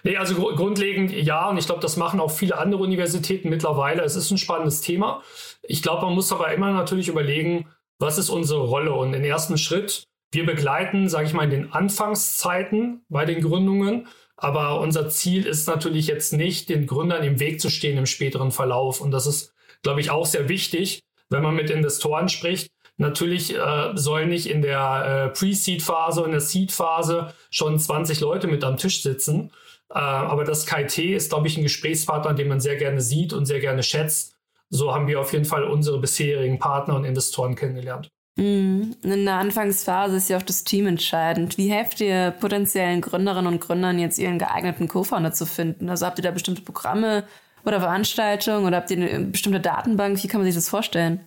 Nee, 0.04 0.18
also 0.18 0.36
gr 0.36 0.56
grundlegend 0.56 1.12
ja, 1.12 1.50
und 1.50 1.58
ich 1.58 1.66
glaube, 1.66 1.82
das 1.82 1.98
machen 1.98 2.20
auch 2.20 2.32
viele 2.32 2.58
andere 2.58 2.82
Universitäten 2.82 3.50
mittlerweile. 3.50 4.04
Es 4.04 4.16
ist 4.16 4.32
ein 4.32 4.38
spannendes 4.38 4.82
Thema. 4.82 5.22
Ich 5.64 5.82
glaube, 5.82 6.06
man 6.06 6.14
muss 6.14 6.32
aber 6.32 6.54
immer 6.54 6.72
natürlich 6.72 7.10
überlegen, 7.10 7.68
was 8.00 8.18
ist 8.18 8.30
unsere 8.30 8.62
Rolle? 8.62 8.94
Und 8.94 9.14
im 9.14 9.24
ersten 9.24 9.58
Schritt, 9.58 10.04
wir 10.32 10.46
begleiten, 10.46 11.08
sage 11.10 11.28
ich 11.28 11.34
mal, 11.34 11.46
in 11.46 11.50
den 11.50 11.72
Anfangszeiten 11.72 13.06
bei 13.10 13.26
den 13.26 13.42
Gründungen. 13.42 14.08
Aber 14.38 14.82
unser 14.82 15.08
Ziel 15.10 15.46
ist 15.46 15.68
natürlich 15.68 16.08
jetzt 16.08 16.34
nicht, 16.34 16.70
den 16.70 16.88
Gründern 16.88 17.24
im 17.24 17.40
Weg 17.40 17.62
zu 17.62 17.70
stehen 17.70 17.98
im 17.98 18.06
späteren 18.06 18.52
Verlauf. 18.52 19.00
Und 19.00 19.12
das 19.12 19.28
ist, 19.28 19.54
glaube 19.82 20.02
ich, 20.02 20.12
auch 20.12 20.26
sehr 20.26 20.50
wichtig, 20.50 21.00
wenn 21.30 21.42
man 21.42 21.56
mit 21.56 21.70
Investoren 21.70 22.28
spricht. 22.28 22.70
Natürlich 22.98 23.56
äh, 23.56 23.92
sollen 23.96 24.30
nicht 24.30 24.50
in 24.50 24.62
der 24.62 25.32
äh, 25.34 25.38
Pre-Seed-Phase 25.38 26.24
und 26.24 26.32
der 26.32 26.42
Seed-Phase 26.42 27.34
schon 27.50 27.80
20 27.80 28.20
Leute 28.22 28.48
mit 28.48 28.64
am 28.64 28.78
Tisch 28.78 29.02
sitzen. 29.02 29.52
Äh, 29.90 30.00
aber 30.00 30.44
das 30.44 30.66
KIT 30.66 30.98
ist, 30.98 31.30
glaube 31.30 31.48
ich, 31.48 31.58
ein 31.58 31.64
Gesprächspartner, 31.64 32.34
den 32.34 32.48
man 32.48 32.60
sehr 32.60 32.76
gerne 32.76 33.02
sieht 33.02 33.34
und 33.34 33.46
sehr 33.46 33.60
gerne 33.60 33.84
schätzt 33.84 34.35
so 34.70 34.94
haben 34.94 35.08
wir 35.08 35.20
auf 35.20 35.34
jeden 35.34 35.46
Fall 35.46 35.64
unsere 35.64 36.00
bisherigen 36.00 36.60
Partner 36.60 36.96
und 36.96 37.06
Investoren 37.06 37.56
kennengelernt. 37.56 38.10
Mhm. 38.38 38.96
In 39.02 39.26
der 39.26 39.36
Anfangsphase 39.36 40.18
ist 40.18 40.30
ja 40.30 40.38
auch 40.38 40.44
das 40.44 40.64
Team 40.64 40.88
entscheidend. 40.88 41.58
Wie 41.58 41.72
helft 41.72 42.02
ihr 42.02 42.32
potenziellen 42.32 43.02
Gründerinnen 43.02 43.52
und 43.52 43.62
Gründern 43.62 43.98
jetzt 43.98 44.20
ihren 44.20 44.40
geeigneten 44.40 44.88
Co-Founder 44.88 45.32
zu 45.32 45.46
finden? 45.46 45.90
Also 45.90 46.06
habt 46.06 46.20
ihr 46.20 46.24
da 46.24 46.32
bestimmte 46.32 46.62
Programme 46.62 47.24
oder 47.64 47.80
Veranstaltungen 47.80 48.66
oder 48.66 48.78
habt 48.78 48.92
ihr 48.92 48.98
eine 48.98 49.26
bestimmte 49.26 49.62
Datenbank? 49.62 50.22
Wie 50.22 50.28
kann 50.28 50.42
man 50.42 50.46
sich 50.46 50.56
das 50.56 50.70
vorstellen? 50.70 51.22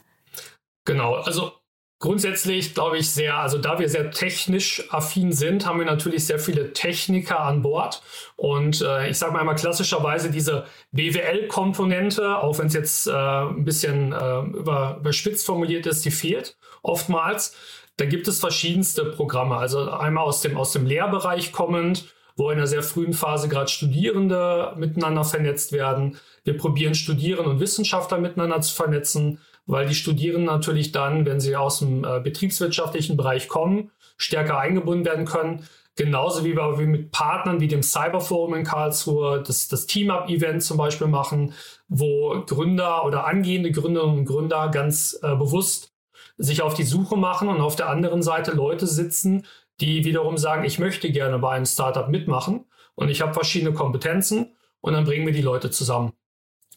Genau, 0.85 1.15
also 1.15 1.53
Grundsätzlich 2.01 2.75
glaube 2.75 2.99
ich 2.99 3.11
sehr, 3.11 3.39
also 3.39 3.59
da 3.59 3.81
wir 3.81 3.89
sehr 3.89 4.13
technisch 4.13 4.85
affin 4.91 5.33
sind, 5.33 5.67
haben 5.67 5.81
wir 5.81 5.87
natürlich 5.87 6.27
sehr 6.27 6.39
viele 6.39 6.73
Techniker 6.73 7.41
an 7.41 7.63
Bord. 7.63 8.03
Und 8.37 8.81
äh, 8.83 9.11
ich 9.11 9.19
sage 9.19 9.33
mal 9.33 9.41
einmal 9.41 9.57
klassischerweise 9.57 10.31
diese 10.31 10.65
BWL-Komponente, 10.93 12.39
auch 12.39 12.61
wenn 12.61 12.69
es 12.69 12.75
jetzt 12.75 13.09
äh, 13.09 13.13
ein 13.13 13.65
bisschen 13.65 14.13
äh, 14.13 14.41
über, 14.43 14.99
überspitzt 15.01 15.45
formuliert 15.45 15.87
ist, 15.87 16.05
die 16.05 16.13
fehlt 16.13 16.57
oftmals. 16.83 17.57
Da 17.97 18.05
gibt 18.05 18.29
es 18.29 18.39
verschiedenste 18.39 19.05
Programme. 19.05 19.57
Also 19.57 19.91
einmal 19.91 20.23
aus 20.23 20.41
dem, 20.41 20.57
aus 20.57 20.71
dem 20.71 20.87
Lehrbereich 20.87 21.51
kommend, 21.51 22.15
wo 22.37 22.49
in 22.51 22.59
einer 22.59 22.69
sehr 22.69 22.85
frühen 22.85 23.13
Phase 23.13 23.49
gerade 23.49 23.69
Studierende 23.69 24.73
miteinander 24.77 25.25
vernetzt 25.25 25.73
werden. 25.73 26.17
Wir 26.45 26.57
probieren 26.57 26.95
Studierende 26.95 27.51
und 27.51 27.59
Wissenschaftler 27.59 28.19
miteinander 28.19 28.61
zu 28.61 28.73
vernetzen 28.73 29.41
weil 29.69 29.87
die 29.87 29.95
Studierenden 29.95 30.47
natürlich 30.47 30.93
dann, 30.93 31.27
wenn 31.27 31.41
sie 31.41 31.55
aus 31.55 31.79
dem 31.79 32.03
äh, 32.03 32.21
betriebswirtschaftlichen 32.21 33.17
Bereich 33.17 33.49
kommen, 33.49 33.91
stärker 34.17 34.59
eingebunden 34.59 35.05
werden 35.05 35.27
können. 35.27 35.69
Genauso 35.95 36.45
wie 36.45 36.57
wir 36.57 36.77
mit 36.87 37.11
Partnern 37.11 37.61
wie 37.61 37.69
dem 37.69 37.83
Cyberforum 37.83 38.55
in 38.55 38.65
Karlsruhe 38.65 39.43
das, 39.47 39.69
das 39.69 39.87
Team-Up-Event 39.87 40.63
zum 40.63 40.79
Beispiel 40.79 41.07
machen, 41.07 41.53
wo 41.87 42.43
Gründer 42.47 43.05
oder 43.05 43.27
angehende 43.27 43.71
Gründerinnen 43.71 44.19
und 44.19 44.25
Gründer 44.25 44.71
ganz 44.71 45.19
äh, 45.23 45.37
bewusst 45.37 45.93
sich 46.39 46.63
auf 46.63 46.75
die 46.75 46.85
Suche 46.85 47.17
machen 47.17 47.49
und 47.49 47.61
auf 47.61 47.77
der 47.77 47.91
anderen 47.91 48.23
Seite 48.23 48.53
Leute 48.53 48.87
sitzen, 48.87 49.45
die 49.81 50.05
wiederum 50.05 50.39
sagen, 50.39 50.65
ich 50.65 50.79
möchte 50.79 51.11
gerne 51.11 51.39
bei 51.39 51.51
einem 51.51 51.67
Startup 51.67 52.09
mitmachen 52.09 52.65
und 52.95 53.11
ich 53.11 53.21
habe 53.21 53.35
verschiedene 53.35 53.75
Kompetenzen 53.75 54.55
und 54.81 54.95
dann 54.95 55.05
bringen 55.05 55.27
wir 55.27 55.35
die 55.35 55.43
Leute 55.43 55.71
zusammen. 55.71 56.13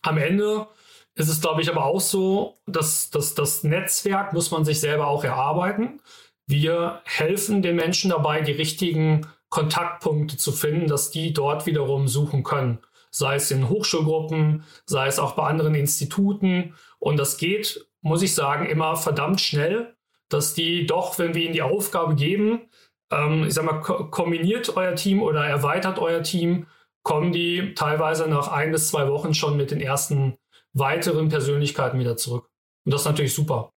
Am 0.01 0.17
Ende 0.17 0.67
ist 1.15 1.30
es, 1.30 1.41
glaube 1.41 1.62
ich, 1.62 1.70
aber 1.70 1.86
auch 1.86 2.00
so, 2.00 2.58
dass, 2.65 3.10
dass 3.10 3.34
das 3.34 3.63
Netzwerk 3.63 4.34
muss 4.34 4.52
man 4.52 4.65
sich 4.65 4.80
selber 4.80 5.08
auch 5.08 5.24
erarbeiten. 5.24 6.02
Wir 6.47 7.02
helfen 7.06 7.62
den 7.62 7.76
Menschen 7.76 8.12
dabei, 8.12 8.41
die 8.41 8.52
richtigen 8.52 9.28
Kontaktpunkte 9.50 10.38
zu 10.38 10.52
finden, 10.52 10.88
dass 10.88 11.12
die 11.12 11.34
dort 11.34 11.65
wiederum 11.65 12.08
suchen 12.08 12.43
können. 12.43 12.80
Sei 13.12 13.36
es 13.36 13.52
in 13.52 13.67
Hochschulgruppen, 13.67 14.63
sei 14.86 15.08
es 15.08 15.19
auch 15.19 15.34
bei 15.34 15.43
anderen 15.43 15.76
Instituten. 15.76 16.76
Und 17.00 17.17
das 17.17 17.38
geht, 17.38 17.86
muss 18.02 18.21
ich 18.21 18.34
sagen, 18.34 18.65
immer 18.65 18.95
verdammt 18.95 19.41
schnell, 19.41 19.95
dass 20.30 20.54
die 20.54 20.86
doch, 20.86 21.19
wenn 21.19 21.36
wir 21.36 21.43
ihnen 21.43 21.54
die 21.54 21.62
Aufgabe 21.62 22.15
geben, 22.15 22.69
ähm, 23.12 23.43
ich 23.43 23.54
sag 23.54 23.65
mal, 23.65 23.82
kombiniert 23.82 24.76
euer 24.78 24.95
Team 24.95 25.21
oder 25.21 25.45
erweitert 25.45 26.00
euer 26.00 26.24
Team, 26.24 26.67
kommen 27.04 27.34
die 27.34 27.74
teilweise 27.74 28.28
nach 28.30 28.47
ein 28.47 28.71
bis 28.71 28.88
zwei 28.88 29.10
Wochen 29.10 29.34
schon 29.34 29.58
mit 29.58 29.71
den 29.71 29.82
ersten 29.82 30.38
weiteren 30.73 31.29
Persönlichkeiten 31.29 31.99
wieder 31.99 32.17
zurück. 32.17 32.49
Und 32.86 32.93
das 32.93 33.01
ist 33.01 33.07
natürlich 33.07 33.34
super. 33.34 33.71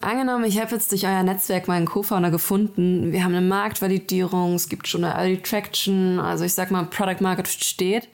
Angenommen, 0.00 0.44
ich 0.44 0.60
habe 0.60 0.74
jetzt 0.74 0.90
durch 0.92 1.06
euer 1.06 1.22
Netzwerk 1.22 1.68
meinen 1.68 1.86
Co-Founder 1.86 2.30
gefunden. 2.30 3.12
Wir 3.12 3.24
haben 3.24 3.34
eine 3.34 3.46
Marktvalidierung, 3.46 4.54
es 4.54 4.68
gibt 4.68 4.88
schon 4.88 5.04
eine 5.04 5.14
Early 5.14 5.42
Traction, 5.42 6.18
also 6.18 6.44
ich 6.44 6.54
sag 6.54 6.70
mal, 6.70 6.84
Product 6.86 7.20
Market 7.20 7.48
steht. 7.48 8.08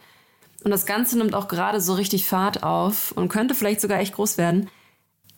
Und 0.64 0.70
das 0.70 0.86
Ganze 0.86 1.18
nimmt 1.18 1.34
auch 1.34 1.48
gerade 1.48 1.80
so 1.80 1.94
richtig 1.94 2.26
Fahrt 2.26 2.62
auf 2.62 3.12
und 3.12 3.28
könnte 3.28 3.54
vielleicht 3.54 3.80
sogar 3.80 3.98
echt 4.00 4.14
groß 4.14 4.38
werden. 4.38 4.70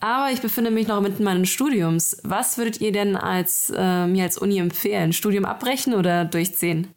Aber 0.00 0.30
ich 0.32 0.42
befinde 0.42 0.70
mich 0.70 0.87
noch 0.87 1.00
mitten 1.00 1.24
meines 1.24 1.48
Studiums. 1.48 2.18
Was 2.24 2.58
würdet 2.58 2.80
ihr 2.80 2.92
denn 2.92 3.16
als, 3.16 3.72
äh, 3.74 4.06
mir 4.06 4.24
als 4.24 4.37
Uni 4.37 4.58
empfehlen? 4.58 5.12
Studium 5.14 5.46
abbrechen 5.46 5.94
oder 5.94 6.26
durchziehen? 6.26 6.88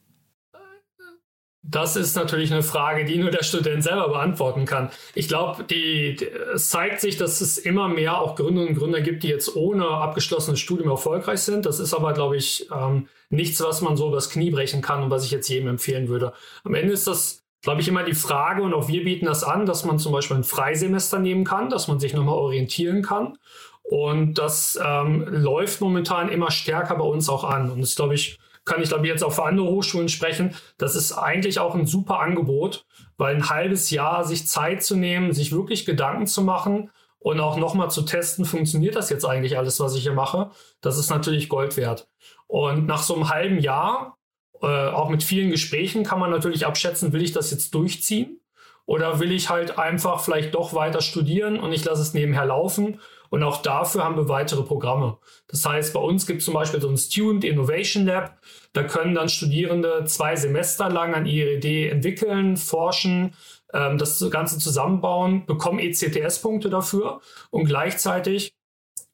Das 1.63 1.98
ist 1.98 2.15
natürlich 2.15 2.52
eine 2.54 2.63
Frage, 2.63 3.04
die 3.04 3.17
nur 3.17 3.30
der 3.30 3.43
Student 3.43 3.84
selber 3.84 4.08
beantworten 4.10 4.65
kann. 4.65 4.89
Ich 5.15 5.28
glaube, 5.28 5.65
die, 5.65 6.17
es 6.54 6.70
zeigt 6.70 7.02
sich, 7.02 7.17
dass 7.17 7.41
es 7.41 7.58
immer 7.58 7.89
mehr 7.89 8.22
auch 8.22 8.36
Gründerinnen 8.36 8.74
und 8.74 8.80
Gründer 8.80 9.02
gibt, 9.02 9.24
die 9.24 9.28
jetzt 9.28 9.54
ohne 9.56 9.86
abgeschlossenes 9.86 10.60
Studium 10.60 10.89
erfolgreich 10.89 11.41
sind. 11.41 11.65
Das 11.65 11.80
ist 11.80 11.93
aber, 11.93 12.13
glaube 12.13 12.38
ich, 12.38 12.70
ähm, 12.72 13.10
nichts, 13.30 13.62
was 13.62 13.82
man 13.82 13.98
so 13.98 14.08
übers 14.08 14.30
Knie 14.30 14.52
brechen 14.52 14.82
kann 14.82 15.04
und 15.04 15.10
was 15.10 15.26
ich 15.26 15.32
jetzt 15.32 15.50
jedem 15.50 15.67
empfehlen 15.67 16.08
würde. 16.08 16.32
Am 16.63 16.74
Ende 16.74 16.93
ist 16.93 17.08
das, 17.08 17.43
glaube 17.62 17.82
ich, 17.82 17.88
immer 17.89 18.04
die 18.04 18.13
Frage, 18.13 18.62
und 18.62 18.74
auch 18.74 18.88
wir 18.88 19.04
bieten 19.04 19.26
das 19.26 19.43
an, 19.43 19.65
dass 19.65 19.84
man 19.84 20.00
zum 20.00 20.13
Beispiel 20.13 20.38
ein 20.38 20.43
Freisemester 20.46 21.20
nehmen 21.20 21.43
kann, 21.43 21.70
dass 21.70 21.89
man 21.89 22.00
sich 22.00 22.13
nochmal 22.13 22.36
orientieren 22.36 23.02
kann. 23.02 23.38
Und 23.84 24.36
das 24.36 24.80
ähm, 24.82 25.26
läuft 25.30 25.82
momentan 25.82 26.30
immer 26.30 26.52
stärker 26.52 26.96
bei 26.96 27.06
uns 27.06 27.28
auch 27.30 27.43
an. 27.43 27.72
Und 27.72 27.82
das 27.82 27.96
glaube 27.96 28.15
ich, 28.15 28.38
kann 28.67 28.82
ich 28.82 28.89
glaube 28.89 29.06
ich 29.06 29.12
jetzt 29.12 29.23
auch 29.23 29.34
für 29.34 29.45
andere 29.45 29.67
Hochschulen 29.67 30.10
sprechen. 30.10 30.53
Das 30.77 30.95
ist 30.95 31.13
eigentlich 31.13 31.60
auch 31.60 31.73
ein 31.73 31.88
super 31.88 32.19
Angebot, 32.19 32.86
weil 33.17 33.36
ein 33.36 33.49
halbes 33.49 33.89
Jahr 33.89 34.23
sich 34.23 34.47
Zeit 34.47 34.84
zu 34.84 34.95
nehmen, 34.95 35.34
sich 35.34 35.51
wirklich 35.51 35.86
Gedanken 35.86 36.27
zu 36.27 36.43
machen 36.43 36.91
und 37.19 37.39
auch 37.39 37.58
nochmal 37.58 37.89
zu 37.89 38.03
testen, 38.03 38.45
funktioniert 38.45 38.95
das 38.95 39.10
jetzt 39.10 39.25
eigentlich 39.25 39.58
alles, 39.58 39.80
was 39.80 39.95
ich 39.95 40.03
hier 40.03 40.13
mache, 40.13 40.51
das 40.82 40.97
ist 40.97 41.10
natürlich 41.10 41.49
Gold 41.49 41.75
wert. 41.77 42.08
Und 42.47 42.86
nach 42.86 43.01
so 43.01 43.15
einem 43.15 43.30
halben 43.30 43.60
Jahr, 43.60 44.17
äh, 44.62 44.88
auch 44.88 45.10
mit 45.10 45.23
vielen 45.23 45.51
Gesprächen, 45.51 46.03
kann 46.03 46.19
man 46.19 46.32
natürlich 46.32 46.65
abschätzen, 46.65 47.13
will 47.13 47.21
ich 47.21 47.32
das 47.32 47.51
jetzt 47.51 47.73
durchziehen 47.73 48.39
oder 48.86 49.19
will 49.19 49.32
ich 49.32 49.49
halt 49.49 49.77
einfach 49.77 50.21
vielleicht 50.21 50.56
doch 50.56 50.73
weiter 50.73 51.01
studieren 51.01 51.60
und 51.60 51.73
ich 51.73 51.84
lasse 51.84 52.01
es 52.01 52.13
nebenher 52.13 52.45
laufen 52.45 52.99
und 53.29 53.43
auch 53.43 53.61
dafür 53.61 54.03
haben 54.03 54.15
wir 54.15 54.29
weitere 54.29 54.63
Programme. 54.63 55.17
Das 55.47 55.65
heißt, 55.65 55.93
bei 55.93 55.99
uns 55.99 56.25
gibt 56.25 56.39
es 56.39 56.45
zum 56.45 56.53
Beispiel 56.53 56.81
so 56.81 56.89
ein 56.89 56.97
Student 56.97 57.43
Innovation 57.43 58.05
Lab. 58.05 58.39
Da 58.73 58.83
können 58.83 59.15
dann 59.15 59.29
Studierende 59.29 60.05
zwei 60.05 60.35
Semester 60.35 60.89
lang 60.89 61.13
an 61.13 61.25
ihre 61.25 61.53
Idee 61.55 61.89
entwickeln, 61.89 62.57
forschen, 62.57 63.33
ähm, 63.73 63.97
das 63.97 64.25
Ganze 64.29 64.59
zusammenbauen, 64.59 65.45
bekommen 65.45 65.79
ECTS-Punkte 65.79 66.69
dafür 66.69 67.21
und 67.49 67.65
gleichzeitig 67.65 68.53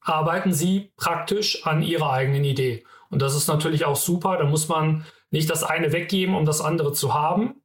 arbeiten 0.02 0.54
sie 0.54 0.92
praktisch 0.98 1.66
an 1.66 1.82
ihrer 1.82 2.12
eigenen 2.12 2.44
Idee. 2.44 2.84
Und 3.10 3.22
das 3.22 3.36
ist 3.36 3.48
natürlich 3.48 3.86
auch 3.86 3.96
super. 3.96 4.38
Da 4.38 4.46
muss 4.46 4.68
man 4.68 5.06
nicht 5.30 5.50
das 5.50 5.64
eine 5.64 5.92
weggeben, 5.92 6.36
um 6.36 6.46
das 6.46 6.62
andere 6.62 6.94
zu 6.94 7.14
haben. 7.14 7.62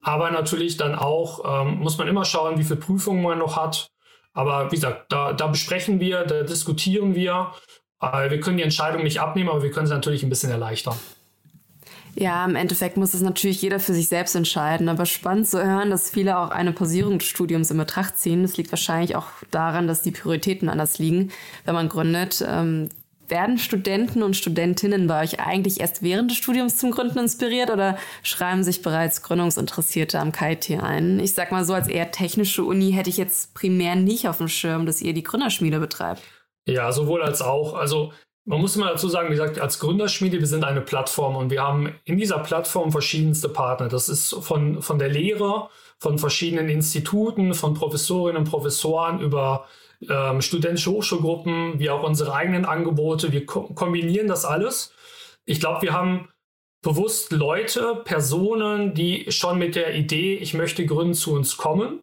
Aber 0.00 0.30
natürlich 0.30 0.76
dann 0.76 0.94
auch 0.94 1.62
ähm, 1.62 1.78
muss 1.78 1.96
man 1.96 2.06
immer 2.08 2.24
schauen, 2.24 2.58
wie 2.58 2.64
viele 2.64 2.80
Prüfungen 2.80 3.22
man 3.22 3.38
noch 3.38 3.56
hat 3.56 3.93
aber 4.34 4.70
wie 4.70 4.76
gesagt, 4.76 5.10
da, 5.10 5.32
da 5.32 5.46
besprechen 5.46 6.00
wir, 6.00 6.24
da 6.24 6.42
diskutieren 6.42 7.14
wir. 7.14 7.52
Äh, 8.02 8.30
wir 8.30 8.40
können 8.40 8.58
die 8.58 8.64
Entscheidung 8.64 9.02
nicht 9.04 9.20
abnehmen, 9.20 9.48
aber 9.48 9.62
wir 9.62 9.70
können 9.70 9.86
sie 9.86 9.94
natürlich 9.94 10.22
ein 10.22 10.28
bisschen 10.28 10.50
erleichtern. 10.50 10.96
Ja, 12.16 12.44
im 12.44 12.54
Endeffekt 12.54 12.96
muss 12.96 13.12
es 13.12 13.22
natürlich 13.22 13.60
jeder 13.60 13.80
für 13.80 13.92
sich 13.92 14.08
selbst 14.08 14.36
entscheiden. 14.36 14.88
Aber 14.88 15.04
spannend 15.04 15.48
zu 15.48 15.64
hören, 15.64 15.90
dass 15.90 16.10
viele 16.10 16.38
auch 16.38 16.50
eine 16.50 16.72
Pausierung 16.72 17.18
des 17.18 17.26
Studiums 17.26 17.70
in 17.70 17.78
Betracht 17.78 18.18
ziehen. 18.18 18.42
Das 18.42 18.56
liegt 18.56 18.70
wahrscheinlich 18.70 19.16
auch 19.16 19.26
daran, 19.50 19.88
dass 19.88 20.02
die 20.02 20.12
Prioritäten 20.12 20.68
anders 20.68 20.98
liegen, 20.98 21.32
wenn 21.64 21.74
man 21.74 21.88
gründet. 21.88 22.44
Ähm, 22.46 22.88
werden 23.28 23.58
Studenten 23.58 24.22
und 24.22 24.36
Studentinnen 24.36 25.06
bei 25.06 25.22
euch 25.22 25.40
eigentlich 25.40 25.80
erst 25.80 26.02
während 26.02 26.30
des 26.30 26.38
Studiums 26.38 26.76
zum 26.76 26.90
Gründen 26.90 27.18
inspiriert 27.18 27.70
oder 27.70 27.96
schreiben 28.22 28.62
sich 28.64 28.82
bereits 28.82 29.22
Gründungsinteressierte 29.22 30.18
am 30.18 30.32
KIT 30.32 30.70
ein? 30.82 31.20
Ich 31.20 31.34
sag 31.34 31.52
mal 31.52 31.64
so, 31.64 31.74
als 31.74 31.88
eher 31.88 32.10
technische 32.10 32.64
Uni 32.64 32.92
hätte 32.92 33.10
ich 33.10 33.16
jetzt 33.16 33.54
primär 33.54 33.96
nicht 33.96 34.28
auf 34.28 34.38
dem 34.38 34.48
Schirm, 34.48 34.86
dass 34.86 35.02
ihr 35.02 35.14
die 35.14 35.22
Gründerschmiede 35.22 35.80
betreibt. 35.80 36.22
Ja, 36.66 36.92
sowohl 36.92 37.22
als 37.22 37.42
auch. 37.42 37.74
Also 37.74 38.12
man 38.46 38.60
muss 38.60 38.76
immer 38.76 38.90
dazu 38.90 39.08
sagen, 39.08 39.28
wie 39.28 39.36
gesagt, 39.36 39.58
als 39.58 39.78
Gründerschmiede, 39.78 40.38
wir 40.38 40.46
sind 40.46 40.64
eine 40.64 40.82
Plattform 40.82 41.36
und 41.36 41.50
wir 41.50 41.62
haben 41.62 41.94
in 42.04 42.18
dieser 42.18 42.38
Plattform 42.38 42.92
verschiedenste 42.92 43.48
Partner. 43.48 43.88
Das 43.88 44.08
ist 44.08 44.34
von, 44.40 44.82
von 44.82 44.98
der 44.98 45.08
Lehre, 45.08 45.68
von 45.98 46.18
verschiedenen 46.18 46.68
Instituten, 46.68 47.54
von 47.54 47.74
Professorinnen 47.74 48.42
und 48.42 48.50
Professoren 48.50 49.20
über 49.20 49.66
ähm, 50.08 50.40
studentische 50.40 50.90
Hochschulgruppen, 50.90 51.78
wie 51.78 51.90
auch 51.90 52.02
unsere 52.02 52.34
eigenen 52.34 52.64
Angebote. 52.64 53.32
Wir 53.32 53.46
ko 53.46 53.72
kombinieren 53.74 54.28
das 54.28 54.44
alles. 54.44 54.92
Ich 55.44 55.60
glaube, 55.60 55.82
wir 55.82 55.92
haben 55.92 56.28
bewusst 56.82 57.32
Leute, 57.32 58.02
Personen, 58.04 58.94
die 58.94 59.30
schon 59.30 59.58
mit 59.58 59.74
der 59.74 59.94
Idee, 59.94 60.34
ich 60.36 60.54
möchte 60.54 60.84
gründen, 60.84 61.14
zu 61.14 61.32
uns 61.32 61.56
kommen 61.56 62.00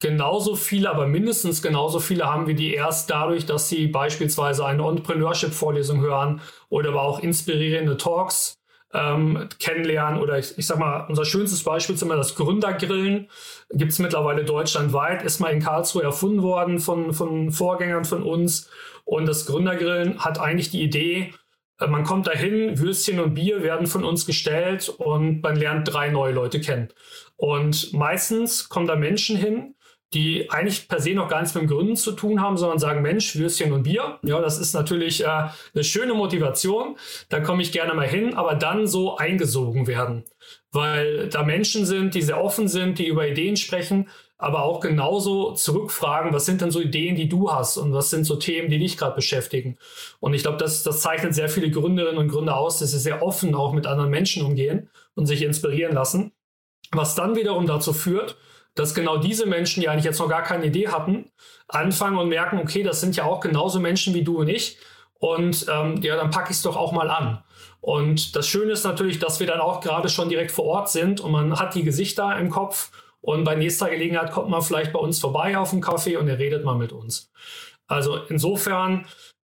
genauso 0.00 0.54
viele, 0.54 0.90
aber 0.90 1.06
mindestens 1.06 1.62
genauso 1.62 1.98
viele 2.00 2.26
haben 2.26 2.46
wir 2.46 2.54
die 2.54 2.74
erst 2.74 3.10
dadurch, 3.10 3.46
dass 3.46 3.68
sie 3.68 3.88
beispielsweise 3.88 4.64
eine 4.64 4.86
Entrepreneurship-Vorlesung 4.86 6.00
hören 6.00 6.40
oder 6.68 6.90
aber 6.90 7.02
auch 7.02 7.20
inspirierende 7.20 7.96
Talks 7.96 8.57
ähm, 8.92 9.48
kennenlernen. 9.58 10.20
Oder 10.20 10.38
ich, 10.38 10.56
ich 10.58 10.66
sag 10.66 10.78
mal, 10.78 11.06
unser 11.08 11.24
schönstes 11.24 11.62
Beispiel 11.62 11.94
ist 11.94 12.02
immer 12.02 12.16
das 12.16 12.34
Gründergrillen. 12.34 13.28
Gibt 13.70 13.92
es 13.92 13.98
mittlerweile 13.98 14.44
deutschlandweit, 14.44 15.22
ist 15.22 15.40
mal 15.40 15.52
in 15.52 15.62
Karlsruhe 15.62 16.02
erfunden 16.02 16.42
worden 16.42 16.78
von, 16.78 17.12
von 17.12 17.50
Vorgängern 17.50 18.04
von 18.04 18.22
uns. 18.22 18.70
Und 19.04 19.26
das 19.26 19.46
Gründergrillen 19.46 20.24
hat 20.24 20.38
eigentlich 20.38 20.70
die 20.70 20.82
Idee, 20.82 21.32
äh, 21.80 21.86
man 21.86 22.04
kommt 22.04 22.26
dahin, 22.26 22.78
Würstchen 22.78 23.20
und 23.20 23.34
Bier 23.34 23.62
werden 23.62 23.86
von 23.86 24.04
uns 24.04 24.26
gestellt 24.26 24.88
und 24.88 25.42
man 25.42 25.56
lernt 25.56 25.92
drei 25.92 26.08
neue 26.10 26.32
Leute 26.32 26.60
kennen. 26.60 26.88
Und 27.36 27.92
meistens 27.92 28.68
kommen 28.68 28.86
da 28.86 28.96
Menschen 28.96 29.36
hin, 29.36 29.74
die 30.14 30.50
eigentlich 30.50 30.88
per 30.88 31.00
se 31.00 31.12
noch 31.12 31.28
gar 31.28 31.40
nichts 31.40 31.54
mit 31.54 31.64
dem 31.64 31.68
Gründen 31.68 31.96
zu 31.96 32.12
tun 32.12 32.40
haben, 32.40 32.56
sondern 32.56 32.78
sagen, 32.78 33.02
Mensch, 33.02 33.36
Würstchen 33.36 33.72
und 33.72 33.82
Bier. 33.82 34.18
Ja, 34.22 34.40
das 34.40 34.58
ist 34.58 34.72
natürlich 34.72 35.22
äh, 35.22 35.26
eine 35.26 35.84
schöne 35.84 36.14
Motivation. 36.14 36.96
Da 37.28 37.40
komme 37.40 37.62
ich 37.62 37.72
gerne 37.72 37.92
mal 37.92 38.06
hin, 38.06 38.34
aber 38.34 38.54
dann 38.54 38.86
so 38.86 39.16
eingesogen 39.16 39.86
werden. 39.86 40.24
Weil 40.72 41.28
da 41.28 41.42
Menschen 41.42 41.84
sind, 41.84 42.14
die 42.14 42.22
sehr 42.22 42.42
offen 42.42 42.68
sind, 42.68 42.98
die 42.98 43.06
über 43.06 43.28
Ideen 43.28 43.56
sprechen, 43.56 44.08
aber 44.38 44.62
auch 44.62 44.80
genauso 44.80 45.52
zurückfragen, 45.52 46.32
was 46.32 46.46
sind 46.46 46.60
denn 46.60 46.70
so 46.70 46.80
Ideen, 46.80 47.16
die 47.16 47.28
du 47.28 47.52
hast 47.52 47.76
und 47.76 47.92
was 47.92 48.08
sind 48.08 48.24
so 48.24 48.36
Themen, 48.36 48.70
die 48.70 48.78
dich 48.78 48.96
gerade 48.96 49.16
beschäftigen. 49.16 49.78
Und 50.20 50.32
ich 50.32 50.42
glaube, 50.42 50.58
das, 50.58 50.84
das 50.84 51.00
zeichnet 51.00 51.34
sehr 51.34 51.48
viele 51.48 51.70
Gründerinnen 51.70 52.18
und 52.18 52.28
Gründer 52.28 52.56
aus, 52.56 52.78
dass 52.78 52.92
sie 52.92 52.98
sehr 52.98 53.22
offen 53.22 53.54
auch 53.54 53.72
mit 53.72 53.86
anderen 53.86 54.10
Menschen 54.10 54.46
umgehen 54.46 54.88
und 55.14 55.26
sich 55.26 55.42
inspirieren 55.42 55.92
lassen. 55.92 56.32
Was 56.92 57.16
dann 57.16 57.36
wiederum 57.36 57.66
dazu 57.66 57.92
führt, 57.92 58.36
dass 58.78 58.94
genau 58.94 59.16
diese 59.16 59.46
Menschen, 59.46 59.80
die 59.80 59.88
eigentlich 59.88 60.04
jetzt 60.04 60.20
noch 60.20 60.28
gar 60.28 60.42
keine 60.42 60.66
Idee 60.66 60.88
hatten, 60.88 61.30
anfangen 61.66 62.16
und 62.16 62.28
merken, 62.28 62.58
okay, 62.58 62.82
das 62.82 63.00
sind 63.00 63.16
ja 63.16 63.24
auch 63.24 63.40
genauso 63.40 63.80
Menschen 63.80 64.14
wie 64.14 64.22
du 64.22 64.38
und 64.38 64.48
ich. 64.48 64.78
Und 65.18 65.66
ähm, 65.68 66.00
ja, 66.00 66.14
dann 66.14 66.30
packe 66.30 66.50
ich 66.50 66.56
es 66.58 66.62
doch 66.62 66.76
auch 66.76 66.92
mal 66.92 67.10
an. 67.10 67.42
Und 67.80 68.36
das 68.36 68.46
Schöne 68.46 68.72
ist 68.72 68.84
natürlich, 68.84 69.18
dass 69.18 69.40
wir 69.40 69.48
dann 69.48 69.60
auch 69.60 69.80
gerade 69.80 70.08
schon 70.08 70.28
direkt 70.28 70.52
vor 70.52 70.64
Ort 70.64 70.90
sind 70.90 71.20
und 71.20 71.32
man 71.32 71.58
hat 71.58 71.74
die 71.74 71.82
Gesichter 71.82 72.38
im 72.38 72.50
Kopf 72.50 72.92
und 73.20 73.42
bei 73.44 73.56
nächster 73.56 73.90
Gelegenheit 73.90 74.30
kommt 74.30 74.48
man 74.48 74.62
vielleicht 74.62 74.92
bei 74.92 75.00
uns 75.00 75.18
vorbei 75.18 75.58
auf 75.58 75.70
dem 75.70 75.82
Café 75.82 76.16
und 76.18 76.28
er 76.28 76.38
redet 76.38 76.64
mal 76.64 76.76
mit 76.76 76.92
uns. 76.92 77.32
Also 77.88 78.16
insofern 78.28 79.06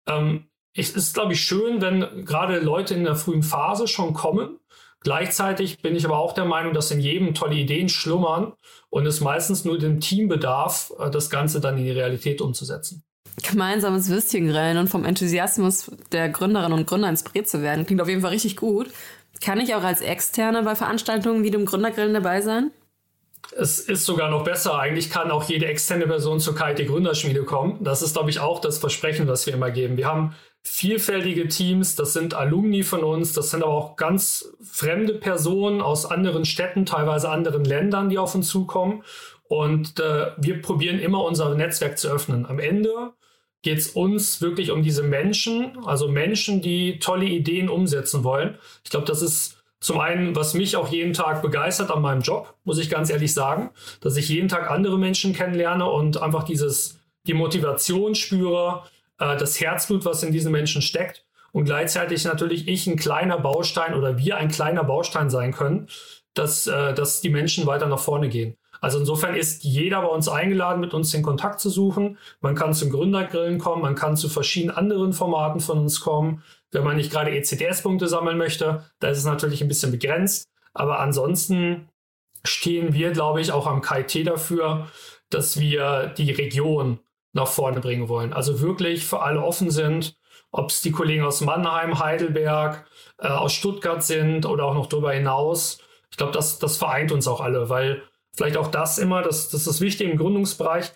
ähm, 0.06 0.48
es 0.74 0.90
ist, 0.90 1.14
glaube 1.14 1.32
ich, 1.32 1.40
schön, 1.40 1.80
wenn 1.80 2.24
gerade 2.24 2.60
Leute 2.60 2.94
in 2.94 3.04
der 3.04 3.16
frühen 3.16 3.42
Phase 3.42 3.88
schon 3.88 4.14
kommen 4.14 4.58
Gleichzeitig 5.00 5.80
bin 5.80 5.94
ich 5.94 6.04
aber 6.04 6.18
auch 6.18 6.32
der 6.32 6.44
Meinung, 6.44 6.74
dass 6.74 6.90
in 6.90 7.00
jedem 7.00 7.34
tolle 7.34 7.54
Ideen 7.54 7.88
schlummern 7.88 8.52
und 8.90 9.06
es 9.06 9.20
meistens 9.20 9.64
nur 9.64 9.78
dem 9.78 10.00
Team 10.00 10.28
bedarf, 10.28 10.92
äh, 10.98 11.10
das 11.10 11.30
Ganze 11.30 11.60
dann 11.60 11.78
in 11.78 11.84
die 11.84 11.92
Realität 11.92 12.40
umzusetzen. 12.40 13.04
Gemeinsames 13.42 14.08
Würstchengrillen 14.08 14.78
und 14.78 14.88
vom 14.88 15.04
Enthusiasmus 15.04 15.92
der 16.10 16.28
Gründerinnen 16.28 16.76
und 16.76 16.86
Gründer 16.86 17.08
inspiriert 17.08 17.48
zu 17.48 17.62
werden, 17.62 17.86
klingt 17.86 18.00
auf 18.00 18.08
jeden 18.08 18.22
Fall 18.22 18.32
richtig 18.32 18.56
gut. 18.56 18.88
Kann 19.40 19.60
ich 19.60 19.74
auch 19.76 19.84
als 19.84 20.00
Externe 20.00 20.64
bei 20.64 20.74
Veranstaltungen 20.74 21.44
wie 21.44 21.50
dem 21.52 21.64
Gründergrillen 21.64 22.14
dabei 22.14 22.40
sein? 22.40 22.72
Es 23.56 23.78
ist 23.78 24.04
sogar 24.04 24.30
noch 24.30 24.44
besser. 24.44 24.78
Eigentlich 24.78 25.10
kann 25.10 25.30
auch 25.30 25.44
jede 25.44 25.66
externe 25.66 26.06
Person 26.06 26.40
zur 26.40 26.54
KIT 26.56 26.86
Gründerschmiede 26.86 27.44
kommen. 27.44 27.82
Das 27.82 28.02
ist, 28.02 28.14
glaube 28.14 28.30
ich, 28.30 28.40
auch 28.40 28.60
das 28.60 28.78
Versprechen, 28.78 29.26
was 29.28 29.46
wir 29.46 29.54
immer 29.54 29.70
geben. 29.70 29.96
Wir 29.96 30.06
haben 30.06 30.34
vielfältige 30.68 31.48
Teams, 31.48 31.96
das 31.96 32.12
sind 32.12 32.34
Alumni 32.34 32.82
von 32.82 33.02
uns, 33.02 33.32
das 33.32 33.50
sind 33.50 33.62
aber 33.62 33.72
auch 33.72 33.96
ganz 33.96 34.52
fremde 34.62 35.14
Personen 35.14 35.80
aus 35.80 36.06
anderen 36.06 36.44
Städten, 36.44 36.86
teilweise 36.86 37.30
anderen 37.30 37.64
Ländern, 37.64 38.08
die 38.08 38.18
auf 38.18 38.34
uns 38.34 38.48
zukommen. 38.48 39.02
Und 39.48 39.98
äh, 39.98 40.32
wir 40.36 40.60
probieren 40.60 40.98
immer 40.98 41.24
unser 41.24 41.54
Netzwerk 41.54 41.98
zu 41.98 42.08
öffnen. 42.08 42.46
Am 42.46 42.58
Ende 42.58 43.12
geht 43.62 43.78
es 43.78 43.88
uns 43.88 44.40
wirklich 44.40 44.70
um 44.70 44.82
diese 44.82 45.02
Menschen, 45.02 45.78
also 45.84 46.08
Menschen, 46.08 46.62
die 46.62 46.98
tolle 46.98 47.24
Ideen 47.24 47.68
umsetzen 47.68 48.22
wollen. 48.24 48.58
Ich 48.84 48.90
glaube, 48.90 49.06
das 49.06 49.22
ist 49.22 49.58
zum 49.80 50.00
einen, 50.00 50.34
was 50.34 50.54
mich 50.54 50.76
auch 50.76 50.88
jeden 50.88 51.12
Tag 51.12 51.40
begeistert 51.42 51.90
an 51.90 52.02
meinem 52.02 52.20
Job, 52.20 52.54
muss 52.64 52.78
ich 52.78 52.90
ganz 52.90 53.10
ehrlich 53.10 53.32
sagen, 53.32 53.70
dass 54.00 54.16
ich 54.16 54.28
jeden 54.28 54.48
Tag 54.48 54.70
andere 54.70 54.98
Menschen 54.98 55.32
kennenlerne 55.32 55.88
und 55.88 56.20
einfach 56.20 56.44
dieses, 56.44 56.98
die 57.26 57.34
Motivation 57.34 58.14
spüre, 58.14 58.82
äh, 59.18 59.36
das 59.36 59.60
Herzblut, 59.60 60.04
was 60.04 60.22
in 60.22 60.32
diesen 60.32 60.52
Menschen 60.52 60.82
steckt 60.82 61.24
und 61.52 61.64
gleichzeitig 61.64 62.24
natürlich 62.24 62.68
ich 62.68 62.86
ein 62.86 62.96
kleiner 62.96 63.38
Baustein 63.38 63.94
oder 63.94 64.18
wir 64.18 64.36
ein 64.36 64.48
kleiner 64.48 64.84
Baustein 64.84 65.30
sein 65.30 65.52
können, 65.52 65.88
dass, 66.34 66.66
äh, 66.66 66.94
dass 66.94 67.20
die 67.20 67.30
Menschen 67.30 67.66
weiter 67.66 67.86
nach 67.86 67.98
vorne 67.98 68.28
gehen. 68.28 68.56
Also 68.80 69.00
insofern 69.00 69.34
ist 69.34 69.64
jeder 69.64 70.02
bei 70.02 70.08
uns 70.08 70.28
eingeladen, 70.28 70.80
mit 70.80 70.94
uns 70.94 71.10
den 71.10 71.22
Kontakt 71.22 71.58
zu 71.58 71.68
suchen. 71.68 72.16
Man 72.40 72.54
kann 72.54 72.74
zum 72.74 72.90
Gründergrillen 72.90 73.58
kommen, 73.58 73.82
man 73.82 73.96
kann 73.96 74.16
zu 74.16 74.28
verschiedenen 74.28 74.76
anderen 74.76 75.12
Formaten 75.12 75.60
von 75.60 75.78
uns 75.78 76.00
kommen. 76.00 76.44
Wenn 76.70 76.84
man 76.84 76.96
nicht 76.96 77.10
gerade 77.10 77.32
ECDS-Punkte 77.32 78.06
sammeln 78.06 78.38
möchte, 78.38 78.84
da 79.00 79.08
ist 79.08 79.18
es 79.18 79.24
natürlich 79.24 79.62
ein 79.62 79.68
bisschen 79.68 79.90
begrenzt. 79.90 80.46
Aber 80.74 81.00
ansonsten 81.00 81.88
stehen 82.44 82.92
wir, 82.92 83.10
glaube 83.10 83.40
ich, 83.40 83.50
auch 83.50 83.66
am 83.66 83.82
KIT 83.82 84.28
dafür, 84.28 84.86
dass 85.28 85.58
wir 85.58 86.14
die 86.16 86.30
Region 86.30 87.00
nach 87.38 87.48
vorne 87.48 87.80
bringen 87.80 88.08
wollen. 88.08 88.32
Also 88.32 88.60
wirklich 88.60 89.06
für 89.06 89.22
alle 89.22 89.42
offen 89.42 89.70
sind, 89.70 90.16
ob 90.50 90.70
es 90.70 90.82
die 90.82 90.92
Kollegen 90.92 91.24
aus 91.24 91.40
Mannheim, 91.40 91.98
Heidelberg, 91.98 92.86
äh, 93.18 93.28
aus 93.28 93.52
Stuttgart 93.52 94.02
sind 94.02 94.44
oder 94.44 94.64
auch 94.64 94.74
noch 94.74 94.86
darüber 94.86 95.12
hinaus. 95.12 95.78
Ich 96.10 96.16
glaube, 96.16 96.32
das, 96.32 96.58
das 96.58 96.76
vereint 96.76 97.12
uns 97.12 97.28
auch 97.28 97.40
alle, 97.40 97.68
weil 97.70 98.02
vielleicht 98.34 98.56
auch 98.56 98.68
das 98.68 98.98
immer, 98.98 99.22
das, 99.22 99.50
das 99.50 99.60
ist 99.60 99.66
das 99.66 99.80
Wichtige 99.80 100.10
im 100.10 100.18
Gründungsbereich, 100.18 100.92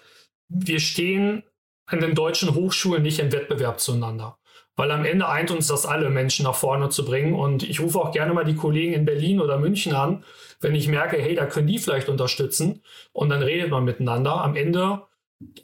wir 0.48 0.80
stehen 0.80 1.44
an 1.86 2.00
den 2.00 2.14
deutschen 2.14 2.54
Hochschulen 2.54 3.02
nicht 3.02 3.18
im 3.18 3.32
Wettbewerb 3.32 3.80
zueinander. 3.80 4.38
Weil 4.74 4.90
am 4.90 5.04
Ende 5.04 5.28
eint 5.28 5.50
uns 5.50 5.66
das 5.66 5.84
alle, 5.84 6.08
Menschen 6.08 6.44
nach 6.44 6.54
vorne 6.54 6.88
zu 6.88 7.04
bringen. 7.04 7.34
Und 7.34 7.62
ich 7.62 7.80
rufe 7.80 7.98
auch 8.00 8.10
gerne 8.10 8.32
mal 8.32 8.44
die 8.44 8.56
Kollegen 8.56 8.94
in 8.94 9.04
Berlin 9.04 9.40
oder 9.40 9.58
München 9.58 9.94
an, 9.94 10.24
wenn 10.60 10.74
ich 10.74 10.88
merke, 10.88 11.18
hey, 11.18 11.34
da 11.34 11.44
können 11.44 11.66
die 11.66 11.78
vielleicht 11.78 12.08
unterstützen. 12.08 12.82
Und 13.12 13.28
dann 13.28 13.42
redet 13.42 13.70
man 13.70 13.84
miteinander. 13.84 14.42
Am 14.42 14.56
Ende 14.56 15.02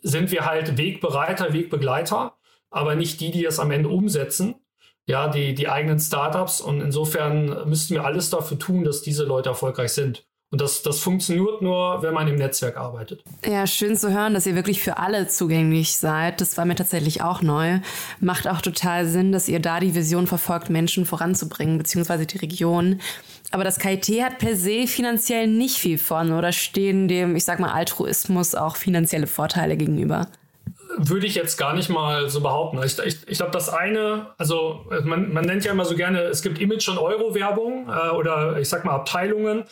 sind 0.03 0.31
wir 0.31 0.47
halt 0.47 0.77
Wegbereiter, 0.77 1.53
Wegbegleiter, 1.53 2.37
aber 2.71 2.95
nicht 2.95 3.21
die, 3.21 3.31
die 3.31 3.45
es 3.45 3.59
am 3.59 3.71
Ende 3.71 3.89
umsetzen. 3.89 4.57
Ja, 5.07 5.29
die, 5.29 5.55
die 5.55 5.69
eigenen 5.69 5.99
Startups. 5.99 6.61
Und 6.61 6.83
insofern 6.83 7.69
müssten 7.69 7.95
wir 7.95 8.05
alles 8.05 8.29
dafür 8.29 8.59
tun, 8.59 8.85
dass 8.85 9.01
diese 9.01 9.25
Leute 9.25 9.49
erfolgreich 9.49 9.93
sind. 9.93 10.29
Und 10.51 10.63
das, 10.63 10.83
das 10.83 11.01
funktioniert 11.01 11.61
nur, 11.61 12.03
wenn 12.03 12.15
man 12.15 12.27
im 12.27 12.37
Netzwerk 12.37 12.79
arbeitet. 12.79 13.23
Ja, 13.45 13.67
schön 13.67 13.97
zu 13.97 14.11
hören, 14.11 14.33
dass 14.33 14.47
ihr 14.47 14.55
wirklich 14.55 14.83
für 14.83 14.97
alle 14.97 15.29
zugänglich 15.29 15.99
seid. 15.99 16.41
Das 16.41 16.57
war 16.57 16.65
mir 16.65 16.75
tatsächlich 16.75 17.21
auch 17.21 17.43
neu. 17.43 17.81
Macht 18.19 18.49
auch 18.49 18.63
total 18.63 19.07
Sinn, 19.07 19.31
dass 19.31 19.49
ihr 19.49 19.61
da 19.61 19.79
die 19.79 19.95
Vision 19.95 20.27
verfolgt, 20.27 20.71
Menschen 20.71 21.05
voranzubringen, 21.05 21.77
beziehungsweise 21.77 22.25
die 22.25 22.39
Region. 22.39 23.01
Aber 23.51 23.65
das 23.65 23.79
KIT 23.79 24.23
hat 24.23 24.39
per 24.39 24.57
se 24.57 24.87
finanziell 24.87 25.47
nicht 25.47 25.77
viel 25.79 25.99
von 25.99 26.33
oder 26.33 26.53
stehen 26.53 27.09
dem, 27.09 27.35
ich 27.35 27.45
sag 27.45 27.61
mal, 27.61 27.73
Altruismus 27.73 28.55
auch 28.55 28.77
finanzielle 28.77 29.27
Vorteile 29.27 29.77
gegenüber? 29.77 30.29
Würde 30.99 31.27
ich 31.27 31.35
jetzt 31.35 31.57
gar 31.57 31.75
nicht 31.75 31.89
mal 31.89 32.29
so 32.29 32.41
behaupten. 32.41 32.83
Ich, 32.83 32.99
ich, 32.99 33.17
ich 33.27 33.39
glaube, 33.39 33.53
das 33.53 33.69
eine, 33.69 34.27
also 34.37 34.85
man, 35.05 35.33
man 35.33 35.45
nennt 35.45 35.65
ja 35.65 35.73
immer 35.73 35.85
so 35.85 35.95
gerne, 35.95 36.23
es 36.23 36.43
gibt 36.43 36.61
Image- 36.61 36.89
und 36.89 36.99
Euro-Werbung 36.99 37.89
äh, 37.89 38.11
oder 38.11 38.59
ich 38.59 38.69
sag 38.69 38.85
mal 38.85 38.95
Abteilungen. 38.95 39.65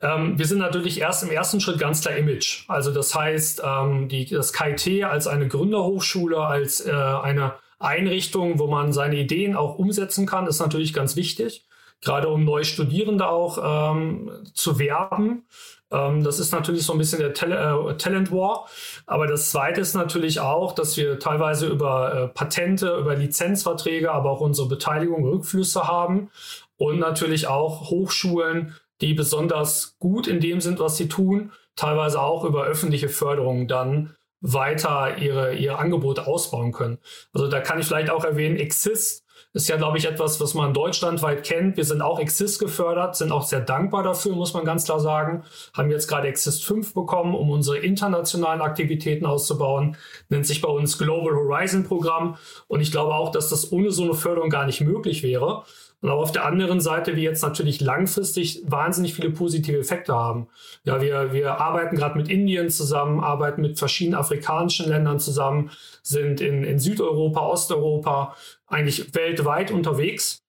Ähm, 0.00 0.38
wir 0.38 0.46
sind 0.46 0.58
natürlich 0.58 1.00
erst 1.00 1.24
im 1.24 1.30
ersten 1.30 1.60
Schritt 1.60 1.78
ganz 1.78 2.00
klar 2.00 2.16
Image. 2.16 2.64
Also 2.68 2.92
das 2.92 3.14
heißt, 3.14 3.62
ähm, 3.64 4.08
die, 4.08 4.26
das 4.26 4.52
KIT 4.52 5.04
als 5.04 5.26
eine 5.26 5.48
Gründerhochschule, 5.48 6.38
als 6.38 6.86
äh, 6.86 6.92
eine 6.92 7.54
Einrichtung, 7.78 8.58
wo 8.58 8.68
man 8.68 8.92
seine 8.92 9.16
Ideen 9.16 9.54
auch 9.56 9.78
umsetzen 9.78 10.26
kann, 10.26 10.46
ist 10.46 10.60
natürlich 10.60 10.94
ganz 10.94 11.16
wichtig 11.16 11.67
gerade 12.00 12.28
um 12.28 12.44
neue 12.44 12.64
Studierende 12.64 13.28
auch 13.28 13.92
ähm, 13.92 14.30
zu 14.54 14.78
werben. 14.78 15.44
Ähm, 15.90 16.22
das 16.22 16.38
ist 16.38 16.52
natürlich 16.52 16.84
so 16.84 16.92
ein 16.92 16.98
bisschen 16.98 17.20
der 17.20 17.34
Tal 17.34 17.52
äh, 17.52 17.96
Talent 17.96 18.30
War. 18.30 18.68
Aber 19.06 19.26
das 19.26 19.50
Zweite 19.50 19.80
ist 19.80 19.94
natürlich 19.94 20.40
auch, 20.40 20.74
dass 20.74 20.96
wir 20.96 21.18
teilweise 21.18 21.66
über 21.66 22.14
äh, 22.14 22.28
Patente, 22.28 22.96
über 22.96 23.16
Lizenzverträge, 23.16 24.12
aber 24.12 24.30
auch 24.30 24.40
unsere 24.40 24.68
Beteiligung 24.68 25.24
Rückflüsse 25.24 25.88
haben 25.88 26.30
und 26.76 26.98
natürlich 26.98 27.46
auch 27.46 27.90
Hochschulen, 27.90 28.74
die 29.00 29.14
besonders 29.14 29.96
gut 29.98 30.26
in 30.26 30.40
dem 30.40 30.60
sind, 30.60 30.80
was 30.80 30.96
sie 30.96 31.08
tun, 31.08 31.52
teilweise 31.76 32.20
auch 32.20 32.44
über 32.44 32.64
öffentliche 32.64 33.08
Förderung 33.08 33.68
dann 33.68 34.14
weiter 34.40 35.18
ihre, 35.18 35.54
ihr 35.54 35.78
Angebot 35.78 36.20
ausbauen 36.20 36.72
können. 36.72 36.98
Also 37.32 37.48
da 37.48 37.60
kann 37.60 37.80
ich 37.80 37.86
vielleicht 37.86 38.10
auch 38.10 38.24
erwähnen, 38.24 38.56
Exist 38.56 39.24
ist 39.52 39.68
ja, 39.68 39.76
glaube 39.76 39.98
ich, 39.98 40.06
etwas, 40.06 40.40
was 40.40 40.54
man 40.54 40.74
deutschlandweit 40.74 41.44
kennt. 41.44 41.76
Wir 41.76 41.84
sind 41.84 42.02
auch 42.02 42.18
Exist 42.18 42.58
gefördert, 42.58 43.16
sind 43.16 43.32
auch 43.32 43.44
sehr 43.44 43.60
dankbar 43.60 44.02
dafür, 44.02 44.34
muss 44.34 44.54
man 44.54 44.64
ganz 44.64 44.84
klar 44.84 45.00
sagen. 45.00 45.44
Haben 45.74 45.90
jetzt 45.90 46.08
gerade 46.08 46.28
Exist 46.28 46.64
5 46.64 46.94
bekommen, 46.94 47.34
um 47.34 47.50
unsere 47.50 47.78
internationalen 47.78 48.60
Aktivitäten 48.60 49.26
auszubauen. 49.26 49.96
Nennt 50.28 50.46
sich 50.46 50.60
bei 50.60 50.68
uns 50.68 50.98
Global 50.98 51.34
Horizon 51.34 51.84
Programm. 51.84 52.36
Und 52.66 52.80
ich 52.80 52.92
glaube 52.92 53.14
auch, 53.14 53.30
dass 53.30 53.48
das 53.48 53.72
ohne 53.72 53.90
so 53.90 54.04
eine 54.04 54.14
Förderung 54.14 54.50
gar 54.50 54.66
nicht 54.66 54.80
möglich 54.80 55.22
wäre. 55.22 55.64
Und 56.00 56.10
auch 56.10 56.20
auf 56.20 56.32
der 56.32 56.44
anderen 56.44 56.80
Seite 56.80 57.16
wir 57.16 57.22
jetzt 57.24 57.42
natürlich 57.42 57.80
langfristig 57.80 58.62
wahnsinnig 58.66 59.14
viele 59.14 59.30
positive 59.30 59.78
Effekte 59.78 60.14
haben. 60.14 60.48
Ja, 60.84 61.00
wir, 61.00 61.32
wir 61.32 61.60
arbeiten 61.60 61.96
gerade 61.96 62.16
mit 62.16 62.28
Indien 62.28 62.70
zusammen, 62.70 63.20
arbeiten 63.20 63.62
mit 63.62 63.78
verschiedenen 63.78 64.18
afrikanischen 64.18 64.88
Ländern 64.88 65.18
zusammen, 65.18 65.70
sind 66.02 66.40
in, 66.40 66.62
in 66.62 66.78
Südeuropa, 66.78 67.40
Osteuropa, 67.40 68.36
eigentlich 68.68 69.12
weltweit 69.14 69.72
unterwegs 69.72 70.40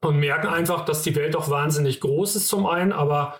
und 0.00 0.18
merken 0.18 0.46
einfach, 0.46 0.84
dass 0.84 1.02
die 1.02 1.16
Welt 1.16 1.36
auch 1.36 1.50
wahnsinnig 1.50 2.00
groß 2.00 2.36
ist 2.36 2.48
zum 2.48 2.66
einen, 2.66 2.92
aber 2.92 3.38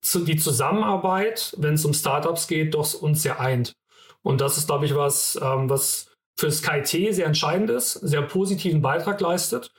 zu, 0.00 0.20
die 0.20 0.36
Zusammenarbeit, 0.36 1.54
wenn 1.58 1.74
es 1.74 1.84
um 1.84 1.92
Startups 1.92 2.46
geht, 2.46 2.74
doch 2.74 2.94
uns 2.94 3.22
sehr 3.22 3.40
eint. 3.40 3.74
Und 4.22 4.40
das 4.40 4.56
ist, 4.56 4.68
glaube 4.68 4.86
ich, 4.86 4.94
was, 4.94 5.38
ähm, 5.42 5.68
was 5.68 6.08
für 6.38 6.46
das 6.46 6.62
KIT 6.62 7.14
sehr 7.14 7.26
entscheidend 7.26 7.70
ist, 7.70 7.92
sehr 7.92 8.22
positiven 8.22 8.82
Beitrag 8.82 9.20
leistet. 9.20 9.72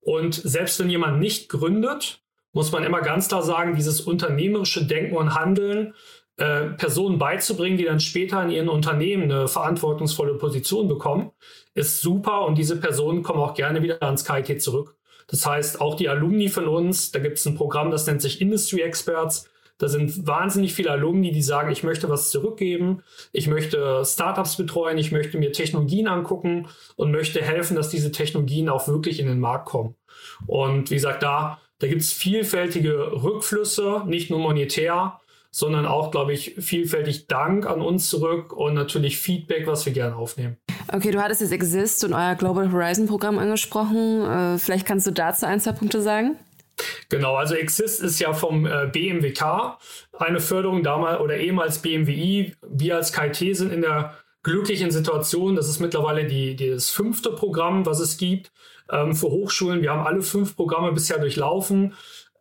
Und 0.00 0.34
selbst 0.34 0.80
wenn 0.80 0.90
jemand 0.90 1.18
nicht 1.18 1.48
gründet, 1.48 2.22
muss 2.52 2.72
man 2.72 2.84
immer 2.84 3.00
ganz 3.00 3.28
klar 3.28 3.42
sagen, 3.42 3.74
dieses 3.74 4.00
unternehmerische 4.00 4.84
Denken 4.84 5.16
und 5.16 5.34
Handeln 5.34 5.94
äh, 6.36 6.70
Personen 6.70 7.18
beizubringen, 7.18 7.76
die 7.76 7.84
dann 7.84 8.00
später 8.00 8.42
in 8.42 8.50
ihren 8.50 8.68
Unternehmen 8.68 9.24
eine 9.24 9.46
verantwortungsvolle 9.46 10.34
Position 10.34 10.88
bekommen, 10.88 11.30
ist 11.74 12.00
super 12.00 12.46
und 12.46 12.58
diese 12.58 12.76
Personen 12.76 13.22
kommen 13.22 13.40
auch 13.40 13.54
gerne 13.54 13.82
wieder 13.82 14.02
ans 14.02 14.24
KIT 14.24 14.62
zurück. 14.62 14.96
Das 15.28 15.46
heißt, 15.46 15.80
auch 15.80 15.94
die 15.94 16.08
Alumni 16.08 16.48
von 16.48 16.66
uns, 16.66 17.12
da 17.12 17.20
gibt 17.20 17.38
es 17.38 17.46
ein 17.46 17.54
Programm, 17.54 17.90
das 17.90 18.06
nennt 18.06 18.20
sich 18.20 18.40
Industry 18.40 18.80
Experts. 18.80 19.48
Da 19.80 19.88
sind 19.88 20.26
wahnsinnig 20.26 20.74
viele 20.74 20.90
Alumni, 20.90 21.32
die 21.32 21.42
sagen, 21.42 21.72
ich 21.72 21.82
möchte 21.82 22.10
was 22.10 22.30
zurückgeben, 22.30 23.02
ich 23.32 23.48
möchte 23.48 24.02
Startups 24.04 24.58
betreuen, 24.58 24.98
ich 24.98 25.10
möchte 25.10 25.38
mir 25.38 25.52
Technologien 25.52 26.06
angucken 26.06 26.68
und 26.96 27.10
möchte 27.10 27.40
helfen, 27.40 27.76
dass 27.76 27.88
diese 27.88 28.12
Technologien 28.12 28.68
auch 28.68 28.88
wirklich 28.88 29.20
in 29.20 29.26
den 29.26 29.40
Markt 29.40 29.64
kommen. 29.64 29.94
Und 30.46 30.90
wie 30.90 30.96
gesagt, 30.96 31.22
da, 31.22 31.58
da 31.78 31.86
gibt 31.86 32.02
es 32.02 32.12
vielfältige 32.12 33.22
Rückflüsse, 33.22 34.02
nicht 34.06 34.28
nur 34.28 34.38
monetär, 34.38 35.18
sondern 35.50 35.86
auch, 35.86 36.10
glaube 36.10 36.34
ich, 36.34 36.56
vielfältig 36.58 37.26
Dank 37.26 37.66
an 37.66 37.80
uns 37.80 38.10
zurück 38.10 38.52
und 38.52 38.74
natürlich 38.74 39.16
Feedback, 39.16 39.66
was 39.66 39.86
wir 39.86 39.94
gerne 39.94 40.14
aufnehmen. 40.14 40.58
Okay, 40.92 41.10
du 41.10 41.22
hattest 41.22 41.40
jetzt 41.40 41.52
Exist 41.52 42.04
und 42.04 42.12
euer 42.12 42.34
Global 42.34 42.70
Horizon 42.70 43.06
Programm 43.06 43.38
angesprochen. 43.38 44.24
Äh, 44.26 44.58
vielleicht 44.58 44.86
kannst 44.86 45.06
du 45.06 45.10
dazu 45.10 45.46
ein, 45.46 45.58
zwei 45.58 45.72
Punkte 45.72 46.02
sagen? 46.02 46.36
Genau, 47.08 47.34
also 47.34 47.54
Exist 47.54 48.00
ist 48.02 48.20
ja 48.20 48.32
vom 48.32 48.66
äh, 48.66 48.88
BMWK 48.92 49.78
eine 50.18 50.40
Förderung 50.40 50.82
damals 50.82 51.20
oder 51.20 51.36
ehemals 51.36 51.78
BMWI. 51.78 52.54
Wir 52.68 52.96
als 52.96 53.12
KIT 53.12 53.56
sind 53.56 53.72
in 53.72 53.82
der 53.82 54.14
glücklichen 54.42 54.90
Situation, 54.90 55.56
das 55.56 55.68
ist 55.68 55.80
mittlerweile 55.80 56.26
die, 56.26 56.56
die 56.56 56.70
das 56.70 56.90
fünfte 56.90 57.30
Programm, 57.30 57.84
was 57.84 58.00
es 58.00 58.16
gibt 58.16 58.52
ähm, 58.90 59.14
für 59.14 59.28
Hochschulen. 59.28 59.82
Wir 59.82 59.90
haben 59.90 60.06
alle 60.06 60.22
fünf 60.22 60.56
Programme 60.56 60.92
bisher 60.92 61.18
durchlaufen. 61.18 61.94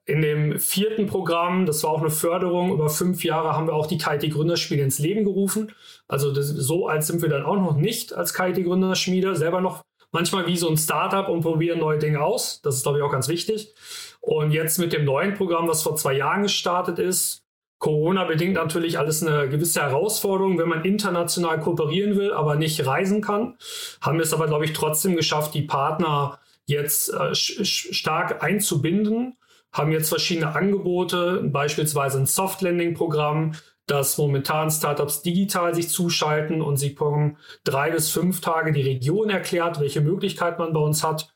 In 0.05 0.21
dem 0.21 0.57
vierten 0.57 1.05
Programm, 1.05 1.65
das 1.67 1.83
war 1.83 1.91
auch 1.91 2.01
eine 2.01 2.09
Förderung, 2.09 2.71
über 2.71 2.89
fünf 2.89 3.23
Jahre 3.23 3.55
haben 3.55 3.67
wir 3.67 3.73
auch 3.73 3.85
die 3.85 3.99
KIT 3.99 4.33
Gründerspiele 4.33 4.81
ins 4.81 4.97
Leben 4.97 5.23
gerufen. 5.23 5.71
Also 6.07 6.33
das, 6.33 6.47
so 6.47 6.87
alt 6.87 7.03
sind 7.03 7.21
wir 7.21 7.29
dann 7.29 7.43
auch 7.43 7.57
noch 7.57 7.75
nicht 7.75 8.13
als 8.13 8.33
KIT 8.33 8.63
Gründerschmiede, 8.63 9.35
selber 9.35 9.61
noch 9.61 9.83
manchmal 10.11 10.47
wie 10.47 10.57
so 10.57 10.67
ein 10.67 10.77
Startup 10.77 11.29
und 11.29 11.41
probieren 11.41 11.79
neue 11.79 11.99
Dinge 11.99 12.21
aus. 12.21 12.61
Das 12.63 12.75
ist, 12.75 12.83
glaube 12.83 12.97
ich, 12.97 13.03
auch 13.03 13.11
ganz 13.11 13.27
wichtig. 13.27 13.73
Und 14.19 14.51
jetzt 14.51 14.77
mit 14.77 14.93
dem 14.93 15.05
neuen 15.05 15.33
Programm, 15.33 15.67
was 15.67 15.83
vor 15.83 15.95
zwei 15.95 16.13
Jahren 16.13 16.43
gestartet 16.43 16.99
ist, 16.99 17.43
Corona 17.77 18.25
bedingt 18.25 18.55
natürlich 18.55 18.99
alles 18.99 19.23
eine 19.23 19.47
gewisse 19.47 19.81
Herausforderung, 19.81 20.57
wenn 20.57 20.67
man 20.67 20.83
international 20.83 21.61
kooperieren 21.61 22.17
will, 22.17 22.33
aber 22.33 22.55
nicht 22.55 22.85
reisen 22.85 23.21
kann. 23.21 23.57
Haben 24.01 24.17
wir 24.17 24.23
es 24.23 24.33
aber, 24.33 24.47
glaube 24.47 24.65
ich, 24.65 24.73
trotzdem 24.73 25.15
geschafft, 25.15 25.53
die 25.53 25.61
Partner 25.61 26.39
jetzt 26.65 27.13
äh, 27.13 27.33
stark 27.33 28.43
einzubinden 28.43 29.37
haben 29.71 29.91
jetzt 29.91 30.09
verschiedene 30.09 30.55
Angebote, 30.55 31.41
beispielsweise 31.43 32.17
ein 32.17 32.25
Soft-Landing-Programm, 32.25 33.53
dass 33.85 34.17
momentan 34.17 34.69
Startups 34.69 35.21
digital 35.23 35.73
sich 35.73 35.89
zuschalten 35.89 36.61
und 36.61 36.77
sie 36.77 36.89
bekommen 36.89 37.37
drei 37.63 37.91
bis 37.91 38.11
fünf 38.11 38.39
Tage 38.39 38.71
die 38.71 38.81
Region 38.81 39.29
erklärt, 39.29 39.79
welche 39.79 40.01
Möglichkeit 40.01 40.59
man 40.59 40.73
bei 40.73 40.79
uns 40.79 41.03
hat. 41.03 41.33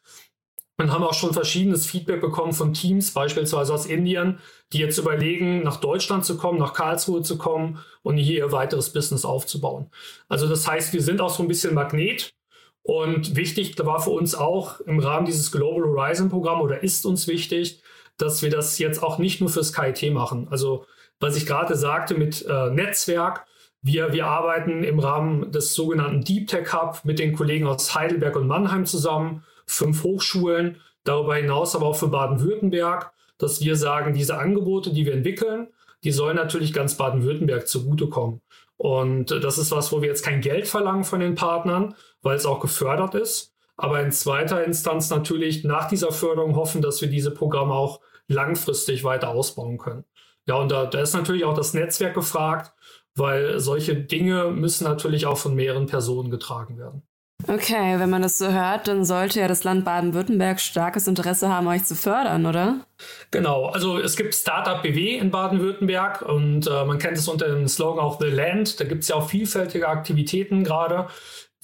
Und 0.83 0.91
haben 0.91 1.05
auch 1.05 1.13
schon 1.13 1.33
verschiedenes 1.33 1.85
Feedback 1.85 2.19
bekommen 2.19 2.51
von 2.51 2.73
Teams, 2.73 3.11
beispielsweise 3.13 3.73
aus 3.73 3.85
Indien, 3.85 4.39
die 4.73 4.79
jetzt 4.79 4.97
überlegen, 4.97 5.63
nach 5.63 5.77
Deutschland 5.77 6.25
zu 6.25 6.35
kommen, 6.35 6.59
nach 6.59 6.73
Karlsruhe 6.73 7.21
zu 7.21 7.37
kommen 7.37 7.79
und 8.01 8.17
hier 8.17 8.39
ihr 8.39 8.51
weiteres 8.51 8.91
Business 8.91 9.23
aufzubauen. 9.23 9.89
Also 10.27 10.49
das 10.49 10.67
heißt, 10.67 10.91
wir 10.91 11.01
sind 11.01 11.21
auch 11.21 11.29
so 11.29 11.41
ein 11.41 11.47
bisschen 11.47 11.73
Magnet. 11.73 12.33
Und 12.81 13.37
wichtig 13.37 13.77
war 13.79 14.01
für 14.01 14.09
uns 14.09 14.35
auch 14.35 14.81
im 14.81 14.99
Rahmen 14.99 15.25
dieses 15.25 15.53
Global 15.53 15.85
Horizon 15.85 16.27
Programm 16.27 16.59
oder 16.59 16.83
ist 16.83 17.05
uns 17.05 17.29
wichtig, 17.29 17.81
dass 18.17 18.41
wir 18.41 18.49
das 18.49 18.77
jetzt 18.77 19.01
auch 19.01 19.19
nicht 19.19 19.39
nur 19.39 19.49
fürs 19.49 19.71
KIT 19.71 20.11
machen. 20.11 20.49
Also 20.51 20.85
was 21.21 21.37
ich 21.37 21.45
gerade 21.45 21.77
sagte 21.77 22.13
mit 22.13 22.45
äh, 22.45 22.71
Netzwerk, 22.71 23.45
wir, 23.81 24.11
wir 24.11 24.27
arbeiten 24.27 24.83
im 24.83 24.99
Rahmen 24.99 25.49
des 25.49 25.75
sogenannten 25.75 26.25
Deep 26.25 26.49
Tech 26.49 26.73
Hub 26.73 27.05
mit 27.05 27.19
den 27.19 27.31
Kollegen 27.31 27.67
aus 27.67 27.95
Heidelberg 27.95 28.35
und 28.35 28.47
Mannheim 28.47 28.85
zusammen, 28.85 29.45
fünf 29.65 30.03
Hochschulen, 30.03 30.77
darüber 31.03 31.35
hinaus 31.35 31.75
aber 31.75 31.87
auch 31.87 31.95
für 31.95 32.07
Baden-Württemberg, 32.07 33.11
dass 33.37 33.61
wir 33.61 33.75
sagen, 33.75 34.13
diese 34.13 34.37
Angebote, 34.37 34.91
die 34.93 35.05
wir 35.05 35.13
entwickeln, 35.13 35.67
die 36.03 36.11
sollen 36.11 36.35
natürlich 36.35 36.73
ganz 36.73 36.97
Baden-Württemberg 36.97 37.67
zugutekommen. 37.67 38.41
Und 38.77 39.31
das 39.31 39.57
ist 39.57 39.71
was, 39.71 39.91
wo 39.91 40.01
wir 40.01 40.09
jetzt 40.09 40.25
kein 40.25 40.41
Geld 40.41 40.67
verlangen 40.67 41.03
von 41.03 41.19
den 41.19 41.35
Partnern, 41.35 41.95
weil 42.21 42.35
es 42.35 42.45
auch 42.45 42.59
gefördert 42.59 43.15
ist, 43.15 43.53
aber 43.77 44.01
in 44.01 44.11
zweiter 44.11 44.63
Instanz 44.63 45.09
natürlich 45.09 45.63
nach 45.63 45.87
dieser 45.87 46.11
Förderung 46.11 46.55
hoffen, 46.55 46.81
dass 46.81 47.01
wir 47.01 47.09
diese 47.09 47.31
Programme 47.31 47.73
auch 47.73 48.01
langfristig 48.27 49.03
weiter 49.03 49.29
ausbauen 49.29 49.77
können. 49.77 50.03
Ja, 50.45 50.55
und 50.55 50.71
da, 50.71 50.85
da 50.85 51.01
ist 51.01 51.13
natürlich 51.13 51.45
auch 51.45 51.55
das 51.55 51.73
Netzwerk 51.73 52.13
gefragt, 52.13 52.73
weil 53.15 53.59
solche 53.59 53.95
Dinge 53.95 54.51
müssen 54.51 54.83
natürlich 54.83 55.25
auch 55.25 55.37
von 55.37 55.55
mehreren 55.55 55.85
Personen 55.85 56.31
getragen 56.31 56.77
werden. 56.77 57.03
Okay, 57.47 57.99
wenn 57.99 58.09
man 58.09 58.21
das 58.21 58.37
so 58.37 58.51
hört, 58.51 58.87
dann 58.87 59.03
sollte 59.03 59.39
ja 59.39 59.47
das 59.47 59.63
Land 59.63 59.85
Baden-Württemberg 59.85 60.59
starkes 60.59 61.07
Interesse 61.07 61.49
haben, 61.49 61.67
euch 61.67 61.83
zu 61.83 61.95
fördern, 61.95 62.45
oder? 62.45 62.85
Genau, 63.31 63.65
also 63.65 63.99
es 63.99 64.15
gibt 64.15 64.33
Startup 64.33 64.81
BW 64.81 65.17
in 65.17 65.31
Baden-Württemberg 65.31 66.21
und 66.21 66.67
äh, 66.67 66.85
man 66.85 66.99
kennt 66.99 67.17
es 67.17 67.27
unter 67.27 67.47
dem 67.47 67.67
Slogan 67.67 68.03
auch 68.03 68.19
The 68.19 68.29
Land. 68.29 68.79
Da 68.79 68.85
gibt 68.85 69.03
es 69.03 69.09
ja 69.09 69.15
auch 69.15 69.29
vielfältige 69.29 69.87
Aktivitäten 69.87 70.63
gerade. 70.63 71.07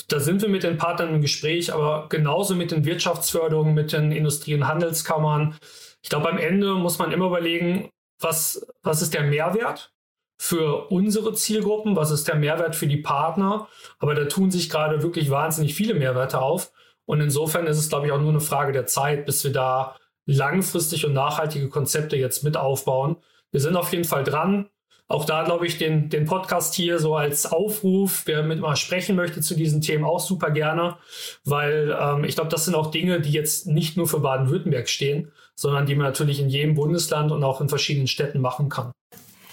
Da 0.07 0.19
sind 0.19 0.41
wir 0.41 0.49
mit 0.49 0.63
den 0.63 0.77
Partnern 0.77 1.15
im 1.15 1.21
Gespräch, 1.21 1.73
aber 1.73 2.07
genauso 2.09 2.55
mit 2.55 2.71
den 2.71 2.85
Wirtschaftsförderungen, 2.85 3.73
mit 3.73 3.93
den 3.93 4.11
Industrie- 4.11 4.55
und 4.55 4.67
Handelskammern. 4.67 5.55
Ich 6.01 6.09
glaube, 6.09 6.29
am 6.29 6.37
Ende 6.37 6.73
muss 6.75 6.97
man 6.99 7.11
immer 7.11 7.27
überlegen, 7.27 7.89
was, 8.19 8.65
was 8.81 9.01
ist 9.01 9.13
der 9.13 9.23
Mehrwert 9.23 9.91
für 10.39 10.89
unsere 10.89 11.33
Zielgruppen, 11.33 11.95
was 11.95 12.09
ist 12.09 12.27
der 12.27 12.35
Mehrwert 12.35 12.75
für 12.75 12.87
die 12.87 12.97
Partner. 12.97 13.67
Aber 13.99 14.15
da 14.15 14.25
tun 14.25 14.49
sich 14.49 14.69
gerade 14.69 15.03
wirklich 15.03 15.29
wahnsinnig 15.29 15.75
viele 15.75 15.93
Mehrwerte 15.93 16.41
auf. 16.41 16.71
Und 17.05 17.21
insofern 17.21 17.67
ist 17.67 17.77
es, 17.77 17.89
glaube 17.89 18.07
ich, 18.07 18.11
auch 18.11 18.21
nur 18.21 18.29
eine 18.29 18.39
Frage 18.39 18.71
der 18.71 18.85
Zeit, 18.85 19.25
bis 19.25 19.43
wir 19.43 19.51
da 19.51 19.95
langfristig 20.25 21.05
und 21.05 21.13
nachhaltige 21.13 21.69
Konzepte 21.69 22.15
jetzt 22.15 22.43
mit 22.43 22.57
aufbauen. 22.57 23.17
Wir 23.51 23.61
sind 23.61 23.75
auf 23.75 23.91
jeden 23.91 24.05
Fall 24.05 24.23
dran 24.23 24.69
auch 25.09 25.25
da 25.25 25.43
glaube 25.43 25.65
ich 25.65 25.79
den, 25.79 26.09
den 26.09 26.25
Podcast 26.25 26.75
hier 26.75 26.99
so 26.99 27.15
als 27.15 27.47
Aufruf, 27.47 28.23
wer 28.25 28.43
mit 28.43 28.59
mal 28.59 28.75
sprechen 28.75 29.15
möchte 29.15 29.41
zu 29.41 29.55
diesen 29.55 29.81
Themen, 29.81 30.03
auch 30.03 30.19
super 30.19 30.51
gerne, 30.51 30.97
weil 31.43 31.97
ähm, 31.99 32.23
ich 32.23 32.35
glaube, 32.35 32.51
das 32.51 32.65
sind 32.65 32.75
auch 32.75 32.91
Dinge, 32.91 33.19
die 33.19 33.31
jetzt 33.31 33.65
nicht 33.65 33.97
nur 33.97 34.07
für 34.07 34.19
Baden-Württemberg 34.19 34.87
stehen, 34.87 35.31
sondern 35.55 35.87
die 35.87 35.95
man 35.95 36.05
natürlich 36.05 36.39
in 36.39 36.49
jedem 36.49 36.75
Bundesland 36.75 37.31
und 37.31 37.43
auch 37.43 37.59
in 37.59 37.69
verschiedenen 37.69 38.07
Städten 38.07 38.39
machen 38.39 38.69
kann. 38.69 38.91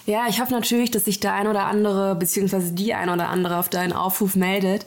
Ja, 0.07 0.27
ich 0.29 0.41
hoffe 0.41 0.53
natürlich, 0.53 0.93
dass 0.93 1.05
sich 1.05 1.19
der 1.19 1.35
ein 1.35 1.49
oder 1.49 1.67
andere 1.67 2.15
beziehungsweise 2.15 2.73
die 2.73 2.95
ein 2.95 3.11
oder 3.11 3.29
andere 3.29 3.59
auf 3.59 3.69
deinen 3.69 3.93
Aufruf 3.93 4.37
meldet. 4.37 4.87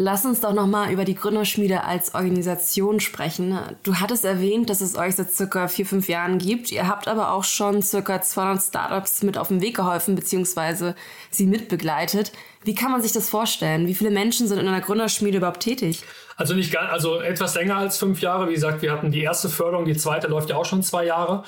Lass 0.00 0.24
uns 0.24 0.40
doch 0.40 0.52
nochmal 0.52 0.92
über 0.92 1.04
die 1.04 1.16
Gründerschmiede 1.16 1.82
als 1.82 2.14
Organisation 2.14 3.00
sprechen. 3.00 3.58
Du 3.82 3.96
hattest 3.96 4.24
erwähnt, 4.24 4.70
dass 4.70 4.80
es 4.80 4.96
euch 4.96 5.16
seit 5.16 5.32
circa 5.32 5.66
vier, 5.66 5.86
fünf 5.86 6.06
Jahren 6.06 6.38
gibt. 6.38 6.70
Ihr 6.70 6.86
habt 6.86 7.08
aber 7.08 7.32
auch 7.32 7.42
schon 7.42 7.82
circa 7.82 8.20
200 8.20 8.62
Startups 8.62 9.22
mit 9.24 9.38
auf 9.38 9.48
den 9.48 9.60
Weg 9.60 9.74
geholfen, 9.74 10.14
beziehungsweise 10.14 10.94
sie 11.30 11.46
mitbegleitet. 11.46 12.30
Wie 12.62 12.76
kann 12.76 12.92
man 12.92 13.02
sich 13.02 13.10
das 13.10 13.28
vorstellen? 13.28 13.88
Wie 13.88 13.94
viele 13.94 14.10
Menschen 14.10 14.46
sind 14.46 14.58
in 14.58 14.68
einer 14.68 14.82
Gründerschmiede 14.82 15.38
überhaupt 15.38 15.60
tätig? 15.60 16.04
Also 16.36 16.54
nicht 16.54 16.72
ganz, 16.72 16.92
also 16.92 17.20
etwas 17.20 17.56
länger 17.56 17.78
als 17.78 17.98
fünf 17.98 18.20
Jahre. 18.20 18.48
Wie 18.48 18.54
gesagt, 18.54 18.82
wir 18.82 18.92
hatten 18.92 19.10
die 19.10 19.22
erste 19.22 19.48
Förderung, 19.48 19.86
die 19.86 19.96
zweite 19.96 20.28
läuft 20.28 20.50
ja 20.50 20.56
auch 20.56 20.66
schon 20.66 20.84
zwei 20.84 21.06
Jahre. 21.06 21.42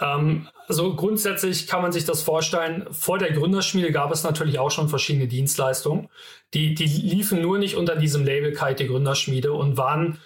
Ähm, 0.00 0.48
also 0.66 0.94
grundsätzlich 0.94 1.66
kann 1.66 1.82
man 1.82 1.92
sich 1.92 2.04
das 2.04 2.22
vorstellen, 2.22 2.86
vor 2.90 3.18
der 3.18 3.32
Gründerschmiede 3.32 3.92
gab 3.92 4.10
es 4.12 4.22
natürlich 4.22 4.58
auch 4.58 4.70
schon 4.70 4.88
verschiedene 4.88 5.28
Dienstleistungen. 5.28 6.08
Die, 6.52 6.74
die 6.74 6.86
liefen 6.86 7.42
nur 7.42 7.58
nicht 7.58 7.76
unter 7.76 7.96
diesem 7.96 8.24
Label 8.24 8.52
Kite 8.52 8.86
Gründerschmiede 8.86 9.52
und 9.52 9.76
waren 9.76 10.18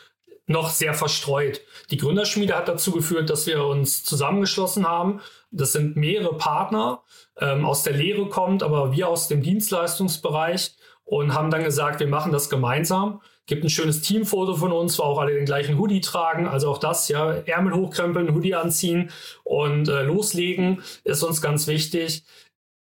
noch 0.46 0.70
sehr 0.70 0.94
verstreut. 0.94 1.60
Die 1.90 1.98
Gründerschmiede 1.98 2.56
hat 2.56 2.68
dazu 2.68 2.92
geführt, 2.92 3.28
dass 3.28 3.46
wir 3.46 3.64
uns 3.64 4.02
zusammengeschlossen 4.04 4.88
haben. 4.88 5.20
Das 5.50 5.72
sind 5.72 5.96
mehrere 5.96 6.36
Partner, 6.36 7.02
ähm, 7.38 7.66
aus 7.66 7.82
der 7.82 7.92
Lehre 7.92 8.28
kommt, 8.28 8.62
aber 8.62 8.92
wir 8.92 9.08
aus 9.08 9.28
dem 9.28 9.42
Dienstleistungsbereich 9.42 10.72
und 11.08 11.32
haben 11.32 11.50
dann 11.50 11.64
gesagt, 11.64 12.00
wir 12.00 12.06
machen 12.06 12.32
das 12.32 12.50
gemeinsam. 12.50 13.22
Gibt 13.46 13.64
ein 13.64 13.70
schönes 13.70 14.02
Teamfoto 14.02 14.56
von 14.56 14.72
uns, 14.72 14.98
wo 14.98 15.04
auch 15.04 15.18
alle 15.18 15.32
den 15.32 15.46
gleichen 15.46 15.78
Hoodie 15.78 16.02
tragen. 16.02 16.46
Also 16.46 16.70
auch 16.70 16.76
das, 16.76 17.08
ja, 17.08 17.32
Ärmel 17.46 17.72
hochkrempeln, 17.72 18.34
Hoodie 18.34 18.54
anziehen 18.54 19.10
und 19.42 19.88
äh, 19.88 20.02
loslegen 20.02 20.82
ist 21.04 21.22
uns 21.22 21.40
ganz 21.40 21.66
wichtig. 21.66 22.24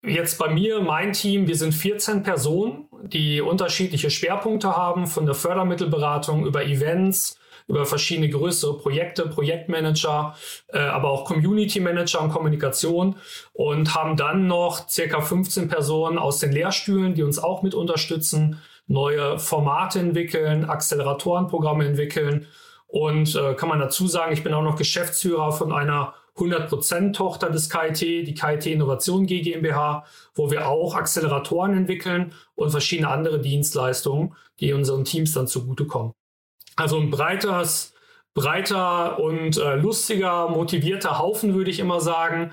Jetzt 0.03 0.39
bei 0.39 0.49
mir, 0.49 0.81
mein 0.81 1.13
Team, 1.13 1.49
wir 1.49 1.57
sind 1.57 1.73
14 1.73 2.23
Personen, 2.23 2.89
die 3.03 3.43
unterschiedliche 3.43 4.11
Schwerpunkte 4.11 4.75
haben, 4.75 5.07
von 5.07 5.27
der 5.27 5.35
Fördermittelberatung 5.35 6.47
über 6.47 6.65
Events, 6.65 7.39
über 7.66 7.87
verschiedene 7.87 8.29
größere 8.29 8.79
Projekte, 8.79 9.27
Projektmanager, 9.27 10.37
äh, 10.68 10.79
aber 10.79 11.11
auch 11.11 11.24
Community 11.24 11.81
Manager 11.81 12.22
und 12.22 12.31
Kommunikation 12.31 13.16
und 13.53 13.94
haben 13.94 14.16
dann 14.16 14.46
noch 14.46 14.88
circa 14.88 15.20
15 15.20 15.68
Personen 15.68 16.18
aus 16.18 16.38
den 16.38 16.53
Lehrstühlen, 16.53 17.14
die 17.14 17.22
uns 17.22 17.38
auch 17.38 17.62
mit 17.62 17.74
unterstützen, 17.74 18.61
neue 18.87 19.38
Formate 19.38 19.98
entwickeln, 19.98 20.64
Acceleratorenprogramme 20.64 21.87
entwickeln 21.87 22.46
und 22.87 23.35
äh, 23.35 23.55
kann 23.55 23.68
man 23.68 23.81
dazu 23.81 24.07
sagen, 24.07 24.33
ich 24.33 24.44
bin 24.44 24.53
auch 24.53 24.62
noch 24.62 24.77
Geschäftsführer 24.77 25.53
von 25.53 25.72
einer 25.72 26.14
100% 26.37 27.12
Tochter 27.12 27.50
des 27.50 27.70
KIT, 27.70 28.00
die 28.00 28.35
KIT 28.35 28.66
Innovation 28.66 29.27
GmbH, 29.27 30.05
wo 30.35 30.50
wir 30.50 30.68
auch 30.68 30.94
Acceleratoren 30.94 31.77
entwickeln 31.77 32.35
und 32.57 32.70
verschiedene 32.70 33.09
andere 33.09 33.40
Dienstleistungen, 33.40 34.35
die 34.61 34.72
unseren 34.72 35.05
Teams 35.05 35.33
dann 35.33 35.46
zugutekommen. 35.46 36.12
Also 36.77 36.99
ein 36.99 37.11
breiteres, 37.11 37.95
breiter 38.35 39.19
und 39.21 39.57
äh, 39.59 39.77
lustiger, 39.77 40.49
motivierter 40.49 41.19
Haufen, 41.19 41.55
würde 41.55 41.71
ich 41.71 41.79
immer 41.79 42.01
sagen. 42.01 42.51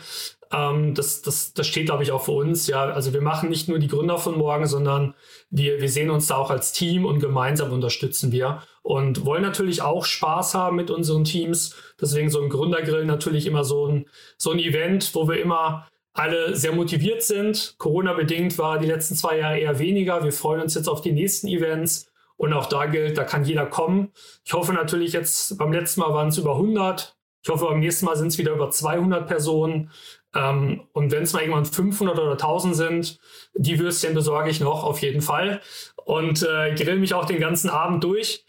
Ähm, 0.51 0.93
das, 0.93 1.21
das, 1.21 1.53
das 1.53 1.65
steht, 1.67 1.87
glaube 1.87 2.03
ich, 2.03 2.11
auch 2.11 2.25
für 2.25 2.33
uns. 2.33 2.67
Ja, 2.67 2.85
also 2.85 3.13
wir 3.13 3.21
machen 3.21 3.49
nicht 3.49 3.67
nur 3.67 3.79
die 3.79 3.87
Gründer 3.87 4.17
von 4.17 4.37
morgen, 4.37 4.67
sondern 4.67 5.15
wir, 5.49 5.81
wir 5.81 5.89
sehen 5.89 6.11
uns 6.11 6.27
da 6.27 6.35
auch 6.35 6.51
als 6.51 6.71
Team 6.71 7.05
und 7.05 7.19
gemeinsam 7.19 7.71
unterstützen 7.71 8.31
wir 8.31 8.61
und 8.83 9.25
wollen 9.25 9.43
natürlich 9.43 9.81
auch 9.81 10.05
Spaß 10.05 10.53
haben 10.55 10.75
mit 10.75 10.91
unseren 10.91 11.23
Teams. 11.23 11.75
Deswegen 11.99 12.29
so 12.29 12.41
ein 12.41 12.49
Gründergrill 12.49 13.05
natürlich 13.05 13.45
immer 13.47 13.63
so 13.63 13.87
ein, 13.87 14.05
so 14.37 14.51
ein 14.51 14.59
Event, 14.59 15.15
wo 15.15 15.27
wir 15.27 15.41
immer 15.41 15.87
alle 16.13 16.55
sehr 16.55 16.73
motiviert 16.73 17.23
sind. 17.23 17.75
Corona-bedingt 17.77 18.57
war 18.57 18.79
die 18.79 18.87
letzten 18.87 19.15
zwei 19.15 19.37
Jahre 19.37 19.59
eher 19.59 19.79
weniger. 19.79 20.23
Wir 20.23 20.33
freuen 20.33 20.61
uns 20.61 20.75
jetzt 20.75 20.89
auf 20.89 21.01
die 21.01 21.13
nächsten 21.13 21.47
Events. 21.47 22.10
Und 22.41 22.53
auch 22.53 22.65
da 22.65 22.87
gilt, 22.87 23.19
da 23.19 23.23
kann 23.23 23.45
jeder 23.45 23.67
kommen. 23.67 24.13
Ich 24.43 24.53
hoffe 24.53 24.73
natürlich 24.73 25.13
jetzt, 25.13 25.59
beim 25.59 25.71
letzten 25.71 25.99
Mal 25.99 26.11
waren 26.11 26.29
es 26.29 26.39
über 26.39 26.53
100. 26.55 27.15
Ich 27.43 27.51
hoffe, 27.51 27.65
beim 27.65 27.81
nächsten 27.81 28.07
Mal 28.07 28.17
sind 28.17 28.29
es 28.29 28.39
wieder 28.39 28.53
über 28.53 28.71
200 28.71 29.27
Personen. 29.27 29.91
Ähm, 30.33 30.81
und 30.91 31.11
wenn 31.11 31.21
es 31.21 31.33
mal 31.33 31.41
irgendwann 31.41 31.65
500 31.65 32.17
oder 32.17 32.31
1000 32.31 32.75
sind, 32.75 33.19
die 33.53 33.77
Würstchen 33.77 34.15
besorge 34.15 34.49
ich 34.49 34.59
noch 34.59 34.83
auf 34.83 35.03
jeden 35.03 35.21
Fall. 35.21 35.61
Und 36.03 36.41
äh, 36.41 36.73
grill 36.73 36.97
mich 36.97 37.13
auch 37.13 37.25
den 37.25 37.39
ganzen 37.39 37.69
Abend 37.69 38.03
durch, 38.03 38.43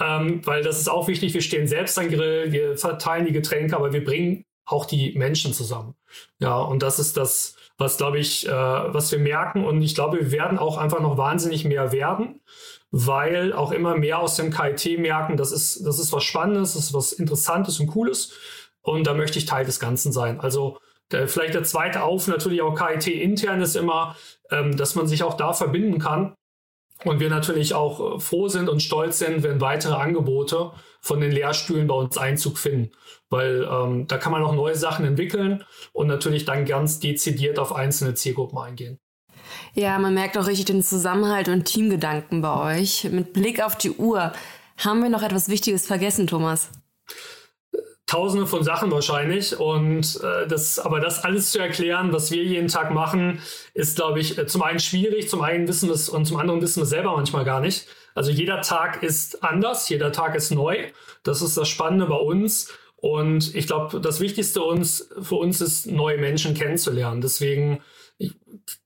ähm, 0.00 0.44
weil 0.44 0.64
das 0.64 0.80
ist 0.80 0.88
auch 0.88 1.06
wichtig. 1.06 1.32
Wir 1.32 1.40
stehen 1.40 1.68
selbst 1.68 1.96
am 2.00 2.08
Grill, 2.08 2.50
wir 2.50 2.76
verteilen 2.76 3.26
die 3.26 3.32
Getränke, 3.32 3.76
aber 3.76 3.92
wir 3.92 4.02
bringen 4.02 4.44
auch 4.64 4.86
die 4.86 5.16
Menschen 5.16 5.52
zusammen. 5.52 5.94
Ja, 6.40 6.58
und 6.58 6.82
das 6.82 6.98
ist 6.98 7.16
das, 7.16 7.54
was, 7.78 7.96
glaube 7.96 8.18
ich, 8.18 8.48
äh, 8.48 8.50
was 8.50 9.12
wir 9.12 9.20
merken. 9.20 9.64
Und 9.64 9.82
ich 9.82 9.94
glaube, 9.94 10.18
wir 10.18 10.32
werden 10.32 10.58
auch 10.58 10.78
einfach 10.78 10.98
noch 10.98 11.16
wahnsinnig 11.16 11.64
mehr 11.64 11.92
werden 11.92 12.40
weil 12.90 13.52
auch 13.52 13.72
immer 13.72 13.96
mehr 13.96 14.18
aus 14.18 14.36
dem 14.36 14.50
KIT 14.50 14.98
merken, 14.98 15.36
das 15.36 15.52
ist, 15.52 15.84
das 15.86 15.98
ist 15.98 16.12
was 16.12 16.24
Spannendes, 16.24 16.74
das 16.74 16.84
ist 16.84 16.94
was 16.94 17.12
Interessantes 17.12 17.80
und 17.80 17.88
Cooles 17.88 18.32
und 18.82 19.06
da 19.06 19.14
möchte 19.14 19.38
ich 19.38 19.46
Teil 19.46 19.64
des 19.64 19.80
Ganzen 19.80 20.12
sein. 20.12 20.40
Also 20.40 20.78
der, 21.10 21.28
vielleicht 21.28 21.54
der 21.54 21.64
zweite 21.64 22.02
Auf, 22.02 22.28
natürlich 22.28 22.62
auch 22.62 22.74
KIT 22.74 23.08
intern 23.08 23.60
ist 23.60 23.76
immer, 23.76 24.16
ähm, 24.50 24.76
dass 24.76 24.94
man 24.94 25.06
sich 25.06 25.22
auch 25.22 25.34
da 25.34 25.52
verbinden 25.52 25.98
kann 25.98 26.34
und 27.04 27.20
wir 27.20 27.30
natürlich 27.30 27.74
auch 27.74 28.16
äh, 28.16 28.20
froh 28.20 28.48
sind 28.48 28.68
und 28.68 28.82
stolz 28.82 29.18
sind, 29.18 29.42
wenn 29.42 29.60
weitere 29.60 29.94
Angebote 29.94 30.72
von 31.00 31.20
den 31.20 31.32
Lehrstühlen 31.32 31.86
bei 31.86 31.94
uns 31.94 32.16
Einzug 32.16 32.58
finden, 32.58 32.92
weil 33.28 33.68
ähm, 33.70 34.06
da 34.06 34.18
kann 34.18 34.32
man 34.32 34.42
auch 34.42 34.54
neue 34.54 34.74
Sachen 34.74 35.04
entwickeln 35.04 35.64
und 35.92 36.06
natürlich 36.06 36.44
dann 36.44 36.64
ganz 36.64 36.98
dezidiert 36.98 37.58
auf 37.58 37.74
einzelne 37.74 38.14
Zielgruppen 38.14 38.58
eingehen. 38.58 38.98
Ja, 39.74 39.98
man 39.98 40.14
merkt 40.14 40.38
auch 40.38 40.46
richtig 40.46 40.66
den 40.66 40.82
Zusammenhalt 40.82 41.48
und 41.48 41.64
Teamgedanken 41.64 42.42
bei 42.42 42.78
euch. 42.78 43.04
Mit 43.10 43.32
Blick 43.32 43.62
auf 43.62 43.76
die 43.76 43.90
Uhr. 43.90 44.32
Haben 44.78 45.02
wir 45.02 45.08
noch 45.08 45.22
etwas 45.22 45.48
Wichtiges 45.48 45.86
vergessen, 45.86 46.26
Thomas? 46.26 46.70
Tausende 48.06 48.46
von 48.46 48.62
Sachen 48.62 48.90
wahrscheinlich. 48.90 49.58
Und 49.58 50.20
äh, 50.22 50.46
das, 50.46 50.78
aber 50.78 51.00
das 51.00 51.24
alles 51.24 51.50
zu 51.50 51.58
erklären, 51.58 52.12
was 52.12 52.30
wir 52.30 52.44
jeden 52.44 52.68
Tag 52.68 52.92
machen, 52.92 53.40
ist, 53.74 53.96
glaube 53.96 54.20
ich, 54.20 54.46
zum 54.48 54.62
einen 54.62 54.78
schwierig, 54.78 55.28
zum 55.28 55.42
einen 55.42 55.66
wissen 55.66 55.88
wir 55.88 55.94
es 55.94 56.08
und 56.08 56.24
zum 56.24 56.36
anderen 56.36 56.62
wissen 56.62 56.80
wir 56.80 56.84
es 56.84 56.90
selber 56.90 57.16
manchmal 57.16 57.44
gar 57.44 57.60
nicht. 57.60 57.86
Also 58.14 58.30
jeder 58.30 58.62
Tag 58.62 59.02
ist 59.02 59.42
anders, 59.44 59.88
jeder 59.88 60.12
Tag 60.12 60.34
ist 60.36 60.50
neu. 60.50 60.86
Das 61.22 61.42
ist 61.42 61.56
das 61.56 61.68
Spannende 61.68 62.06
bei 62.06 62.16
uns. 62.16 62.72
Und 62.96 63.54
ich 63.54 63.66
glaube, 63.66 64.00
das 64.00 64.20
Wichtigste 64.20 64.62
uns, 64.62 65.10
für 65.20 65.34
uns 65.34 65.60
ist, 65.60 65.86
neue 65.86 66.16
Menschen 66.16 66.54
kennenzulernen. 66.54 67.20
Deswegen 67.20 67.80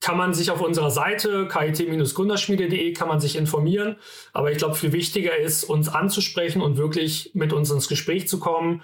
kann 0.01 0.17
man 0.17 0.35
sich 0.35 0.51
auf 0.51 0.61
unserer 0.61 0.91
Seite 0.91 1.49
kit-gründerschmiede.de 1.49 2.93
kann 2.93 3.09
man 3.09 3.21
sich 3.21 3.37
informieren. 3.37 3.97
Aber 4.33 4.51
ich 4.51 4.59
glaube, 4.59 4.75
viel 4.75 4.93
wichtiger 4.93 5.37
ist, 5.37 5.65
uns 5.65 5.89
anzusprechen 5.89 6.63
und 6.63 6.77
wirklich 6.77 7.31
mit 7.35 7.53
uns 7.53 7.71
ins 7.71 7.89
Gespräch 7.89 8.29
zu 8.29 8.39
kommen. 8.39 8.83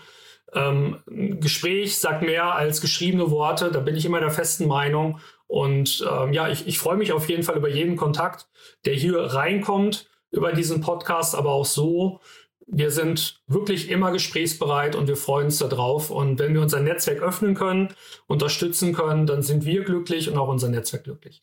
Ähm, 0.54 0.98
Gespräch 1.06 1.98
sagt 1.98 2.22
mehr 2.22 2.54
als 2.54 2.80
geschriebene 2.80 3.30
Worte. 3.30 3.70
Da 3.70 3.80
bin 3.80 3.96
ich 3.96 4.04
immer 4.04 4.20
der 4.20 4.30
festen 4.30 4.66
Meinung. 4.66 5.20
Und 5.46 6.04
ähm, 6.10 6.32
ja, 6.32 6.48
ich, 6.48 6.66
ich 6.66 6.78
freue 6.78 6.96
mich 6.96 7.12
auf 7.12 7.28
jeden 7.28 7.42
Fall 7.42 7.56
über 7.56 7.68
jeden 7.68 7.96
Kontakt, 7.96 8.48
der 8.84 8.94
hier 8.94 9.18
reinkommt 9.18 10.08
über 10.30 10.52
diesen 10.52 10.80
Podcast, 10.80 11.34
aber 11.34 11.50
auch 11.50 11.64
so 11.64 12.20
wir 12.66 12.90
sind 12.90 13.40
wirklich 13.46 13.90
immer 13.90 14.10
gesprächsbereit 14.10 14.96
und 14.96 15.06
wir 15.06 15.16
freuen 15.16 15.46
uns 15.46 15.58
darauf. 15.58 16.10
Und 16.10 16.38
wenn 16.38 16.52
wir 16.54 16.60
unser 16.60 16.80
Netzwerk 16.80 17.22
öffnen 17.22 17.54
können, 17.54 17.94
unterstützen 18.26 18.92
können, 18.92 19.26
dann 19.26 19.42
sind 19.42 19.64
wir 19.64 19.84
glücklich 19.84 20.28
und 20.28 20.36
auch 20.36 20.48
unser 20.48 20.68
Netzwerk 20.68 21.04
glücklich. 21.04 21.42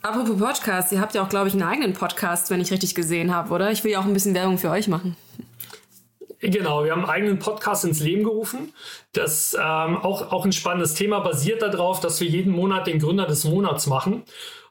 Apropos 0.00 0.38
Podcast, 0.38 0.92
ihr 0.92 1.00
habt 1.00 1.14
ja 1.14 1.24
auch, 1.24 1.28
glaube 1.28 1.48
ich, 1.48 1.54
einen 1.54 1.64
eigenen 1.64 1.92
Podcast, 1.92 2.50
wenn 2.50 2.60
ich 2.60 2.70
richtig 2.70 2.94
gesehen 2.94 3.34
habe, 3.34 3.52
oder? 3.52 3.72
Ich 3.72 3.82
will 3.82 3.90
ja 3.90 4.00
auch 4.00 4.04
ein 4.04 4.12
bisschen 4.12 4.34
Werbung 4.34 4.56
für 4.56 4.70
euch 4.70 4.86
machen. 4.86 5.16
Genau, 6.40 6.84
wir 6.84 6.92
haben 6.92 7.00
einen 7.00 7.10
eigenen 7.10 7.38
Podcast 7.40 7.84
ins 7.84 7.98
Leben 7.98 8.22
gerufen. 8.22 8.72
Das 9.12 9.54
ähm, 9.54 9.96
auch, 9.96 10.30
auch 10.30 10.44
ein 10.44 10.52
spannendes 10.52 10.94
Thema 10.94 11.18
basiert 11.18 11.62
darauf, 11.62 11.98
dass 11.98 12.20
wir 12.20 12.28
jeden 12.28 12.52
Monat 12.52 12.86
den 12.86 13.00
Gründer 13.00 13.26
des 13.26 13.42
Monats 13.42 13.88
machen. 13.88 14.22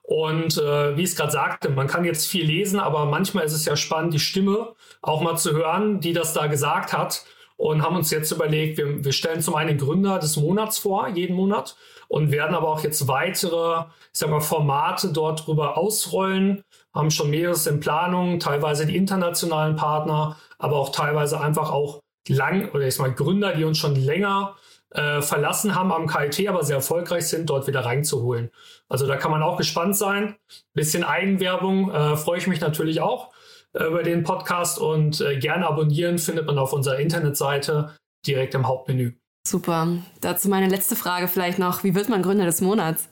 Und 0.07 0.57
äh, 0.57 0.95
wie 0.95 1.03
ich 1.03 1.09
es 1.09 1.15
gerade 1.17 1.33
sagte, 1.33 1.67
man 1.67 1.87
kann 1.87 2.05
jetzt 2.05 2.27
viel 2.27 2.45
lesen, 2.45 2.79
aber 2.79 3.05
manchmal 3.05 3.43
ist 3.43 3.51
es 3.51 3.65
ja 3.65 3.75
spannend, 3.75 4.13
die 4.13 4.19
Stimme 4.19 4.73
auch 5.01 5.19
mal 5.19 5.35
zu 5.35 5.51
hören, 5.51 5.99
die 5.99 6.13
das 6.13 6.31
da 6.31 6.47
gesagt 6.47 6.93
hat. 6.93 7.25
Und 7.57 7.81
haben 7.81 7.97
uns 7.97 8.09
jetzt 8.09 8.31
überlegt, 8.31 8.77
wir, 8.77 9.03
wir 9.03 9.11
stellen 9.11 9.41
zum 9.41 9.55
einen 9.55 9.77
Gründer 9.77 10.17
des 10.17 10.37
Monats 10.37 10.77
vor, 10.77 11.09
jeden 11.09 11.35
Monat, 11.35 11.75
und 12.07 12.31
werden 12.31 12.55
aber 12.55 12.69
auch 12.69 12.83
jetzt 12.83 13.09
weitere, 13.09 13.81
ich 14.13 14.19
sag 14.19 14.29
mal, 14.29 14.39
Formate 14.39 15.11
dort 15.11 15.45
drüber 15.45 15.77
ausrollen, 15.77 16.63
haben 16.93 17.11
schon 17.11 17.29
mehreres 17.29 17.67
in 17.67 17.81
Planung, 17.81 18.39
teilweise 18.39 18.85
die 18.85 18.95
internationalen 18.95 19.75
Partner, 19.75 20.37
aber 20.57 20.77
auch 20.77 20.93
teilweise 20.93 21.41
einfach 21.41 21.69
auch 21.69 21.99
lang, 22.29 22.69
oder 22.71 22.87
ich 22.87 22.95
sag 22.95 23.07
mal, 23.07 23.13
Gründer, 23.13 23.53
die 23.53 23.65
uns 23.65 23.77
schon 23.77 23.95
länger 23.95 24.55
äh, 24.97 25.21
verlassen 25.21 25.75
haben 25.75 25.91
am 25.91 26.07
KIT, 26.07 26.47
aber 26.47 26.63
sehr 26.63 26.77
erfolgreich 26.77 27.27
sind, 27.27 27.49
dort 27.49 27.67
wieder 27.67 27.85
reinzuholen. 27.85 28.49
Also 28.89 29.05
da 29.05 29.15
kann 29.15 29.31
man 29.31 29.43
auch 29.43 29.57
gespannt 29.57 29.95
sein. 29.95 30.35
Bisschen 30.73 31.03
Eigenwerbung 31.03 31.91
äh, 31.91 32.17
freue 32.17 32.39
ich 32.39 32.47
mich 32.47 32.59
natürlich 32.61 32.99
auch 32.99 33.31
äh, 33.73 33.83
über 33.83 34.01
den 34.01 34.23
Podcast 34.23 34.79
und 34.79 35.21
äh, 35.21 35.37
gerne 35.37 35.67
abonnieren 35.67 36.17
findet 36.17 36.47
man 36.47 36.57
auf 36.57 36.73
unserer 36.73 36.97
Internetseite 36.97 37.95
direkt 38.25 38.55
im 38.55 38.67
Hauptmenü. 38.67 39.13
Super. 39.47 39.87
Dazu 40.19 40.49
meine 40.49 40.67
letzte 40.67 40.95
Frage 40.95 41.27
vielleicht 41.27 41.59
noch. 41.59 41.83
Wie 41.83 41.95
wird 41.95 42.09
man 42.09 42.23
Gründer 42.23 42.45
des 42.45 42.61
Monats? 42.61 43.07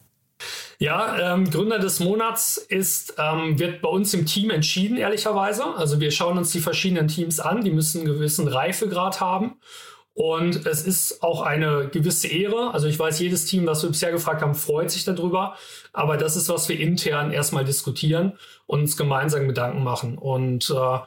Ja, 0.79 1.36
ähm, 1.36 1.49
Gründer 1.49 1.79
des 1.79 1.99
Monats 1.99 2.57
ist, 2.57 3.15
ähm, 3.17 3.57
wird 3.57 3.81
bei 3.81 3.88
uns 3.88 4.13
im 4.13 4.25
Team 4.25 4.49
entschieden, 4.49 4.97
ehrlicherweise. 4.97 5.63
Also 5.77 6.01
wir 6.01 6.11
schauen 6.11 6.38
uns 6.38 6.51
die 6.51 6.59
verschiedenen 6.59 7.07
Teams 7.07 7.39
an, 7.39 7.63
die 7.63 7.71
müssen 7.71 8.01
einen 8.01 8.13
gewissen 8.13 8.47
Reifegrad 8.47 9.21
haben. 9.21 9.59
Und 10.16 10.66
es 10.66 10.88
ist 10.88 11.22
auch 11.22 11.41
eine 11.41 11.89
gewisse 11.89 12.30
Ehre. 12.30 12.74
Also 12.74 12.88
ich 12.88 12.97
weiß, 12.97 13.20
jedes 13.20 13.45
Team, 13.45 13.68
was 13.68 13.84
wir 13.84 13.89
bisher 13.89 14.11
gefragt 14.11 14.41
haben, 14.41 14.55
freut 14.55 14.89
sich 14.89 15.03
darüber. 15.03 15.57
Aber 15.91 16.16
das 16.16 16.38
ist, 16.38 16.47
was 16.47 16.70
wir 16.70 16.80
intern 16.80 17.32
erstmal 17.32 17.66
diskutieren 17.66 18.39
und 18.66 18.80
uns 18.80 18.95
gemeinsam 18.95 19.45
Gedanken 19.45 19.84
machen. 19.84 20.18
Und 20.18 20.70
äh, 20.70 20.99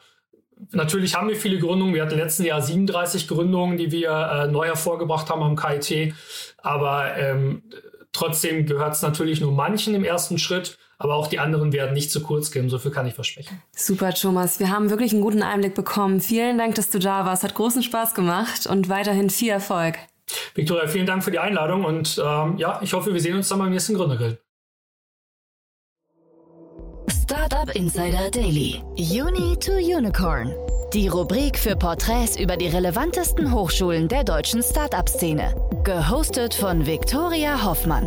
natürlich 0.73 1.15
haben 1.15 1.31
wir 1.31 1.37
viele 1.37 1.59
Gründungen. 1.59 1.95
Wir 1.95 2.03
hatten 2.03 2.17
letzten 2.17 2.45
Jahr 2.45 2.61
37 2.61 3.29
Gründungen, 3.29 3.79
die 3.79 3.91
wir 3.93 4.11
äh, 4.11 4.47
neu 4.47 4.67
hervorgebracht 4.67 5.31
haben 5.31 5.43
am 5.43 5.57
KIT. 5.57 6.13
Aber 6.59 7.17
ähm, 7.17 7.63
trotzdem 8.13 8.67
gehört 8.67 8.93
es 8.93 9.01
natürlich 9.01 9.41
nur 9.41 9.53
manchen 9.53 9.95
im 9.95 10.05
ersten 10.05 10.37
Schritt. 10.37 10.77
Aber 10.99 11.15
auch 11.15 11.29
die 11.29 11.39
anderen 11.39 11.73
werden 11.73 11.95
nicht 11.95 12.11
zu 12.11 12.23
kurz 12.23 12.51
gehen, 12.51 12.69
so 12.69 12.79
viel 12.79 12.91
kann 12.91 13.07
ich 13.07 13.15
versprechen. 13.15 13.63
Super, 13.75 14.13
Thomas. 14.13 14.59
Wir 14.59 14.71
haben 14.71 14.91
wirklich 14.91 15.13
einen 15.13 15.23
guten 15.23 15.43
Einblick 15.43 15.75
bekommen. 15.75 16.21
Vielen 16.21 16.59
Dank, 16.59 16.75
dass 16.75 16.91
du 16.91 16.99
da 16.99 17.25
warst. 17.25 17.45
Hat 17.45 17.55
großen 17.55 17.85
Spaß 17.85 18.15
gemacht 18.15 18.67
und 18.67 18.89
weiterhin 18.89 19.31
viel 19.31 19.51
Erfolg. 19.51 19.97
Victoria, 20.55 20.89
vielen 20.89 21.07
Dank 21.07 21.23
für 21.25 21.31
die 21.31 21.39
Einladung 21.39 21.85
und 21.85 22.21
ähm, 22.23 22.59
ja, 22.59 22.81
ich 22.83 22.93
hoffe, 22.93 23.15
wir 23.15 23.21
sehen 23.21 23.37
uns 23.37 23.49
dann 23.49 23.61
beim 23.61 23.71
nächsten 23.71 23.95
Gründergrill. 23.95 24.39
Startup 27.09 27.75
Insider 27.75 28.31
Daily. 28.31 28.83
Uni 28.97 29.57
to 29.59 29.73
Unicorn. 29.73 30.53
Die 30.93 31.09
Rubrik 31.09 31.59
für 31.59 31.77
Porträts 31.77 32.39
über 32.39 32.57
die 32.57 32.69
relevantesten 32.69 33.53
Hochschulen 33.53 34.09
der 34.09 34.25
deutschen 34.25 34.63
Startup-Szene. 34.63 35.55
Gehostet 35.85 36.55
von 36.55 36.87
Viktoria 36.87 37.63
Hoffmann. 37.65 38.07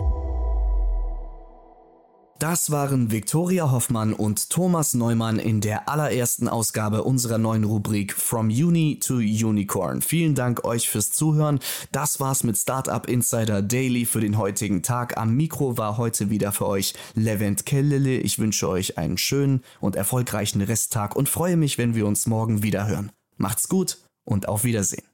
Das 2.41 2.71
waren 2.71 3.11
Viktoria 3.11 3.69
Hoffmann 3.69 4.13
und 4.13 4.49
Thomas 4.49 4.95
Neumann 4.95 5.37
in 5.37 5.61
der 5.61 5.87
allerersten 5.87 6.47
Ausgabe 6.47 7.03
unserer 7.03 7.37
neuen 7.37 7.63
Rubrik 7.63 8.13
From 8.13 8.47
Uni 8.47 8.97
to 8.99 9.17
Unicorn. 9.17 10.01
Vielen 10.01 10.33
Dank 10.33 10.65
euch 10.65 10.89
fürs 10.89 11.11
Zuhören. 11.11 11.59
Das 11.91 12.19
war's 12.19 12.43
mit 12.43 12.57
Startup 12.57 13.07
Insider 13.07 13.61
Daily 13.61 14.05
für 14.05 14.21
den 14.21 14.39
heutigen 14.39 14.81
Tag. 14.81 15.17
Am 15.17 15.35
Mikro 15.35 15.77
war 15.77 15.97
heute 15.97 16.31
wieder 16.31 16.51
für 16.51 16.65
euch 16.65 16.95
Levent 17.13 17.67
Kellele. 17.67 18.17
Ich 18.17 18.39
wünsche 18.39 18.67
euch 18.67 18.97
einen 18.97 19.19
schönen 19.19 19.61
und 19.79 19.95
erfolgreichen 19.95 20.63
Resttag 20.63 21.15
und 21.15 21.29
freue 21.29 21.57
mich, 21.57 21.77
wenn 21.77 21.93
wir 21.93 22.07
uns 22.07 22.25
morgen 22.25 22.63
wieder 22.63 22.87
hören. 22.87 23.11
Macht's 23.37 23.69
gut 23.69 23.99
und 24.25 24.47
auf 24.47 24.63
Wiedersehen. 24.63 25.10